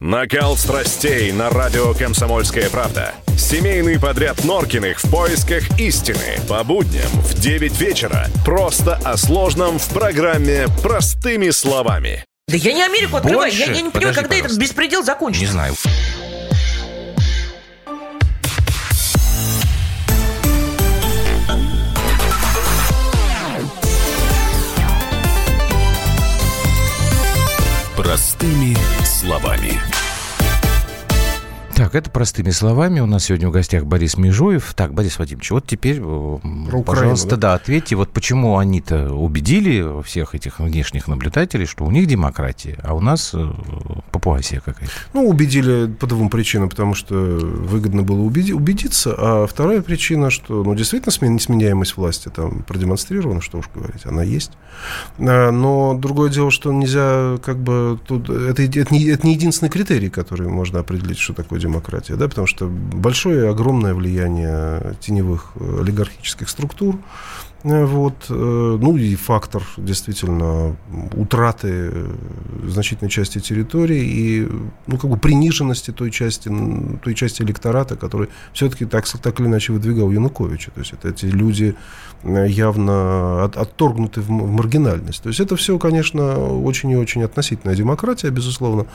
Накал 0.00 0.56
страстей 0.56 1.30
на 1.30 1.50
радио 1.50 1.92
«Комсомольская 1.92 2.70
правда». 2.70 3.12
Семейный 3.36 4.00
подряд 4.00 4.44
Норкиных 4.44 4.98
в 5.04 5.10
поисках 5.10 5.78
истины. 5.78 6.40
По 6.48 6.64
будням 6.64 7.10
в 7.12 7.38
9 7.38 7.78
вечера. 7.78 8.28
Просто 8.44 8.94
о 9.04 9.18
сложном 9.18 9.78
в 9.78 9.86
программе 9.90 10.68
«Простыми 10.82 11.50
словами». 11.50 12.24
Да 12.50 12.56
я 12.56 12.72
не 12.72 12.82
Америку 12.82 13.16
открываю. 13.16 13.52
Я, 13.52 13.66
я 13.66 13.80
не 13.80 13.90
понимаю, 13.90 14.12
когда 14.12 14.28
пожалуйста. 14.28 14.46
этот 14.46 14.58
беспредел 14.58 15.04
закончится. 15.04 15.46
Не 15.46 15.52
знаю. 15.52 15.74
Простыми 27.96 28.76
словами. 29.04 29.80
Так, 31.80 31.94
это 31.94 32.10
простыми 32.10 32.50
словами. 32.50 33.00
У 33.00 33.06
нас 33.06 33.24
сегодня 33.24 33.48
в 33.48 33.52
гостях 33.52 33.86
Борис 33.86 34.18
Межуев. 34.18 34.74
Так, 34.74 34.92
Борис 34.92 35.18
Вадимович, 35.18 35.50
вот 35.50 35.66
теперь, 35.66 35.96
э, 35.98 36.38
Про 36.68 36.82
пожалуйста, 36.82 37.26
Украину, 37.26 37.26
да? 37.30 37.36
да, 37.36 37.54
ответьте, 37.54 37.96
вот 37.96 38.10
почему 38.10 38.58
они-то 38.58 39.14
убедили 39.14 40.02
всех 40.02 40.34
этих 40.34 40.58
внешних 40.58 41.08
наблюдателей, 41.08 41.64
что 41.64 41.86
у 41.86 41.90
них 41.90 42.06
демократия, 42.06 42.78
а 42.82 42.92
у 42.92 43.00
нас 43.00 43.30
э, 43.32 43.50
Папуасия 44.12 44.60
какая-то? 44.60 44.92
Ну, 45.14 45.26
убедили 45.26 45.90
по 45.90 46.06
двум 46.06 46.28
причинам, 46.28 46.68
потому 46.68 46.94
что 46.94 47.14
выгодно 47.14 48.02
было 48.02 48.20
убеди- 48.20 48.52
убедиться, 48.52 49.14
а 49.16 49.46
вторая 49.46 49.80
причина, 49.80 50.28
что, 50.28 50.62
ну, 50.62 50.74
действительно, 50.74 51.28
несменяемость 51.28 51.96
власти 51.96 52.28
там 52.28 52.62
продемонстрирована, 52.62 53.40
что 53.40 53.56
уж 53.56 53.70
говорить, 53.74 54.04
она 54.04 54.22
есть. 54.22 54.52
А, 55.18 55.50
но 55.50 55.94
другое 55.94 56.28
дело, 56.28 56.50
что 56.50 56.74
нельзя, 56.74 57.38
как 57.42 57.56
бы, 57.58 57.98
тут, 58.06 58.28
это, 58.28 58.62
это, 58.62 58.92
не, 58.94 59.06
это 59.06 59.26
не 59.26 59.32
единственный 59.32 59.70
критерий, 59.70 60.10
который 60.10 60.46
можно 60.48 60.80
определить, 60.80 61.16
что 61.16 61.32
такое 61.32 61.58
демократия 61.58 61.69
демократия, 61.70 62.16
да, 62.16 62.28
потому 62.28 62.46
что 62.46 62.66
большое, 62.66 63.48
огромное 63.48 63.94
влияние 63.94 64.94
теневых 65.00 65.52
э, 65.54 65.80
олигархических 65.80 66.48
структур, 66.48 66.98
вот, 67.62 68.26
э, 68.30 68.78
ну 68.80 68.96
и 68.96 69.14
фактор 69.16 69.62
действительно 69.76 70.76
утраты 71.14 71.90
э, 71.92 72.14
значительной 72.66 73.10
части 73.10 73.38
территории 73.38 74.02
и 74.02 74.48
ну, 74.86 74.96
как 74.96 75.10
бы 75.10 75.18
приниженности 75.18 75.90
той 75.90 76.10
части, 76.10 76.50
той 77.02 77.14
части 77.14 77.42
электората, 77.42 77.96
который 77.96 78.28
все-таки 78.54 78.86
так, 78.86 79.06
так 79.06 79.40
или 79.40 79.46
иначе 79.46 79.74
выдвигал 79.74 80.10
Януковича. 80.10 80.70
То 80.70 80.80
есть 80.80 80.94
это 80.94 81.10
эти 81.10 81.26
люди 81.26 81.74
явно 82.24 83.44
от, 83.44 83.56
отторгнуты 83.56 84.22
в, 84.22 84.28
в 84.28 84.50
маргинальность. 84.50 85.22
То 85.22 85.28
есть 85.28 85.40
это 85.40 85.56
все, 85.56 85.78
конечно, 85.78 86.38
очень 86.62 86.90
и 86.90 86.96
очень 86.96 87.22
относительная 87.22 87.76
демократия, 87.76 88.30
безусловно. 88.30 88.86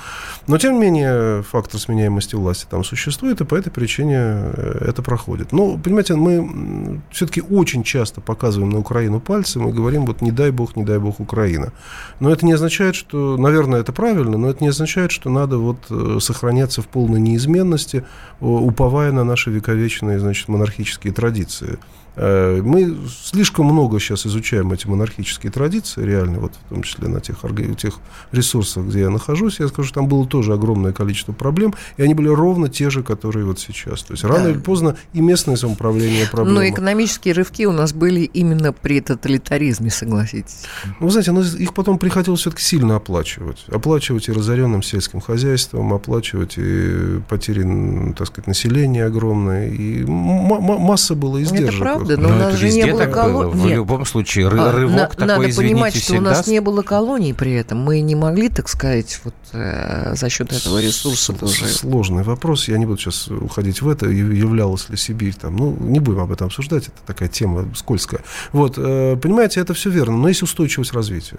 Но, 0.47 0.57
тем 0.57 0.73
не 0.73 0.79
менее, 0.79 1.43
фактор 1.43 1.79
сменяемости 1.79 2.35
власти 2.35 2.65
там 2.69 2.83
существует, 2.83 3.41
и 3.41 3.45
по 3.45 3.55
этой 3.55 3.69
причине 3.69 4.15
это 4.15 5.01
проходит. 5.03 5.51
Но, 5.51 5.77
понимаете, 5.77 6.15
мы 6.15 7.01
все-таки 7.11 7.41
очень 7.41 7.83
часто 7.83 8.21
показываем 8.21 8.54
показываем 8.55 8.69
на 8.69 8.79
Украину 8.79 9.19
пальцем 9.19 9.67
и 9.67 9.71
говорим, 9.71 10.05
вот 10.05 10.21
не 10.21 10.31
дай 10.31 10.51
бог, 10.51 10.75
не 10.75 10.85
дай 10.85 10.99
бог 10.99 11.19
Украина. 11.19 11.71
Но 12.19 12.29
это 12.29 12.45
не 12.45 12.53
означает, 12.53 12.95
что, 12.95 13.37
наверное, 13.37 13.81
это 13.81 13.91
правильно, 13.91 14.37
но 14.37 14.49
это 14.49 14.63
не 14.63 14.69
означает, 14.69 15.11
что 15.11 15.29
надо 15.29 15.57
вот 15.57 15.77
э, 15.89 16.19
сохраняться 16.21 16.81
в 16.81 16.87
полной 16.87 17.19
неизменности, 17.19 18.03
уповая 18.39 19.11
на 19.11 19.23
наши 19.23 19.51
вековечные, 19.51 20.19
значит, 20.19 20.47
монархические 20.47 21.13
традиции. 21.13 21.77
Э, 22.15 22.61
мы 22.63 22.97
слишком 23.09 23.65
много 23.65 23.99
сейчас 23.99 24.25
изучаем 24.25 24.71
эти 24.71 24.87
монархические 24.87 25.51
традиции, 25.51 26.03
реально, 26.03 26.39
вот 26.39 26.53
в 26.65 26.69
том 26.69 26.83
числе 26.83 27.07
на 27.07 27.19
тех, 27.19 27.37
тех 27.77 27.95
ресурсах, 28.31 28.85
где 28.85 29.01
я 29.01 29.09
нахожусь. 29.09 29.59
Я 29.59 29.67
скажу, 29.67 29.91
там 29.93 30.07
было 30.07 30.25
тоже 30.25 30.53
огромное 30.53 30.93
количество 30.93 31.33
проблем, 31.33 31.73
и 31.97 32.03
они 32.03 32.13
были 32.13 32.29
ровно 32.29 32.69
те 32.69 32.89
же, 32.89 33.03
которые 33.03 33.45
вот 33.45 33.59
сейчас. 33.59 34.03
То 34.03 34.13
есть 34.13 34.23
рано 34.23 34.45
да. 34.45 34.51
или 34.51 34.57
поздно 34.57 34.95
и 35.13 35.21
местное 35.21 35.55
самоуправление 35.55 36.27
проблемы. 36.27 36.59
Но 36.59 36.69
экономические 36.69 37.33
рывки 37.33 37.65
у 37.65 37.71
нас 37.71 37.93
были 37.93 38.21
именно 38.21 38.71
при 38.71 39.01
тоталитаризме, 39.01 39.89
согласитесь. 39.89 40.63
Ну, 40.99 41.07
вы 41.07 41.11
знаете, 41.11 41.31
но 41.31 41.41
их 41.41 41.73
потом 41.73 41.99
приходилось 41.99 42.41
все-таки 42.41 42.63
сильно 42.63 42.95
оплачивать. 42.95 43.65
Оплачивать 43.67 44.29
и 44.29 44.31
разоренным 44.31 44.83
сельским 44.83 45.19
хозяйством, 45.19 45.93
оплачивать 45.93 46.53
и 46.57 47.19
потери, 47.27 48.13
так 48.13 48.27
сказать, 48.27 48.47
населения 48.47 49.05
огромные. 49.05 49.73
И 49.73 50.05
масса 50.05 51.15
было 51.15 51.41
издержек 51.41 52.04
правда, 52.05 52.21
но, 52.21 52.29
но 52.29 52.35
у 52.35 52.37
нас 52.39 52.55
же 52.55 52.69
не 52.71 52.85
было 52.85 53.05
колоний. 53.05 53.51
В 53.61 53.67
любом 53.67 54.05
случае, 54.05 54.47
ры- 54.47 54.59
а, 54.59 54.71
рывок 54.71 54.95
на, 54.95 55.07
такой, 55.07 55.27
Надо 55.27 55.49
извините, 55.49 55.73
понимать, 55.73 55.95
что 55.95 56.13
у 56.15 56.21
нас 56.21 56.37
даст? 56.37 56.47
не 56.49 56.59
было 56.61 56.81
колоний 56.81 57.33
при 57.33 57.53
этом. 57.53 57.79
Мы 57.79 58.01
не 58.01 58.15
могли, 58.15 58.49
так 58.49 58.67
сказать, 58.69 59.19
вот 59.23 59.33
э, 59.53 60.15
за 60.15 60.29
счет 60.29 60.53
этого 60.53 60.79
ресурса 60.81 61.33
С- 61.33 61.35
тоже. 61.35 61.67
Сложный 61.67 62.23
вопрос. 62.23 62.67
Я 62.67 62.77
не 62.77 62.85
буду 62.85 62.99
сейчас 62.99 63.27
уходить 63.27 63.81
в 63.81 63.89
это. 63.89 64.07
Являлась 64.07 64.89
ли 64.89 64.97
Сибирь 64.97 65.35
там. 65.35 65.55
Ну, 65.55 65.75
не 65.79 65.99
будем 65.99 66.19
об 66.19 66.31
этом 66.31 66.47
обсуждать. 66.47 66.83
Это 66.87 66.97
такая 67.05 67.29
тема 67.29 67.67
скользкая. 67.75 68.21
Вот, 68.51 68.75
э, 68.77 69.17
понимаете, 69.21 69.59
это 69.59 69.73
все 69.73 69.89
верно. 69.89 70.17
Но 70.17 70.27
есть 70.27 70.43
устойчивость 70.43 70.93
развития. 70.93 71.37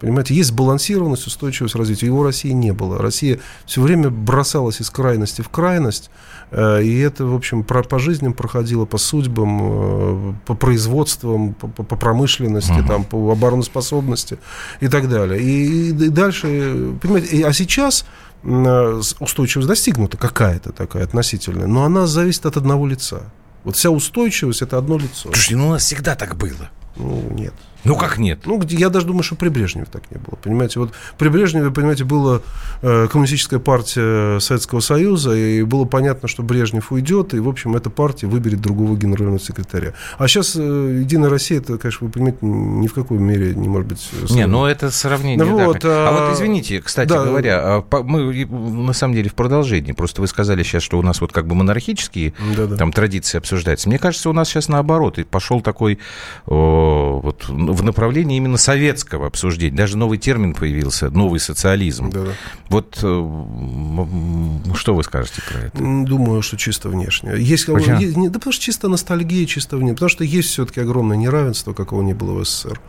Понимаете, 0.00 0.32
есть 0.32 0.50
сбалансированность, 0.50 1.26
устойчивость 1.26 1.74
развития. 1.74 2.06
Его 2.06 2.22
России 2.22 2.50
не 2.52 2.72
было. 2.72 2.98
Россия 2.98 3.40
все 3.66 3.80
время 3.82 4.10
бросалась 4.10 4.80
из 4.80 4.90
крайности 4.90 5.42
в 5.42 5.48
крайность. 5.48 6.10
Э, 6.50 6.82
и 6.82 6.98
это, 7.00 7.26
в 7.26 7.34
общем, 7.34 7.62
по, 7.62 7.82
по 7.82 7.98
жизням 7.98 8.32
проходило, 8.32 8.84
по 8.84 8.98
судьбам, 8.98 9.58
э, 9.60 10.32
по 10.46 10.54
производствам, 10.54 11.54
по, 11.54 11.68
по 11.68 11.96
промышленности, 11.96 12.72
uh-huh. 12.72 12.86
там, 12.86 13.04
по 13.04 13.30
обороноспособности 13.32 14.38
и 14.80 14.88
так 14.88 15.08
далее. 15.08 15.40
И, 15.40 15.90
и 15.90 15.92
дальше, 15.92 16.94
понимаете, 17.00 17.46
а 17.46 17.52
сейчас 17.52 18.06
э, 18.42 19.00
устойчивость 19.20 19.68
достигнута 19.68 20.16
какая-то 20.16 20.72
такая 20.72 21.04
относительная, 21.04 21.66
но 21.66 21.84
она 21.84 22.06
зависит 22.06 22.46
от 22.46 22.56
одного 22.56 22.86
лица. 22.86 23.22
Вот 23.64 23.76
вся 23.76 23.90
устойчивость– 23.90 24.62
это 24.62 24.78
одно 24.78 24.98
лицо. 24.98 25.24
Слушайте, 25.24 25.56
ну 25.56 25.68
у 25.68 25.72
нас 25.72 25.82
всегда 25.84 26.14
так 26.14 26.36
было. 26.36 26.70
Ну, 26.98 27.22
нет. 27.30 27.54
Ну, 27.84 27.96
как 27.96 28.18
нет? 28.18 28.40
Ну, 28.44 28.60
я 28.68 28.88
даже 28.88 29.06
думаю, 29.06 29.22
что 29.22 29.36
при 29.36 29.48
Брежневе 29.48 29.86
так 29.90 30.10
не 30.10 30.18
было. 30.18 30.34
Понимаете, 30.36 30.80
вот 30.80 30.90
при 31.16 31.28
Брежневе, 31.28 31.70
понимаете, 31.70 32.04
была 32.04 32.40
э, 32.82 33.06
коммунистическая 33.10 33.60
партия 33.60 34.40
Советского 34.40 34.80
Союза, 34.80 35.34
и 35.34 35.62
было 35.62 35.84
понятно, 35.84 36.28
что 36.28 36.42
Брежнев 36.42 36.90
уйдет, 36.90 37.34
и, 37.34 37.38
в 37.38 37.48
общем, 37.48 37.76
эта 37.76 37.88
партия 37.88 38.26
выберет 38.26 38.60
другого 38.60 38.96
генерального 38.96 39.38
секретаря. 39.38 39.94
А 40.18 40.26
сейчас 40.26 40.56
э, 40.56 40.98
Единая 41.00 41.30
Россия, 41.30 41.58
это, 41.58 41.78
конечно, 41.78 42.08
вы 42.08 42.12
понимаете, 42.12 42.38
ни 42.42 42.88
в 42.88 42.94
какой 42.94 43.18
мере 43.18 43.54
не 43.54 43.68
может 43.68 43.86
быть... 43.86 44.00
Сравнено. 44.00 44.36
Не, 44.36 44.46
ну 44.46 44.66
это 44.66 44.90
сравнение, 44.90 45.44
ну, 45.44 45.64
вот, 45.64 45.78
да. 45.80 45.88
А, 45.88 46.08
а 46.08 46.26
вот 46.26 46.36
извините, 46.36 46.80
кстати 46.80 47.08
да, 47.08 47.24
говоря, 47.24 47.60
а 47.62 48.02
мы 48.02 48.44
на 48.44 48.92
самом 48.92 49.14
деле 49.14 49.30
в 49.30 49.34
продолжении, 49.34 49.92
просто 49.92 50.20
вы 50.20 50.26
сказали 50.26 50.64
сейчас, 50.64 50.82
что 50.82 50.98
у 50.98 51.02
нас 51.02 51.20
вот 51.20 51.32
как 51.32 51.46
бы 51.46 51.54
монархические 51.54 52.34
да, 52.56 52.66
да. 52.66 52.76
там 52.76 52.92
традиции 52.92 53.38
обсуждаются. 53.38 53.88
Мне 53.88 53.98
кажется, 53.98 54.28
у 54.28 54.32
нас 54.32 54.48
сейчас 54.48 54.68
наоборот, 54.68 55.18
и 55.18 55.24
пошел 55.24 55.60
такой... 55.60 56.00
О, 56.46 56.87
вот 57.20 57.48
в 57.48 57.82
направлении 57.82 58.36
именно 58.36 58.56
советского 58.56 59.26
обсуждения. 59.26 59.76
Даже 59.76 59.96
новый 59.96 60.18
термин 60.18 60.54
появился, 60.54 61.10
новый 61.10 61.40
социализм. 61.40 62.10
Да. 62.10 62.24
Вот 62.68 62.96
что 62.98 64.94
вы 64.94 65.04
скажете 65.04 65.42
про 65.48 65.60
это? 65.66 65.78
Думаю, 65.78 66.42
что 66.42 66.56
чисто 66.56 66.88
внешне. 66.88 67.32
Есть, 67.36 67.68
есть, 67.68 68.14
да 68.14 68.32
потому 68.32 68.52
что 68.52 68.62
чисто 68.62 68.88
ностальгия, 68.88 69.46
чисто 69.46 69.76
внешне. 69.76 69.94
Потому 69.94 70.08
что 70.08 70.24
есть 70.24 70.50
все-таки 70.50 70.80
огромное 70.80 71.16
неравенство, 71.16 71.72
какого 71.72 72.02
не 72.02 72.14
было 72.14 72.32
в 72.32 72.44
СССР. 72.44 72.80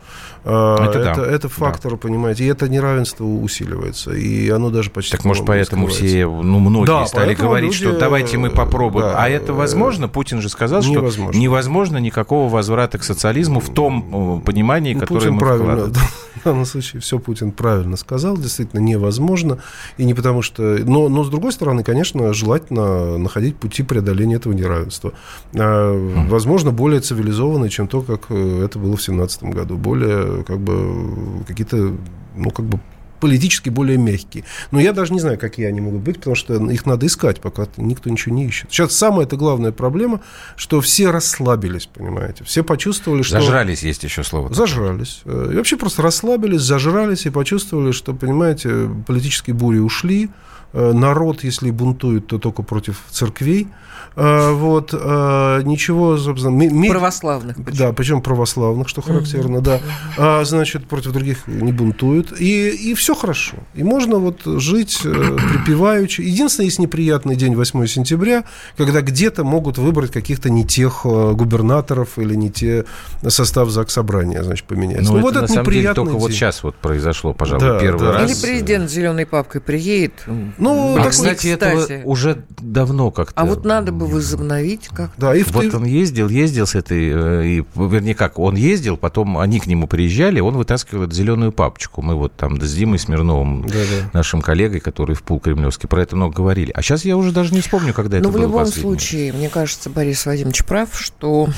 А, 0.42 0.88
это, 0.88 0.98
это, 0.98 1.20
да. 1.20 1.26
это 1.30 1.48
фактор, 1.50 1.92
да. 1.92 1.96
понимаете, 1.98 2.44
и 2.44 2.46
это 2.46 2.66
неравенство 2.66 3.24
усиливается, 3.24 4.12
и 4.12 4.48
оно 4.48 4.70
даже 4.70 4.88
почти... 4.88 5.12
Так, 5.12 5.24
может, 5.26 5.44
поэтому 5.44 5.86
все, 5.88 6.26
ну, 6.26 6.58
многие 6.60 6.86
да, 6.86 7.06
стали 7.06 7.34
говорить, 7.34 7.72
люди... 7.72 7.90
что 7.90 7.98
давайте 7.98 8.38
мы 8.38 8.48
попробуем. 8.48 9.08
Да, 9.08 9.22
а 9.22 9.28
это 9.28 9.52
возможно? 9.52 10.08
Путин 10.08 10.40
же 10.40 10.48
сказал, 10.48 10.82
невозможно. 10.82 11.32
что 11.32 11.42
невозможно 11.42 11.98
никакого 11.98 12.48
возврата 12.48 12.98
к 12.98 13.04
социализму 13.04 13.60
в 13.60 13.68
том 13.80 14.40
э, 14.40 14.44
понимании, 14.44 14.94
ну, 14.94 15.00
которое 15.00 15.20
Путин 15.20 15.34
мы 15.34 15.40
правильно, 15.40 15.86
да, 15.86 16.00
в 16.40 16.44
данном 16.44 16.64
случае 16.66 17.00
все 17.00 17.18
Путин 17.18 17.50
правильно 17.50 17.96
сказал, 17.96 18.36
действительно 18.36 18.80
невозможно, 18.80 19.58
и 19.96 20.04
не 20.04 20.12
потому 20.12 20.42
что... 20.42 20.62
Но, 20.62 21.08
но 21.08 21.24
с 21.24 21.30
другой 21.30 21.52
стороны, 21.52 21.82
конечно, 21.82 22.34
желательно 22.34 23.16
находить 23.16 23.56
пути 23.56 23.82
преодоления 23.82 24.36
этого 24.36 24.52
неравенства. 24.52 25.12
А, 25.54 26.26
возможно, 26.28 26.72
более 26.72 27.00
цивилизованные, 27.00 27.70
чем 27.70 27.88
то, 27.88 28.02
как 28.02 28.26
э, 28.28 28.64
это 28.64 28.78
было 28.78 28.96
в 28.96 29.04
2017 29.04 29.44
году. 29.44 29.76
Более 29.76 30.44
как 30.44 30.58
бы 30.58 31.44
какие-то, 31.46 31.96
ну, 32.36 32.50
как 32.50 32.66
бы 32.66 32.80
политически 33.20 33.68
более 33.68 33.98
мягкие. 33.98 34.44
Но 34.70 34.80
я 34.80 34.92
даже 34.92 35.12
не 35.12 35.20
знаю, 35.20 35.38
какие 35.38 35.66
они 35.66 35.80
могут 35.80 36.00
быть, 36.00 36.16
потому 36.16 36.36
что 36.36 36.54
их 36.70 36.86
надо 36.86 37.06
искать, 37.06 37.40
пока 37.40 37.66
никто 37.76 38.10
ничего 38.10 38.34
не 38.34 38.46
ищет. 38.46 38.72
Сейчас 38.72 38.94
самая 38.94 39.26
это 39.26 39.36
главная 39.36 39.72
проблема, 39.72 40.20
что 40.56 40.80
все 40.80 41.10
расслабились, 41.10 41.86
понимаете. 41.86 42.44
Все 42.44 42.64
почувствовали, 42.64 43.22
что... 43.22 43.40
Зажрались 43.40 43.82
есть 43.82 44.02
еще 44.04 44.24
слово. 44.24 44.52
Зажрались. 44.52 45.22
И 45.24 45.56
вообще 45.56 45.76
просто 45.76 46.02
расслабились, 46.02 46.62
зажрались 46.62 47.26
и 47.26 47.30
почувствовали, 47.30 47.92
что, 47.92 48.14
понимаете, 48.14 48.90
политические 49.06 49.54
бури 49.54 49.78
ушли, 49.78 50.30
Э, 50.72 50.92
народ, 50.92 51.42
если 51.42 51.70
бунтует, 51.70 52.28
то 52.28 52.38
только 52.38 52.62
против 52.62 53.02
церквей. 53.10 53.68
Э, 54.14 54.52
вот, 54.52 54.90
э, 54.92 55.62
ничего, 55.64 56.16
собственно... 56.16 56.52
Мед... 56.52 56.90
Православных. 56.90 57.56
Причем. 57.56 57.78
Да, 57.78 57.92
причем 57.92 58.22
православных, 58.22 58.88
что 58.88 59.02
характерно, 59.02 59.60
да. 59.60 59.80
А, 60.16 60.44
значит, 60.44 60.86
против 60.86 61.12
других 61.12 61.48
не 61.48 61.72
бунтуют. 61.72 62.40
И, 62.40 62.68
и 62.68 62.94
все 62.94 63.09
хорошо. 63.14 63.56
И 63.74 63.82
можно 63.82 64.16
вот 64.16 64.40
жить 64.44 64.98
припеваючи. 65.02 66.22
Единственное, 66.22 66.66
есть 66.66 66.78
неприятный 66.78 67.36
день 67.36 67.54
8 67.54 67.86
сентября, 67.86 68.44
когда 68.76 69.00
где-то 69.00 69.44
могут 69.44 69.78
выбрать 69.78 70.10
каких-то 70.10 70.50
не 70.50 70.64
тех 70.64 71.02
губернаторов 71.04 72.18
или 72.18 72.34
не 72.34 72.50
те 72.50 72.84
состав 73.26 73.70
ЗАГС 73.70 74.00
Собрания, 74.00 74.42
значит, 74.42 74.66
поменять. 74.66 75.02
Ну, 75.02 75.16
ну 75.16 75.20
вот 75.20 75.36
это, 75.36 75.44
это 75.44 75.60
неприятный 75.60 75.82
деле, 75.82 75.94
только 75.94 76.10
день. 76.12 76.20
вот 76.20 76.32
сейчас 76.32 76.62
вот 76.62 76.74
произошло, 76.76 77.34
пожалуй, 77.34 77.60
да, 77.60 77.78
первый 77.78 78.00
да. 78.00 78.12
раз. 78.12 78.30
Или 78.30 78.40
президент 78.40 78.88
с 78.88 78.92
зеленой 78.94 79.26
папкой 79.26 79.60
приедет, 79.60 80.12
ну, 80.56 80.96
а, 80.96 81.02
так, 81.02 81.10
кстати, 81.10 81.34
кстати, 81.34 81.48
этого 81.48 82.02
уже 82.04 82.44
давно 82.58 83.10
как-то. 83.10 83.38
А 83.38 83.44
вот 83.44 83.64
надо 83.64 83.92
бы 83.92 84.06
возобновить 84.06 84.88
как 84.88 85.10
Да, 85.18 85.34
и 85.34 85.42
вот 85.42 85.74
он 85.74 85.84
ездил, 85.84 86.28
ездил 86.28 86.66
с 86.66 86.74
этой, 86.74 87.10
э, 87.12 87.46
и, 87.46 87.64
вернее, 87.74 88.14
как, 88.14 88.38
он 88.38 88.56
ездил, 88.56 88.96
потом 88.96 89.36
они 89.36 89.60
к 89.60 89.66
нему 89.66 89.86
приезжали, 89.86 90.40
он 90.40 90.56
вытаскивал 90.56 91.04
эту 91.04 91.12
зеленую 91.12 91.52
папочку. 91.52 92.00
Мы 92.00 92.14
вот 92.14 92.34
там 92.36 92.60
с 92.60 92.74
Димой 92.74 92.98
Смирновым, 93.00 93.66
да, 93.66 93.74
да. 93.74 94.10
нашим 94.12 94.40
коллегой, 94.42 94.80
который 94.80 95.14
в 95.14 95.22
пул 95.22 95.40
Кремлевский, 95.40 95.88
про 95.88 96.02
это 96.02 96.16
много 96.16 96.34
говорили. 96.34 96.70
А 96.74 96.82
сейчас 96.82 97.04
я 97.04 97.16
уже 97.16 97.32
даже 97.32 97.54
не 97.54 97.60
вспомню, 97.60 97.92
когда 97.94 98.18
Но 98.18 98.22
это 98.22 98.28
было 98.30 98.42
Но 98.42 98.48
в 98.48 98.50
любом 98.50 98.66
случае, 98.66 99.32
мне 99.32 99.48
кажется, 99.48 99.90
Борис 99.90 100.26
Вадимович 100.26 100.64
прав, 100.64 100.88
что 100.92 101.48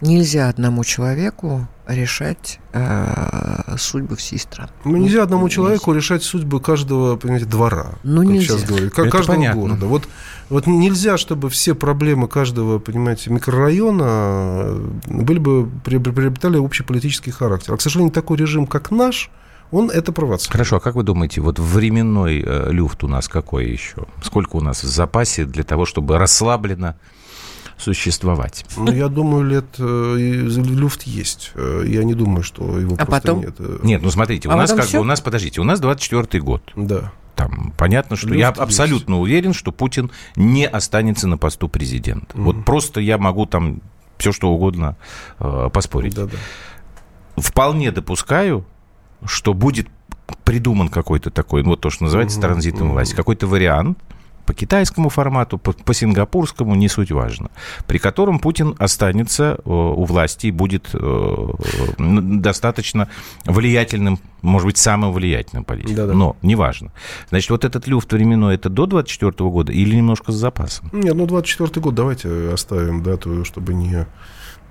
нельзя 0.00 0.48
одному 0.48 0.84
человеку 0.84 1.66
решать 1.86 2.60
э, 2.72 3.76
судьбы 3.76 4.16
всей 4.16 4.38
страны. 4.38 4.70
Ну, 4.84 4.96
нельзя 4.96 5.22
одному 5.22 5.48
человеку 5.48 5.92
решать 5.92 6.22
судьбы 6.22 6.60
каждого, 6.60 7.16
понимаете, 7.16 7.46
двора. 7.46 7.94
Ну, 8.02 8.22
как 8.22 8.30
нельзя. 8.30 8.58
сейчас 8.58 8.64
говорят, 8.64 8.92
как, 8.92 9.10
каждого 9.10 9.36
понятно. 9.36 9.60
города. 9.60 9.86
Вот, 9.86 10.08
вот 10.48 10.66
нельзя, 10.66 11.18
чтобы 11.18 11.50
все 11.50 11.74
проблемы 11.74 12.28
каждого, 12.28 12.78
понимаете, 12.78 13.30
микрорайона 13.30 14.04
э, 14.06 14.88
были 15.06 15.38
бы, 15.38 15.68
приобретали 15.84 16.56
общий 16.56 16.84
политический 16.84 17.30
характер. 17.30 17.74
А, 17.74 17.76
к 17.76 17.80
сожалению, 17.80 18.12
такой 18.12 18.38
режим, 18.38 18.66
как 18.66 18.90
наш, 18.90 19.30
он 19.70 19.90
это 19.90 20.12
провоцирует. 20.12 20.52
Хорошо, 20.52 20.76
а 20.76 20.80
как 20.80 20.94
вы 20.94 21.02
думаете, 21.02 21.40
вот 21.40 21.58
временной 21.58 22.42
э, 22.44 22.70
люфт 22.70 23.04
у 23.04 23.08
нас 23.08 23.28
какой 23.28 23.66
еще? 23.70 24.06
Сколько 24.22 24.56
у 24.56 24.60
нас 24.60 24.82
в 24.82 24.86
запасе 24.86 25.44
для 25.44 25.64
того, 25.64 25.84
чтобы 25.84 26.18
расслабленно 26.18 26.96
существовать? 27.76 28.64
Ну, 28.76 28.92
я 28.92 29.08
думаю, 29.08 29.44
лет 29.44 29.66
э, 29.78 30.16
люфт 30.16 31.02
есть. 31.02 31.52
Э, 31.54 31.84
я 31.86 32.04
не 32.04 32.14
думаю, 32.14 32.42
что 32.42 32.78
его 32.78 32.94
а 32.94 33.04
просто 33.04 33.10
потом? 33.10 33.40
нет. 33.40 33.82
Нет, 33.82 34.02
ну 34.02 34.10
смотрите, 34.10 34.48
а 34.48 34.54
у 34.54 34.56
нас 34.56 34.72
как 34.72 34.84
все? 34.84 34.98
бы, 34.98 35.02
у 35.02 35.06
нас, 35.06 35.20
подождите, 35.20 35.60
у 35.60 35.64
нас 35.64 35.80
24-й 35.80 36.40
год. 36.40 36.72
Да. 36.76 37.12
Там 37.34 37.72
понятно, 37.76 38.16
что 38.16 38.28
Люфт 38.28 38.38
я 38.38 38.48
абсолютно 38.48 39.14
есть. 39.14 39.22
уверен, 39.22 39.54
что 39.54 39.72
Путин 39.72 40.10
не 40.36 40.66
останется 40.66 41.26
на 41.26 41.36
посту 41.36 41.68
президента. 41.68 42.36
Mm. 42.36 42.42
Вот 42.42 42.64
просто 42.64 43.00
я 43.00 43.18
могу 43.18 43.46
там 43.46 43.80
все 44.18 44.32
что 44.32 44.50
угодно 44.50 44.96
э, 45.40 45.68
поспорить. 45.72 46.14
Да, 46.14 46.26
да. 46.26 46.36
Вполне 47.36 47.90
допускаю, 47.90 48.64
что 49.24 49.54
будет 49.54 49.88
придуман 50.44 50.88
какой-то 50.88 51.30
такой, 51.30 51.62
вот 51.62 51.80
то, 51.80 51.90
что 51.90 52.04
называется 52.04 52.38
mm-hmm. 52.38 52.42
транзитом 52.42 52.90
власти, 52.92 53.14
какой-то 53.14 53.46
вариант, 53.46 53.98
по 54.44 54.52
китайскому 54.52 55.08
формату, 55.08 55.58
по, 55.58 55.72
по 55.72 55.94
сингапурскому, 55.94 56.74
не 56.74 56.88
суть 56.88 57.10
важно, 57.10 57.50
при 57.86 57.98
котором 57.98 58.38
Путин 58.38 58.74
останется 58.78 59.58
э, 59.64 59.70
у 59.70 60.04
власти 60.04 60.48
и 60.48 60.50
будет 60.50 60.90
э, 60.92 61.48
достаточно 61.98 63.08
влиятельным, 63.44 64.18
может 64.42 64.66
быть, 64.66 64.76
самым 64.76 65.12
влиятельным 65.12 65.64
политиком. 65.64 65.96
Да-да. 65.96 66.12
Но 66.12 66.36
неважно. 66.42 66.92
Значит, 67.30 67.50
вот 67.50 67.64
этот 67.64 67.86
люфт 67.86 68.12
временной, 68.12 68.56
это 68.56 68.68
до 68.68 68.86
24 68.86 69.32
года 69.50 69.72
или 69.72 69.96
немножко 69.96 70.32
с 70.32 70.34
запасом? 70.34 70.90
Нет, 70.92 71.14
ну 71.14 71.26
24 71.26 71.80
год 71.80 71.94
давайте 71.94 72.50
оставим 72.52 73.02
дату, 73.02 73.44
чтобы 73.44 73.74
не 73.74 74.06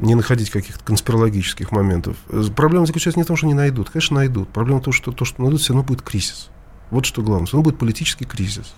не 0.04 0.16
находить 0.16 0.50
каких-то 0.50 0.84
конспирологических 0.84 1.72
моментов. 1.72 2.18
Проблема 2.56 2.86
заключается 2.86 3.20
не 3.20 3.24
в 3.24 3.28
том, 3.28 3.38
что 3.38 3.48
не 3.48 3.54
найдут. 3.54 3.90
Конечно, 3.90 4.18
найдут. 4.18 4.50
Проблема 4.50 4.80
в 4.80 4.84
том, 4.84 4.94
что 4.94 5.12
то, 5.12 5.26
что 5.26 5.42
найдут, 5.42 5.62
все 5.62 5.74
равно 5.74 5.86
будет 5.86 6.02
кризис. 6.02 6.50
Вот 6.92 7.06
что 7.06 7.22
главное. 7.22 7.48
Все 7.48 7.58
равно 7.58 7.70
будет 7.70 7.80
политический 7.80 8.26
кризис 8.26 8.74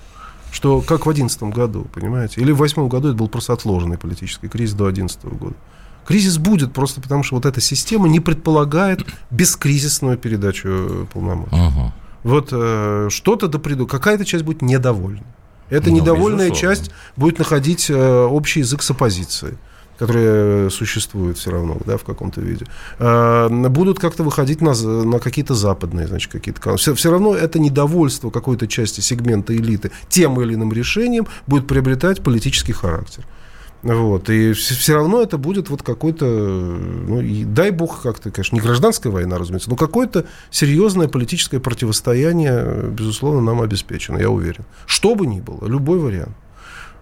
что 0.51 0.79
как 0.79 1.01
в 1.01 1.13
2011 1.13 1.43
году, 1.53 1.85
понимаете? 1.93 2.39
Или 2.39 2.53
в 2.53 2.57
2008 2.57 2.87
году 2.87 3.09
это 3.09 3.17
был 3.17 3.27
просто 3.27 3.51
отложенный 3.51 3.97
политический 3.97 4.47
кризис 4.47 4.73
до 4.73 4.85
2011 4.85 5.25
года. 5.37 5.55
Кризис 6.05 6.37
будет 6.37 6.71
просто 6.71 7.01
потому, 7.01 7.23
что 7.23 7.35
вот 7.35 7.45
эта 7.45 7.59
система 7.59 8.07
не 8.07 8.21
предполагает 8.21 9.05
бескризисную 9.31 10.17
передачу 10.17 11.07
полномочий. 11.11 11.55
Угу. 11.55 11.93
Вот 12.23 12.49
э, 12.53 13.07
что-то 13.11 13.49
да 13.49 13.59
приду, 13.59 13.85
какая-то 13.85 14.23
часть 14.23 14.45
будет 14.45 14.61
недовольна. 14.61 15.23
Эта 15.69 15.89
ну, 15.89 15.97
недовольная 15.97 16.49
безусловно. 16.49 16.75
часть 16.75 16.91
будет 17.17 17.39
находить 17.39 17.89
э, 17.89 18.23
общий 18.23 18.61
язык 18.61 18.81
с 18.81 18.91
оппозицией 18.91 19.57
которые 19.97 20.69
существуют 20.69 21.37
все 21.37 21.51
равно, 21.51 21.77
да, 21.85 21.97
в 21.97 22.03
каком-то 22.03 22.41
виде, 22.41 22.65
а, 22.99 23.49
будут 23.49 23.99
как-то 23.99 24.23
выходить 24.23 24.61
на, 24.61 24.73
на 24.73 25.19
какие-то 25.19 25.53
западные, 25.53 26.07
значит, 26.07 26.31
какие-то... 26.31 26.75
Все, 26.77 26.93
все 26.93 27.11
равно 27.11 27.35
это 27.35 27.59
недовольство 27.59 28.29
какой-то 28.29 28.67
части 28.67 29.01
сегмента 29.01 29.55
элиты 29.55 29.91
тем 30.09 30.39
или 30.41 30.53
иным 30.53 30.73
решением 30.73 31.27
будет 31.47 31.67
приобретать 31.67 32.21
политический 32.21 32.73
характер. 32.73 33.25
Вот. 33.85 34.31
И 34.31 34.53
все 34.53 34.95
равно 34.95 35.21
это 35.21 35.37
будет 35.37 35.69
вот 35.69 35.83
какой-то, 35.83 36.25
ну, 36.25 37.21
и 37.21 37.43
дай 37.43 37.69
бог 37.69 38.01
как-то, 38.01 38.31
конечно, 38.31 38.55
не 38.55 38.61
гражданская 38.61 39.13
война, 39.13 39.37
разумеется, 39.37 39.69
но 39.69 39.75
какое-то 39.75 40.25
серьезное 40.49 41.07
политическое 41.07 41.59
противостояние, 41.59 42.89
безусловно, 42.89 43.41
нам 43.41 43.61
обеспечено, 43.61 44.17
я 44.17 44.31
уверен. 44.31 44.65
Что 44.87 45.13
бы 45.13 45.27
ни 45.27 45.39
было, 45.39 45.67
любой 45.67 45.99
вариант. 45.99 46.35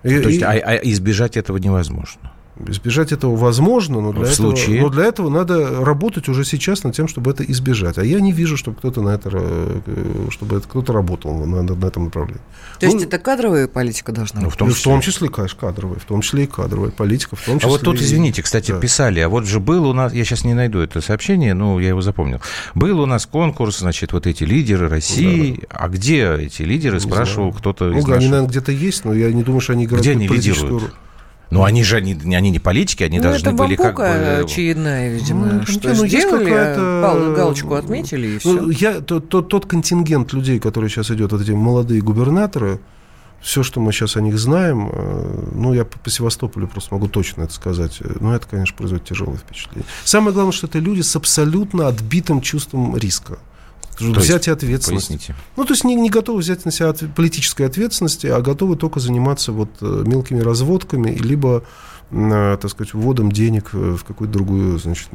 То 0.02 0.10
и, 0.10 0.34
есть, 0.34 0.44
а, 0.44 0.52
а 0.52 0.76
избежать 0.76 1.38
этого 1.38 1.56
невозможно? 1.56 2.34
Избежать 2.68 3.12
этого 3.12 3.36
возможно, 3.36 4.00
но 4.00 4.12
для, 4.12 4.22
в 4.22 4.24
этого, 4.24 4.36
случае... 4.36 4.82
но 4.82 4.90
для 4.90 5.06
этого 5.06 5.30
надо 5.30 5.84
работать 5.84 6.30
уже 6.30 6.46
сейчас 6.46 6.84
над 6.84 6.96
тем, 6.96 7.08
чтобы 7.08 7.32
это 7.32 7.44
избежать. 7.44 7.98
А 7.98 8.06
я 8.06 8.20
не 8.20 8.32
вижу, 8.32 8.58
чтобы 8.58 8.78
кто-то 8.78 9.02
на 9.02 9.10
это, 9.10 9.32
э, 9.34 10.28
чтобы 10.30 10.58
это 10.58 10.68
кто-то 10.68 10.94
работал 10.94 11.34
на, 11.34 11.64
на 11.64 11.86
этом 11.86 12.06
направлении. 12.06 12.42
То 12.80 12.86
ну, 12.86 12.94
есть 12.94 13.06
это 13.08 13.18
кадровая 13.18 13.68
политика 13.68 14.12
должна 14.12 14.42
быть? 14.42 14.46
Ну, 14.46 14.50
в, 14.52 14.58
том 14.58 14.70
числе. 14.70 14.82
в 14.82 14.84
том 14.84 15.02
числе, 15.02 15.30
конечно, 15.30 15.60
кадровая, 15.60 15.98
в 15.98 16.06
том 16.06 16.22
числе 16.22 16.44
и 16.44 16.48
кадровая 16.48 16.92
политика, 16.92 17.36
в 17.36 17.42
том 17.44 17.58
числе. 17.58 17.70
А 17.70 17.72
вот 17.72 17.82
тут, 17.82 18.00
извините, 18.00 18.44
кстати, 18.44 18.72
да. 18.72 18.80
писали, 18.80 19.20
а 19.20 19.30
вот 19.30 19.46
же 19.46 19.60
был 19.60 19.88
у 19.88 19.94
нас, 19.94 20.14
я 20.14 20.24
сейчас 20.24 20.44
не 20.44 20.54
найду 20.54 20.80
это 20.80 21.02
сообщение, 21.02 21.56
но 21.56 21.80
я 21.80 21.90
его 21.90 22.02
запомнил. 22.02 22.40
Был 22.76 23.00
у 23.00 23.08
нас 23.08 23.26
конкурс, 23.26 23.80
значит, 23.80 24.14
вот 24.14 24.28
эти 24.28 24.44
лидеры 24.44 24.90
России, 24.90 25.54
да, 25.54 25.68
да. 25.70 25.86
а 25.86 25.90
где 25.90 26.36
эти 26.36 26.62
лидеры, 26.62 26.96
не 26.96 27.00
спрашивал 27.00 27.52
кто-то 27.52 27.86
ну, 27.86 27.98
из 27.98 28.06
наших... 28.06 28.18
они, 28.18 28.28
наверное, 28.28 28.50
где-то 28.50 28.72
есть, 28.72 29.06
но 29.06 29.14
я 29.14 29.32
не 29.32 29.42
думаю, 29.42 29.62
что 29.62 29.74
они 29.74 29.86
играют 29.86 30.04
где 30.04 30.12
они 30.12 30.28
лидируют? 30.28 30.94
Ну, 31.50 31.64
они 31.64 31.84
же 31.84 31.98
они, 31.98 32.18
они 32.36 32.50
не 32.50 32.60
политики, 32.60 33.04
они 33.04 33.18
ну, 33.18 33.26
должны 33.26 33.50
это 33.50 33.56
были 33.56 33.76
как 33.76 33.98
бы... 33.98 34.04
очередная, 34.44 35.14
видимо, 35.14 35.46
ну, 35.46 35.66
что 35.66 35.90
ну, 35.90 36.08
сделали, 36.08 36.52
а 36.52 37.34
галочку 37.36 37.76
отметили 37.76 38.28
и 38.28 38.38
все. 38.40 38.54
Ну, 38.54 38.70
я, 38.70 39.02
тот, 39.02 39.30
тот, 39.30 39.50
тот 39.50 39.66
контингент 39.68 40.34
людей, 40.34 40.60
который 40.60 40.90
сейчас 40.90 41.12
идет, 41.12 41.32
вот 41.32 41.42
эти 41.42 41.52
молодые 41.52 42.02
губернаторы, 42.02 42.80
все, 43.44 43.62
что 43.62 43.82
мы 43.82 43.92
сейчас 43.92 44.16
о 44.16 44.22
них 44.22 44.40
знаем, 44.40 44.90
э, 44.92 45.50
ну, 45.54 45.74
я 45.74 45.84
по 45.84 46.10
Севастополю 46.10 46.68
просто 46.68 46.96
могу 46.96 47.08
точно 47.08 47.44
это 47.44 47.54
сказать, 47.54 47.98
э, 48.00 48.16
ну, 48.22 48.32
это, 48.32 48.48
конечно, 48.48 48.76
производит 48.76 49.06
тяжелое 49.06 49.38
впечатление. 49.38 49.86
Самое 50.06 50.34
главное, 50.34 50.54
что 50.54 50.66
это 50.68 50.80
люди 50.80 51.02
с 51.02 51.14
абсолютно 51.16 51.88
отбитым 51.90 52.40
чувством 52.40 52.96
риска. 52.96 53.38
То 53.98 54.20
взятие 54.20 54.54
ответственности. 54.54 55.14
Поясните. 55.14 55.36
Ну, 55.56 55.66
то 55.66 55.74
есть 55.74 55.84
не, 55.84 55.96
не 55.96 56.10
готовы 56.10 56.40
взять 56.40 56.66
на 56.66 56.72
себя 56.72 56.90
от, 56.90 57.04
политической 57.16 57.64
ответственности, 57.64 58.28
а 58.28 58.42
готовы 58.42 58.76
только 58.76 59.00
заниматься 59.00 59.52
вот 59.52 59.70
э, 59.82 60.04
мелкими 60.06 60.40
разводками, 60.40 61.12
либо 61.12 61.64
так 62.12 62.70
сказать, 62.70 62.94
вводом 62.94 63.32
денег 63.32 63.74
в 63.74 64.04
какую-то 64.04 64.34
другую, 64.34 64.78
значит, 64.78 65.08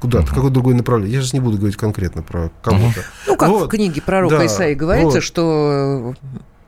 куда-то, 0.00 0.26
uh-huh. 0.26 0.28
какое-то 0.28 0.50
другое 0.50 0.76
направление. 0.76 1.16
Я 1.16 1.22
сейчас 1.22 1.32
не 1.32 1.40
буду 1.40 1.56
говорить 1.56 1.76
конкретно 1.76 2.22
про 2.22 2.52
кого-то. 2.62 3.00
Uh-huh. 3.00 3.04
Ну, 3.26 3.36
как 3.36 3.48
вот. 3.48 3.66
в 3.66 3.68
книге 3.68 4.00
пророка 4.00 4.38
да, 4.38 4.46
Исаии 4.46 4.74
говорится, 4.74 5.16
вот. 5.16 5.24
что 5.24 6.14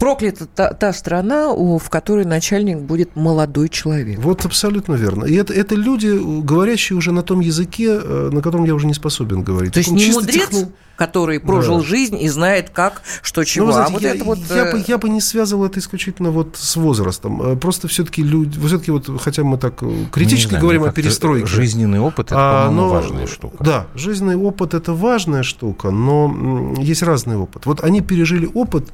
проклята 0.01 0.46
та, 0.46 0.72
та 0.72 0.92
страна, 0.92 1.53
в 1.53 1.88
которой 1.88 2.24
начальник 2.24 2.78
будет 2.78 3.16
молодой 3.16 3.68
человек. 3.68 4.18
Вот 4.18 4.46
абсолютно 4.46 4.94
верно. 4.94 5.26
И 5.26 5.34
это, 5.34 5.53
это 5.53 5.74
люди, 5.76 6.18
говорящие 6.42 6.96
уже 6.96 7.12
на 7.12 7.22
том 7.22 7.40
языке, 7.40 8.01
э, 8.03 8.30
на 8.32 8.40
котором 8.40 8.64
я 8.64 8.74
уже 8.74 8.86
не 8.86 8.94
способен 8.94 9.42
говорить. 9.42 9.74
То 9.74 9.80
есть 9.80 9.90
не 9.90 10.11
мудрец, 10.11 10.48
техно... 10.48 10.68
который 10.96 11.38
прожил 11.38 11.78
да. 11.80 11.84
жизнь 11.84 12.16
и 12.18 12.28
знает, 12.30 12.70
как, 12.70 13.03
что, 13.22 13.44
чего. 13.44 13.66
Ну, 13.66 13.72
знаете, 13.72 13.90
а 13.90 13.92
вот 13.92 14.03
я, 14.03 14.14
это 14.14 14.24
вот... 14.24 14.38
я, 14.38 14.72
бы, 14.72 14.78
э, 14.78 14.84
я 14.88 14.96
бы 14.96 15.11
не 15.11 15.20
связывал 15.20 15.66
это 15.66 15.78
исключительно 15.78 16.30
вот 16.30 16.57
с 16.57 16.76
возрастом. 16.76 17.42
Э, 17.42 17.57
просто 17.57 17.86
все-таки 17.86 18.22
люди, 18.22 18.59
все-таки 18.66 18.90
вот, 18.90 19.11
хотя 19.20 19.44
мы 19.44 19.59
так 19.59 19.82
критически 20.11 20.51
знаю, 20.51 20.62
говорим 20.62 20.84
о 20.84 20.92
перестройке. 20.92 21.46
Жизненный 21.46 22.01
опыт– 22.01 22.26
это, 22.28 22.36
а, 22.38 22.70
но, 22.70 22.88
важная 22.88 23.26
штука. 23.26 23.62
Да, 23.62 23.86
жизненный 23.94 24.36
опыт– 24.36 24.72
это 24.74 24.94
важная 24.94 25.42
штука, 25.42 25.90
но 25.90 26.74
есть 26.78 27.03
разный 27.03 27.36
опыт. 27.36 27.66
Вот 27.66 27.84
они 27.84 28.01
пережили 28.01 28.48
опыт 28.55 28.88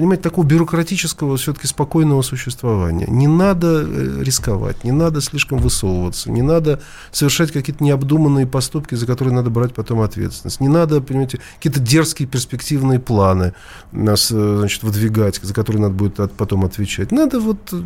понимаете, 0.00 0.22
такого 0.22 0.46
бюрократического, 0.46 1.36
все-таки 1.36 1.66
спокойного 1.66 2.22
существования. 2.22 3.06
Не 3.06 3.26
надо 3.26 3.84
э, 3.86 4.22
рисковать, 4.22 4.82
не 4.82 4.92
надо 4.92 5.20
слишком 5.20 5.58
высовываться, 5.58 6.30
не 6.30 6.40
надо 6.40 6.80
совершать 7.12 7.52
какие-то 7.52 7.84
необдуманные 7.84 8.46
поступки, 8.46 8.94
за 8.94 9.06
которые 9.06 9.34
надо 9.34 9.50
брать 9.50 9.74
потом 9.74 10.00
ответственность. 10.00 10.60
Не 10.60 10.68
надо, 10.68 11.02
понимаете, 11.02 11.40
какие-то 11.56 11.80
дерзкие 11.80 12.26
перспективные 12.26 12.98
планы 12.98 13.52
нас, 13.92 14.30
э, 14.32 14.56
значит, 14.60 14.82
выдвигать, 14.82 15.38
за 15.42 15.52
которые 15.52 15.82
надо 15.82 15.94
будет 15.94 16.32
потом 16.32 16.64
отвечать. 16.64 17.12
Надо 17.12 17.38
вот 17.38 17.58
э, 17.72 17.82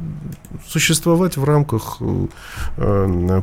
существовать 0.69 1.37
в 1.37 1.43
рамках 1.43 1.99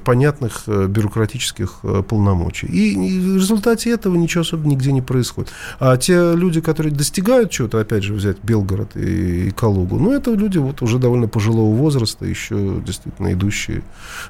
понятных 0.06 0.64
бюрократических 0.68 1.82
полномочий. 2.08 2.68
И 2.68 2.96
в 3.20 3.36
результате 3.36 3.90
этого 3.92 4.16
ничего 4.16 4.42
особо 4.42 4.68
нигде 4.68 4.94
не 4.94 5.02
происходит. 5.02 5.52
А 5.80 5.98
те 5.98 6.34
люди, 6.36 6.62
которые 6.62 6.94
достигают 6.94 7.52
чего-то, 7.52 7.80
опять 7.80 8.04
же, 8.04 8.14
взять 8.14 8.38
Белгород, 8.44 8.61
Белгород 8.62 8.96
и, 8.96 9.48
и 9.48 9.52
Калугу. 9.52 9.98
Но 9.98 10.14
это 10.14 10.34
люди 10.34 10.58
вот 10.58 10.82
уже 10.82 11.00
довольно 11.00 11.28
пожилого 11.28 11.76
возраста, 11.76 12.26
еще 12.26 12.82
действительно 12.86 13.34
идущие, 13.34 13.84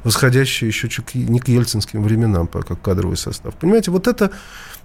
восходящие 0.03 0.67
еще 0.69 0.89
не 1.13 1.39
к 1.39 1.47
ельцинским 1.47 2.03
временам, 2.03 2.47
как 2.47 2.81
кадровый 2.81 3.17
состав. 3.17 3.53
Понимаете, 3.55 3.91
вот 3.91 4.07
это 4.07 4.31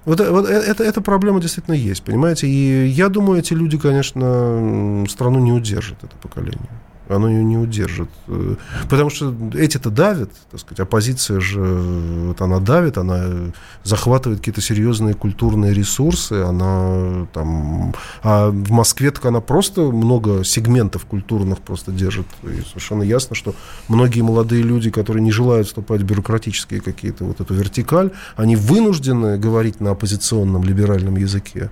вот, 0.05 0.21
вот 0.21 0.49
это, 0.49 0.85
эта 0.85 1.01
проблема 1.01 1.41
действительно 1.41 1.75
есть, 1.75 2.03
понимаете? 2.03 2.47
И 2.47 2.87
я 2.87 3.09
думаю, 3.09 3.41
эти 3.41 3.55
люди, 3.55 3.79
конечно, 3.79 5.05
страну 5.09 5.41
не 5.41 5.53
удержат, 5.53 5.99
это 6.03 6.17
поколение 6.17 6.69
оно 7.09 7.29
ее 7.29 7.45
не 7.45 7.57
удержит. 7.57 8.09
Э, 8.29 8.57
потому 8.89 9.11
что 9.11 9.35
эти-то 9.55 9.91
давят, 9.91 10.31
так 10.51 10.61
сказать, 10.61 10.81
оппозиция 10.81 11.41
же, 11.41 11.61
вот 11.61 12.41
она 12.41 12.61
давит, 12.61 12.99
она 12.99 13.53
захватывает 13.85 14.41
какие-то 14.41 14.61
серьезные 14.61 15.15
культурные 15.15 15.73
ресурсы, 15.73 16.33
она 16.33 17.27
там... 17.33 17.95
А 18.23 18.51
в 18.51 18.71
Москве 18.71 19.11
так 19.11 19.25
она 19.27 19.41
просто 19.41 19.83
много 19.83 20.45
сегментов 20.45 21.05
культурных 21.05 21.61
просто 21.61 21.93
держит. 21.93 22.27
И 22.43 22.63
совершенно 22.69 23.03
ясно, 23.03 23.35
что 23.35 23.55
многие 23.89 24.23
молодые 24.23 24.63
люди, 24.63 24.91
которые 24.91 25.23
не 25.23 25.33
желают 25.33 25.67
вступать 25.67 26.03
в 26.03 26.05
бюрократические 26.05 26.81
какие-то 26.81 27.25
вот 27.25 27.41
эту 27.41 27.55
вертикаль, 27.55 28.11
они 28.37 28.57
вынуждены 28.57 29.39
говорить 29.39 29.81
на 29.81 29.93
оппозиционном 29.93 30.65
либеральном 30.65 31.17
языке. 31.17 31.71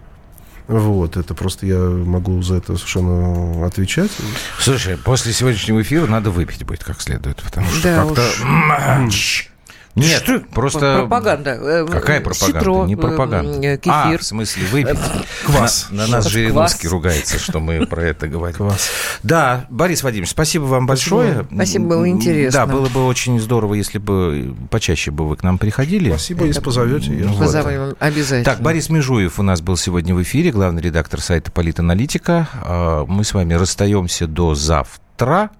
Вот, 0.66 1.16
это 1.16 1.34
просто 1.34 1.66
я 1.66 1.78
могу 1.78 2.40
за 2.42 2.56
это 2.56 2.76
совершенно 2.76 3.66
отвечать. 3.66 4.10
Слушай, 4.58 4.96
после 4.96 5.32
сегодняшнего 5.32 5.82
эфира 5.82 6.06
надо 6.06 6.30
выпить 6.30 6.64
будет 6.64 6.82
как 6.82 7.00
следует, 7.00 7.42
потому 7.42 7.66
что 7.68 7.82
да 7.82 8.04
как-то... 8.04 9.06
Уж... 9.06 9.50
Нет, 9.94 10.22
что? 10.24 10.40
просто... 10.52 10.96
Пропаганда. 11.00 11.50
Э, 11.50 11.86
Какая 11.86 12.20
пропаганда? 12.20 12.58
Ситро, 12.58 12.84
Не 12.84 12.96
пропаганда. 12.96 13.66
Э, 13.66 13.76
кефир. 13.76 13.92
А, 13.92 14.18
в 14.18 14.22
смысле, 14.24 14.66
выпить. 14.66 14.98
Квас. 15.44 15.86
На, 15.90 16.06
на 16.06 16.16
нас 16.16 16.26
Жириновский 16.26 16.88
ругается, 16.88 17.38
что 17.38 17.60
мы 17.60 17.86
про 17.86 18.02
это 18.02 18.26
говорим. 18.26 18.56
Квас. 18.56 18.90
Да, 19.22 19.66
Борис 19.70 20.02
Вадимович, 20.02 20.30
спасибо 20.30 20.64
вам 20.64 20.86
большое. 20.86 21.46
Спасибо, 21.52 21.86
было 21.86 22.08
интересно. 22.08 22.66
Да, 22.66 22.72
было 22.72 22.88
бы 22.88 23.06
очень 23.06 23.38
здорово, 23.38 23.74
если 23.74 23.98
бы 23.98 24.56
почаще 24.70 25.12
бы 25.12 25.28
вы 25.28 25.36
к 25.36 25.44
нам 25.44 25.58
приходили. 25.58 26.08
Спасибо, 26.08 26.44
если 26.44 26.60
позовете. 26.60 27.14
Я 27.14 27.28
Позовем, 27.32 27.94
обязательно. 28.00 28.44
Так, 28.44 28.60
Борис 28.60 28.88
Межуев 28.88 29.38
у 29.38 29.42
нас 29.42 29.60
был 29.60 29.76
сегодня 29.76 30.14
в 30.14 30.22
эфире, 30.22 30.50
главный 30.50 30.82
редактор 30.82 31.20
сайта 31.20 31.52
Политаналитика. 31.52 32.48
А, 32.54 33.04
мы 33.06 33.22
с 33.22 33.32
вами 33.32 33.54
расстаемся 33.54 34.26
до 34.26 34.54
завтра. 34.54 35.50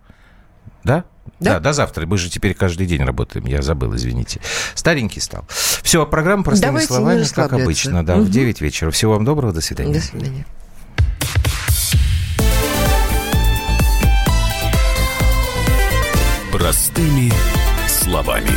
Да? 0.82 1.04
Да? 1.44 1.54
да, 1.54 1.60
до 1.60 1.72
завтра. 1.72 2.06
Мы 2.06 2.16
же 2.16 2.30
теперь 2.30 2.54
каждый 2.54 2.86
день 2.86 3.02
работаем. 3.02 3.44
Я 3.46 3.62
забыл, 3.62 3.94
извините. 3.94 4.40
Старенький 4.74 5.20
стал. 5.20 5.44
Все, 5.48 6.06
программа 6.06 6.42
простыми 6.42 6.68
Давайте 6.68 6.86
словами, 6.88 7.24
как 7.34 7.52
обычно. 7.52 8.04
Да, 8.04 8.16
угу. 8.16 8.24
в 8.24 8.30
9 8.30 8.60
вечера. 8.60 8.90
Всего 8.90 9.12
вам 9.12 9.24
доброго. 9.24 9.52
До 9.52 9.60
свидания. 9.60 9.94
До 9.94 10.00
свидания. 10.00 10.46
Простыми 16.50 17.32
словами. 17.88 18.50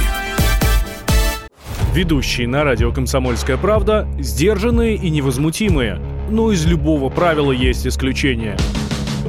Ведущие 1.94 2.48
на 2.48 2.64
радио 2.64 2.92
«Комсомольская 2.92 3.58
правда» 3.58 4.08
сдержанные 4.20 4.96
и 4.96 5.10
невозмутимые. 5.10 6.00
Но 6.30 6.52
из 6.52 6.66
любого 6.66 7.10
правила 7.10 7.52
есть 7.52 7.88
исключение– 7.88 8.56